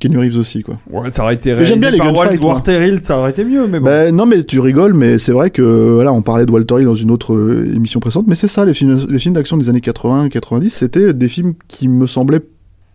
Kenny 0.00 0.16
Reeves 0.16 0.38
aussi 0.38 0.62
quoi. 0.62 0.78
Ouais, 0.90 1.10
ça 1.10 1.22
aurait 1.24 1.34
été 1.34 1.52
réalisé 1.52 1.70
j'aime 1.72 1.80
bien 1.80 1.90
les 1.90 1.98
par 1.98 2.08
Wal- 2.14 2.26
gunfights, 2.28 2.42
moi. 2.42 2.54
Walter 2.54 2.86
Hill, 2.88 2.98
ça 3.02 3.18
aurait 3.18 3.30
été 3.30 3.44
mieux, 3.44 3.66
mais 3.66 3.78
bon. 3.80 3.84
Bah, 3.86 4.10
non 4.12 4.26
mais 4.26 4.44
tu 4.44 4.60
rigoles 4.60 4.94
mais 4.94 5.18
c'est 5.18 5.32
vrai 5.32 5.50
que 5.50 5.62
voilà 5.62 6.12
on 6.12 6.22
parlait 6.22 6.46
de 6.46 6.50
Walter 6.52 6.76
Hill 6.78 6.84
dans 6.86 6.94
une 6.94 7.10
autre 7.10 7.34
euh, 7.34 7.72
émission 7.74 8.00
précédente 8.00 8.26
mais 8.28 8.34
c'est 8.34 8.48
ça 8.48 8.64
les 8.64 8.74
films 8.74 9.06
les 9.08 9.18
films 9.18 9.34
d'action 9.34 9.56
des 9.56 9.68
années 9.68 9.80
80 9.80 10.28
90 10.28 10.70
c'était 10.70 11.12
des 11.12 11.28
films 11.28 11.54
qui 11.68 11.88
me 11.88 12.06
semblaient 12.06 12.42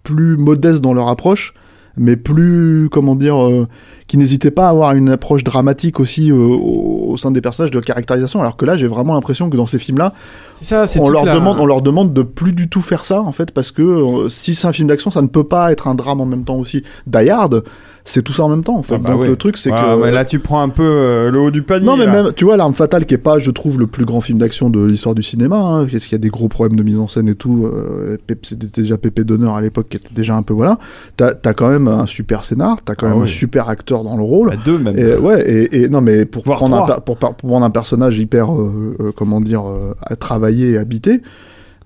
plus 0.04 0.38
modestes 0.38 0.82
dans 0.82 0.94
leur 0.94 1.08
approche 1.10 1.54
mais 1.98 2.16
plus 2.16 2.90
comment 2.92 3.16
dire 3.16 3.36
euh, 3.44 3.68
qui 4.08 4.18
n'hésitaient 4.18 4.52
pas 4.52 4.68
à 4.68 4.70
avoir 4.70 4.94
une 4.94 5.10
approche 5.10 5.44
dramatique 5.44 6.00
aussi 6.00 6.32
euh, 6.32 6.36
au, 6.36 7.12
au 7.12 7.18
sein 7.18 7.32
des 7.32 7.42
personnages 7.42 7.72
de 7.72 7.80
caractérisation 7.80 8.40
alors 8.40 8.56
que 8.58 8.66
là 8.66 8.78
j'ai 8.78 8.88
vraiment 8.88 9.14
l'impression 9.16 9.50
que 9.50 9.58
dans 9.58 9.68
ces 9.68 9.80
films 9.80 9.98
là 9.98 10.14
C'est 10.54 10.66
ça, 10.66 10.88
c'est 10.88 11.00
on 11.00 11.10
leur 11.10 11.26
la- 11.26 11.34
demande 11.36 11.58
on 11.60 11.66
leur 11.66 11.82
demande 11.82 12.14
de 12.14 12.22
plus 12.22 12.54
du 12.54 12.70
tout 12.70 12.82
faire 12.82 13.04
ça 13.06 13.22
en 13.22 13.32
fait 13.32 13.52
parce 13.52 13.72
que 13.72 13.82
euh, 13.82 14.30
si 14.30 14.56
c'est 14.56 14.68
un 14.68 14.74
film 14.74 14.88
d'action 14.88 15.12
ça 15.12 15.22
ne 15.22 15.28
peut 15.28 15.44
pas 15.44 15.72
être 15.72 15.88
un 15.88 15.96
drame 15.96 16.22
en 16.22 16.26
même 16.26 16.44
temps 16.46 16.58
aussi. 16.58 16.84
Die 17.08 17.30
Hard 17.30 17.64
c'est 18.10 18.22
tout 18.22 18.32
ça 18.34 18.44
en 18.44 18.50
même 18.50 18.64
temps 18.64 18.78
en 18.78 18.84
fait 18.84 18.96
Ah 18.96 18.98
bah 19.00 19.12
donc 19.12 19.26
le 19.26 19.36
truc 19.36 19.58
c'est 19.58 19.72
Ouais, 19.72 19.78
que 19.80 20.02
mais 20.06 20.12
là, 20.12 20.24
tu 20.26 20.40
prends 20.40 20.62
un 20.62 20.70
peu 20.70 20.82
euh, 20.84 21.30
le 21.30 21.40
haut 21.40 21.52
du 21.52 21.62
panier. 21.62 21.86
non, 21.86 21.98
mais 21.98 22.06
là. 22.06 22.24
même, 22.24 22.32
tu 22.34 22.46
vois, 22.46 22.56
L'Arme 22.58 22.74
Fatale, 22.74 23.06
qui 23.06 23.14
est 23.14 23.18
pas, 23.18 23.38
je 23.38 23.52
trouve, 23.52 23.78
le 23.80 23.86
plus 23.88 24.06
grand 24.06 24.22
film 24.22 24.40
d'action 24.40 24.70
de 24.70 24.84
l'histoire 24.86 25.14
du 25.14 25.24
cinéma, 25.24 25.58
hein, 25.58 25.86
parce 25.92 26.06
qu'il 26.06 26.14
y 26.14 26.16
a 26.16 26.20
des 26.20 26.30
gros 26.30 26.48
problèmes 26.48 26.78
de 26.78 26.84
mise 26.84 26.98
en 27.00 27.08
scène 27.08 27.28
et 27.28 27.36
tout. 27.36 27.66
Euh, 27.66 28.18
C'était 28.44 28.82
déjà 28.82 28.98
Pépé 28.98 29.24
d'honneur 29.24 29.56
à 29.56 29.62
l'époque, 29.62 29.88
qui 29.90 29.98
était 29.98 30.14
déjà 30.16 30.36
un 30.36 30.42
peu, 30.44 30.54
voilà. 30.54 30.78
T'as 31.18 31.34
as 31.44 31.54
quand 31.54 31.70
même 31.70 31.88
un 31.88 32.06
super 32.06 32.44
scénar, 32.46 32.78
t'as 32.84 32.96
quand 32.96 33.08
Ah 33.08 33.14
même 33.14 33.24
un 33.24 33.28
super 33.28 33.68
acteur 33.70 34.04
dans 34.04 34.16
le 34.16 34.24
rôle. 34.24 34.50
Bah, 34.52 34.56
deux 34.66 34.78
même. 34.78 34.98
Et, 34.98 35.16
ouais, 35.18 35.42
et, 35.50 35.82
et 35.84 35.90
non, 35.90 36.02
mais 36.02 36.26
pour 36.26 36.44
prendre, 36.44 36.90
un, 36.92 37.00
pour, 37.02 37.18
pour 37.18 37.36
prendre 37.36 37.66
un 37.66 37.70
personnage 37.70 38.18
hyper, 38.18 38.54
euh, 38.54 38.96
euh, 39.02 39.12
comment 39.16 39.42
dire, 39.42 39.64
euh, 39.68 39.94
à 40.02 40.16
travailler 40.16 40.72
et 40.72 40.78
habité, 40.78 41.22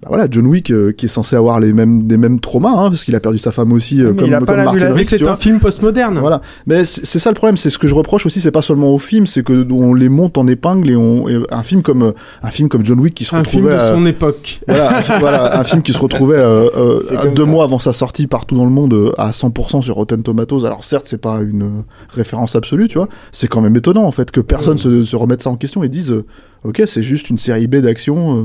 bah 0.02 0.08
voilà, 0.10 0.28
John 0.32 0.48
Wick, 0.48 0.72
euh, 0.72 0.92
qui 0.94 1.06
est 1.06 1.10
censé 1.10 1.36
avoir 1.36 1.60
les 1.60 1.74
mêmes, 1.74 2.08
des 2.08 2.18
mêmes 2.18 2.40
traumas, 2.40 2.72
hein, 2.72 2.90
parce 2.90 3.04
qu'il 3.04 3.16
a 3.16 3.20
perdu 3.20 3.38
sa 3.38 3.52
femme 3.52 3.72
aussi, 3.72 4.02
euh, 4.02 4.14
Mais 4.14 4.18
comme, 4.22 4.28
il 4.30 4.34
a 4.34 4.40
pas 4.42 4.56
comme 4.56 4.64
Martin. 4.64 4.94
Mais 4.96 5.04
c'est 5.04 5.28
un 5.28 5.36
film 5.36 5.60
postmoderne. 5.60 6.18
Voilà. 6.18 6.42
Mais 6.66 6.86
c'est 6.86 7.20
ça 7.20 7.30
le 7.30 7.36
problème, 7.36 7.56
c'est 7.56 7.70
ce 7.70 7.78
que 7.78 7.88
je 7.88 7.94
reproche 7.94 8.26
aussi, 8.26 8.42
c'est 8.42 8.50
pas 8.52 8.64
seulement 8.64 8.90
au 8.94 8.98
film, 8.98 9.28
c'est 9.28 9.44
que 9.44 9.68
on 9.72 9.94
les 9.94 10.10
monte 10.10 10.40
en 10.40 10.48
épingle 10.48 10.90
et 10.90 10.96
on 10.96 11.30
et 11.30 11.40
un 11.52 11.62
film 11.64 11.84
comme 11.84 12.02
euh, 12.02 12.12
un 12.42 12.50
film 12.50 12.68
comme 12.68 12.84
John 12.84 13.00
Wick 13.00 13.14
qui 13.14 13.26
se 13.26 13.36
Un 13.36 13.44
film 13.44 13.66
retrouvait 13.68 13.78
de 13.78 13.90
à- 13.90 13.94
son 13.94 14.06
époque. 14.08 14.62
voilà, 14.68 14.98
un, 14.98 15.02
voilà, 15.20 15.60
un 15.60 15.64
film 15.64 15.84
qui 15.84 15.94
se 15.94 16.00
retrouvait 16.00 16.38
euh, 16.38 16.68
euh, 16.76 17.32
deux 17.36 17.44
ça. 17.44 17.48
mois 17.50 17.64
avant 17.64 17.78
sa 17.78 17.94
sortie 17.94 18.26
partout 18.26 18.56
dans 18.56 18.66
le 18.66 18.72
monde 18.72 18.94
euh, 18.96 19.12
à 19.20 19.30
100% 19.30 19.84
sur 19.84 19.94
Rotten 19.96 20.24
Tomatoes. 20.24 20.66
Alors 20.66 20.84
certes, 20.84 21.06
c'est 21.06 21.22
pas 21.22 21.42
une 21.42 21.62
euh, 21.62 21.82
référence 22.10 22.56
absolue, 22.56 22.88
tu 22.88 22.98
vois. 22.98 23.08
C'est 23.32 23.48
quand 23.48 23.62
même 23.62 23.76
étonnant 23.76 24.06
en 24.06 24.12
fait 24.12 24.32
que 24.32 24.42
personne 24.42 24.80
se, 24.80 25.04
se 25.04 25.16
remette 25.16 25.44
ça 25.44 25.52
en 25.52 25.58
question 25.58 25.84
et 25.84 25.90
dise, 25.90 26.12
euh, 26.12 26.26
ok, 26.64 26.82
c'est 26.88 27.04
juste 27.04 27.30
une 27.30 27.38
série 27.38 27.68
B 27.68 27.76
d'action 27.76 28.36
euh, 28.38 28.44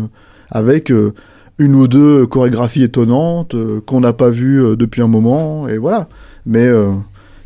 avec 0.51 0.93
euh, 0.93 1.15
une 1.59 1.75
ou 1.75 1.89
deux 1.89 2.27
chorégraphies 2.27 2.83
étonnantes 2.83 3.55
euh, 3.55 3.81
qu'on 3.85 4.01
n'a 4.01 4.13
pas 4.13 4.31
vues 4.31 4.63
euh, 4.63 4.77
depuis 4.77 5.03
un 5.03 5.09
moment 5.09 5.69
et 5.69 5.79
voilà. 5.79 6.09
Mais 6.45 6.65
euh, 6.65 6.91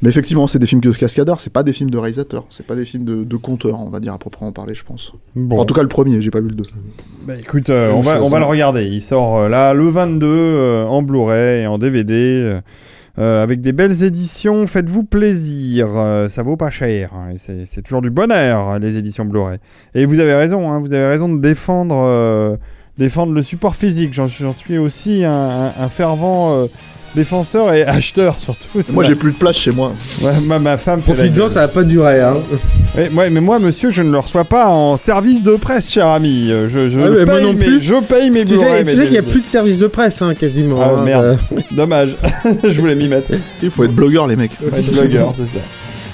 mais 0.02 0.08
effectivement, 0.08 0.46
c'est 0.46 0.58
des 0.58 0.66
films 0.66 0.80
de 0.80 0.90
cascadeurs, 0.92 1.40
c'est 1.40 1.52
pas 1.52 1.62
des 1.62 1.74
films 1.74 1.90
de 1.90 1.98
réalisateurs, 1.98 2.46
c'est 2.48 2.66
pas 2.66 2.74
des 2.74 2.86
films 2.86 3.04
de, 3.04 3.22
de 3.22 3.36
conteurs, 3.36 3.82
on 3.82 3.90
va 3.90 4.00
dire 4.00 4.14
à 4.14 4.18
proprement 4.18 4.50
parler, 4.50 4.74
je 4.74 4.82
pense. 4.82 5.12
Bon. 5.36 5.58
En 5.58 5.66
tout 5.66 5.74
cas, 5.74 5.82
le 5.82 5.88
premier, 5.88 6.22
j'ai 6.22 6.30
pas 6.30 6.40
vu 6.40 6.48
le 6.48 6.54
deux. 6.54 6.64
Bah 7.26 7.34
écoute, 7.38 7.68
on, 7.68 8.00
va, 8.00 8.14
chose, 8.14 8.22
on 8.24 8.28
va 8.28 8.38
hein. 8.38 8.40
le 8.40 8.46
regarder. 8.46 8.86
Il 8.86 9.02
sort 9.02 9.48
là 9.50 9.74
le 9.74 9.86
22 9.86 10.26
euh, 10.26 10.84
en 10.86 11.02
Blu-ray 11.02 11.64
et 11.64 11.66
en 11.66 11.76
DVD. 11.76 12.60
euh, 13.20 13.42
avec 13.42 13.60
des 13.60 13.72
belles 13.72 14.02
éditions, 14.02 14.66
faites-vous 14.66 15.04
plaisir, 15.04 15.88
euh, 15.94 16.28
ça 16.28 16.42
vaut 16.42 16.56
pas 16.56 16.70
cher, 16.70 17.10
hein, 17.14 17.30
et 17.34 17.38
c'est 17.38 17.66
c'est 17.66 17.82
toujours 17.82 18.02
du 18.02 18.10
bonheur 18.10 18.78
les 18.78 18.96
éditions 18.96 19.24
Blu-ray. 19.24 19.58
Et 19.94 20.04
vous 20.06 20.20
avez 20.20 20.34
raison, 20.34 20.70
hein, 20.70 20.78
vous 20.78 20.92
avez 20.92 21.06
raison 21.06 21.28
de 21.28 21.40
défendre, 21.40 21.96
euh, 21.96 22.56
défendre 22.98 23.32
le 23.32 23.42
support 23.42 23.74
physique. 23.76 24.12
J'en 24.14 24.52
suis 24.52 24.78
aussi 24.78 25.24
un, 25.24 25.32
un- 25.32 25.72
un 25.84 25.88
fervent 25.88 26.54
euh, 26.54 26.66
défenseur 27.14 27.72
et 27.72 27.82
acheteur 27.86 28.38
surtout. 28.38 28.68
Moi, 28.92 29.04
j'ai 29.04 29.14
plus 29.14 29.32
de 29.32 29.36
place 29.36 29.56
chez 29.56 29.72
moi. 29.72 29.92
Ouais, 30.22 30.38
ma, 30.44 30.58
ma 30.58 30.76
femme 30.76 31.00
Profites-en, 31.00 31.48
ça 31.48 31.60
va 31.62 31.68
pas 31.68 31.82
durer. 31.82 32.20
Hein. 32.20 32.36
Ouais, 32.96 33.08
ouais, 33.10 33.30
mais 33.30 33.40
moi, 33.40 33.58
monsieur, 33.58 33.90
je 33.90 34.02
ne 34.02 34.10
le 34.10 34.18
reçois 34.18 34.44
pas 34.44 34.68
en 34.68 34.96
service 34.96 35.42
de 35.42 35.56
presse, 35.56 35.90
cher 35.90 36.06
ami. 36.08 36.50
Euh, 36.50 36.68
Je, 36.68 36.88
je, 36.88 37.00
mais 37.00 37.24
moi 37.24 37.36
paye, 37.36 37.44
non 37.44 37.52
mes, 37.54 37.64
plus. 37.64 37.80
je 37.80 37.94
paye 38.00 38.30
mes 38.30 38.44
Tu 38.44 38.58
sais, 38.58 38.84
tu 38.84 38.94
sais 38.94 39.04
qu'il 39.06 39.14
y 39.14 39.18
a 39.18 39.22
plus 39.22 39.40
de 39.40 39.46
service 39.46 39.78
de 39.78 39.86
presse, 39.86 40.20
hein, 40.22 40.34
quasiment. 40.34 40.80
Ah, 40.82 40.96
hein, 40.98 41.02
merde. 41.04 41.38
ça- 41.50 41.56
Dommage. 41.74 42.16
je 42.64 42.80
voulais 42.80 42.94
m'y 42.96 43.08
mettre. 43.08 43.30
Il 43.62 43.70
faut 43.70 43.84
être 43.84 43.94
blogueur, 43.94 44.26
les 44.26 44.36
mecs. 44.36 44.52
Faut 44.58 44.76
être 44.76 44.92
blogueur, 44.92 45.32
c'est 45.36 45.44
ça. 45.46 45.64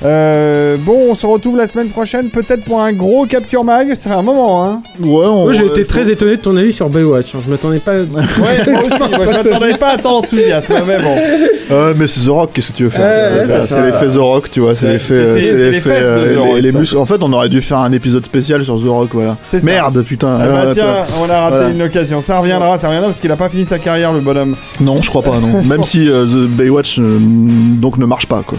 Euh, 0.05 0.76
bon, 0.78 0.97
on 1.11 1.14
se 1.14 1.26
retrouve 1.26 1.57
la 1.57 1.66
semaine 1.68 1.88
prochaine, 1.88 2.28
peut-être 2.28 2.64
pour 2.64 2.80
un 2.80 2.92
gros 2.92 3.26
Capture 3.26 3.64
Mag. 3.64 3.94
Ça 3.94 4.11
fait 4.11 4.16
un 4.16 4.22
moment, 4.22 4.64
hein. 4.66 4.82
Ouais, 5.01 5.26
on, 5.26 5.44
Moi, 5.44 5.53
j'ai 5.55 5.62
euh, 5.64 5.68
été 5.70 5.82
faut- 5.82 5.88
très 5.88 6.11
étonné 6.11 6.36
de 6.36 6.42
ton 6.42 6.57
avis 6.57 6.72
sur 6.72 6.88
Baywatch. 6.88 7.34
hein. 7.34 7.38
Je 7.44 7.51
m'attendais 7.51 7.78
pas. 7.78 7.92
Ouais, 7.92 8.05
moi 8.72 8.80
aussi. 8.82 8.99
Moi, 8.99 9.26
je 9.42 9.49
m'attendais 9.49 9.74
pas 9.74 9.88
à 9.92 9.97
tant 9.99 10.12
d'enthousiasme, 10.20 10.74
mais 10.86 10.99
bon. 10.99 11.16
Ouais, 11.68 11.94
mais 11.97 12.07
c'est 12.07 12.20
The 12.24 12.28
Rock, 12.28 12.51
qu'est-ce 12.55 12.70
que 12.70 12.76
tu 12.76 12.84
veux 12.84 12.90
faire? 12.90 13.01
Ouais, 13.32 13.40
C'est 13.40 13.47
c'est 13.49 13.61
c'est 13.62 13.66
ça. 13.74 13.82
l'effet 13.82 14.07
The 14.07 14.18
Rock, 14.18 14.53
tu 14.53 14.61
vois, 14.61 14.76
c'est 14.76 14.86
l'effet. 14.86 15.14
c'est- 15.14 15.20
euh, 15.20 15.34
c'est- 15.34 15.42
c'est 15.42 15.70
l'effet, 15.70 15.70
les 15.72 15.80
fesses 15.97 16.05
de 16.05 16.09
euh, 16.11 16.24
The 16.24 16.28
les- 16.28 16.36
Rock, 16.36 16.59
les 16.61 16.70
ça. 16.70 16.78
muscles. 16.78 16.97
En 16.99 17.07
fait, 17.07 17.22
on 17.22 17.32
aurait 17.32 17.49
dû 17.49 17.61
faire 17.61 17.78
un 17.78 17.90
épisode 17.90 18.24
spécial 18.24 18.62
sur 18.64 18.80
The 18.80 18.86
Rock, 18.86 19.09
voilà. 19.14 19.36
C'est 19.51 19.59
ça. 19.59 19.66
Merde, 19.66 20.03
putain. 20.03 20.38
Ah 20.40 20.47
bah 20.47 20.66
tiens, 20.72 20.84
on 21.20 21.28
a 21.28 21.40
raté 21.40 21.57
Voilà. 21.57 21.70
une 21.70 21.82
occasion. 21.82 22.20
Ça 22.20 22.38
reviendra, 22.38 22.78
ça 22.78 22.86
reviendra 22.86 23.09
parce 23.09 23.20
qu'il 23.20 23.32
a 23.32 23.36
pas 23.36 23.49
fini 23.49 23.66
sa 23.66 23.80
carrière, 23.80 24.12
le 24.12 24.20
bonhomme. 24.20 24.55
Non, 24.80 25.03
je 25.03 25.11
crois 25.11 25.22
pas, 25.22 25.40
non. 25.40 25.61
Même 25.68 25.82
si 25.82 26.09
euh, 26.09 26.24
The 26.24 26.47
Baywatch 26.49 27.01
euh, 27.01 27.18
donc 27.20 27.99
ne 27.99 28.07
marche 28.07 28.26
pas, 28.26 28.44
quoi. 28.47 28.59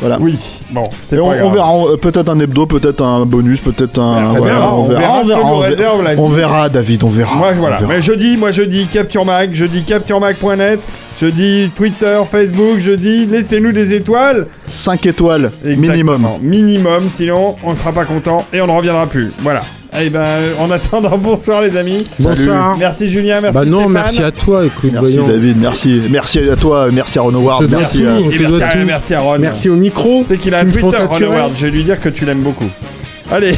Voilà. 0.00 0.18
Oui, 0.20 0.38
bon, 0.70 0.84
c'est 1.02 1.18
on, 1.18 1.28
grave. 1.28 1.44
on 1.44 1.50
verra 1.50 1.74
euh, 1.76 1.96
peut-être 1.96 2.28
un 2.30 2.38
hebdo, 2.40 2.66
peut-être 2.66 3.02
un 3.04 3.26
bonus, 3.26 3.60
peut-être 3.60 3.98
un. 3.98 4.18
On 4.18 4.36
voilà, 4.38 4.54
verra, 4.54 4.76
on 4.76 4.84
verra 4.84 5.12
on 5.20 5.24
verra, 5.24 5.58
réserve 5.60 6.02
la 6.02 6.10
on 6.18 6.28
vie. 6.28 6.34
verra, 6.36 6.68
David, 6.68 7.04
on 7.04 7.08
verra. 7.08 7.36
Moi, 7.36 7.52
voilà. 7.52 7.76
verra. 7.76 7.92
Mais 7.94 8.00
je 8.02 8.12
dis, 8.12 8.36
moi, 8.36 8.50
je 8.50 8.62
dis 8.62 8.86
Capture 8.86 9.24
Mag, 9.24 9.50
je 9.52 9.66
dis 9.66 9.82
CaptureMag.net, 9.82 10.80
je 11.20 11.26
dis 11.26 11.70
Twitter, 11.74 12.18
Facebook, 12.30 12.78
je 12.78 12.92
dis 12.92 13.26
laissez-nous 13.26 13.72
des 13.72 13.94
étoiles. 13.94 14.46
5 14.68 15.06
étoiles 15.06 15.50
minimum. 15.64 15.84
Exactement. 15.90 16.38
Minimum, 16.40 17.10
sinon 17.10 17.56
on 17.64 17.70
ne 17.70 17.76
sera 17.76 17.92
pas 17.92 18.04
content 18.04 18.44
et 18.52 18.60
on 18.60 18.66
ne 18.66 18.72
reviendra 18.72 19.06
plus. 19.06 19.32
Voilà. 19.40 19.60
Et 19.98 20.08
ben, 20.08 20.26
en 20.58 20.70
attendant, 20.70 21.18
bonsoir 21.18 21.62
les 21.62 21.76
amis. 21.76 22.04
Bonsoir. 22.18 22.76
Merci 22.78 23.08
Julien, 23.08 23.40
merci 23.40 23.58
Bah 23.58 23.64
non, 23.64 23.78
Stéphane. 23.80 23.92
merci 23.92 24.22
à 24.22 24.30
toi. 24.30 24.64
Écoute, 24.64 24.90
Merci 24.92 24.98
voyons. 24.98 25.28
David, 25.28 25.56
merci. 25.60 26.00
Merci 26.10 26.38
à 26.48 26.56
toi, 26.56 26.88
merci 26.92 27.18
à 27.18 27.22
Renaud 27.22 27.40
Ward, 27.40 27.66
dois 27.66 27.78
merci 27.80 28.06
à. 28.06 28.12
merci, 28.12 28.38
doit 28.38 28.62
à, 28.62 28.72
tout. 28.72 28.78
merci 28.86 29.14
à 29.14 29.20
Ron. 29.20 29.38
Merci 29.38 29.68
au 29.68 29.76
micro. 29.76 30.24
C'est 30.26 30.38
qu'il 30.38 30.54
a 30.54 30.58
un 30.60 30.64
Twitter, 30.64 30.82
Ron 30.82 30.90
saturer. 30.92 31.24
Howard. 31.38 31.52
Je 31.56 31.66
vais 31.66 31.72
lui 31.72 31.84
dire 31.84 32.00
que 32.00 32.08
tu 32.08 32.24
l'aimes 32.24 32.42
beaucoup. 32.42 32.70
Allez. 33.30 33.56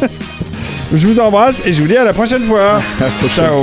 je 0.94 1.06
vous 1.06 1.20
embrasse 1.20 1.56
et 1.64 1.72
je 1.72 1.80
vous 1.80 1.88
dis 1.88 1.96
à 1.96 2.04
la 2.04 2.12
prochaine 2.12 2.42
fois. 2.42 2.80
Ciao. 3.34 3.62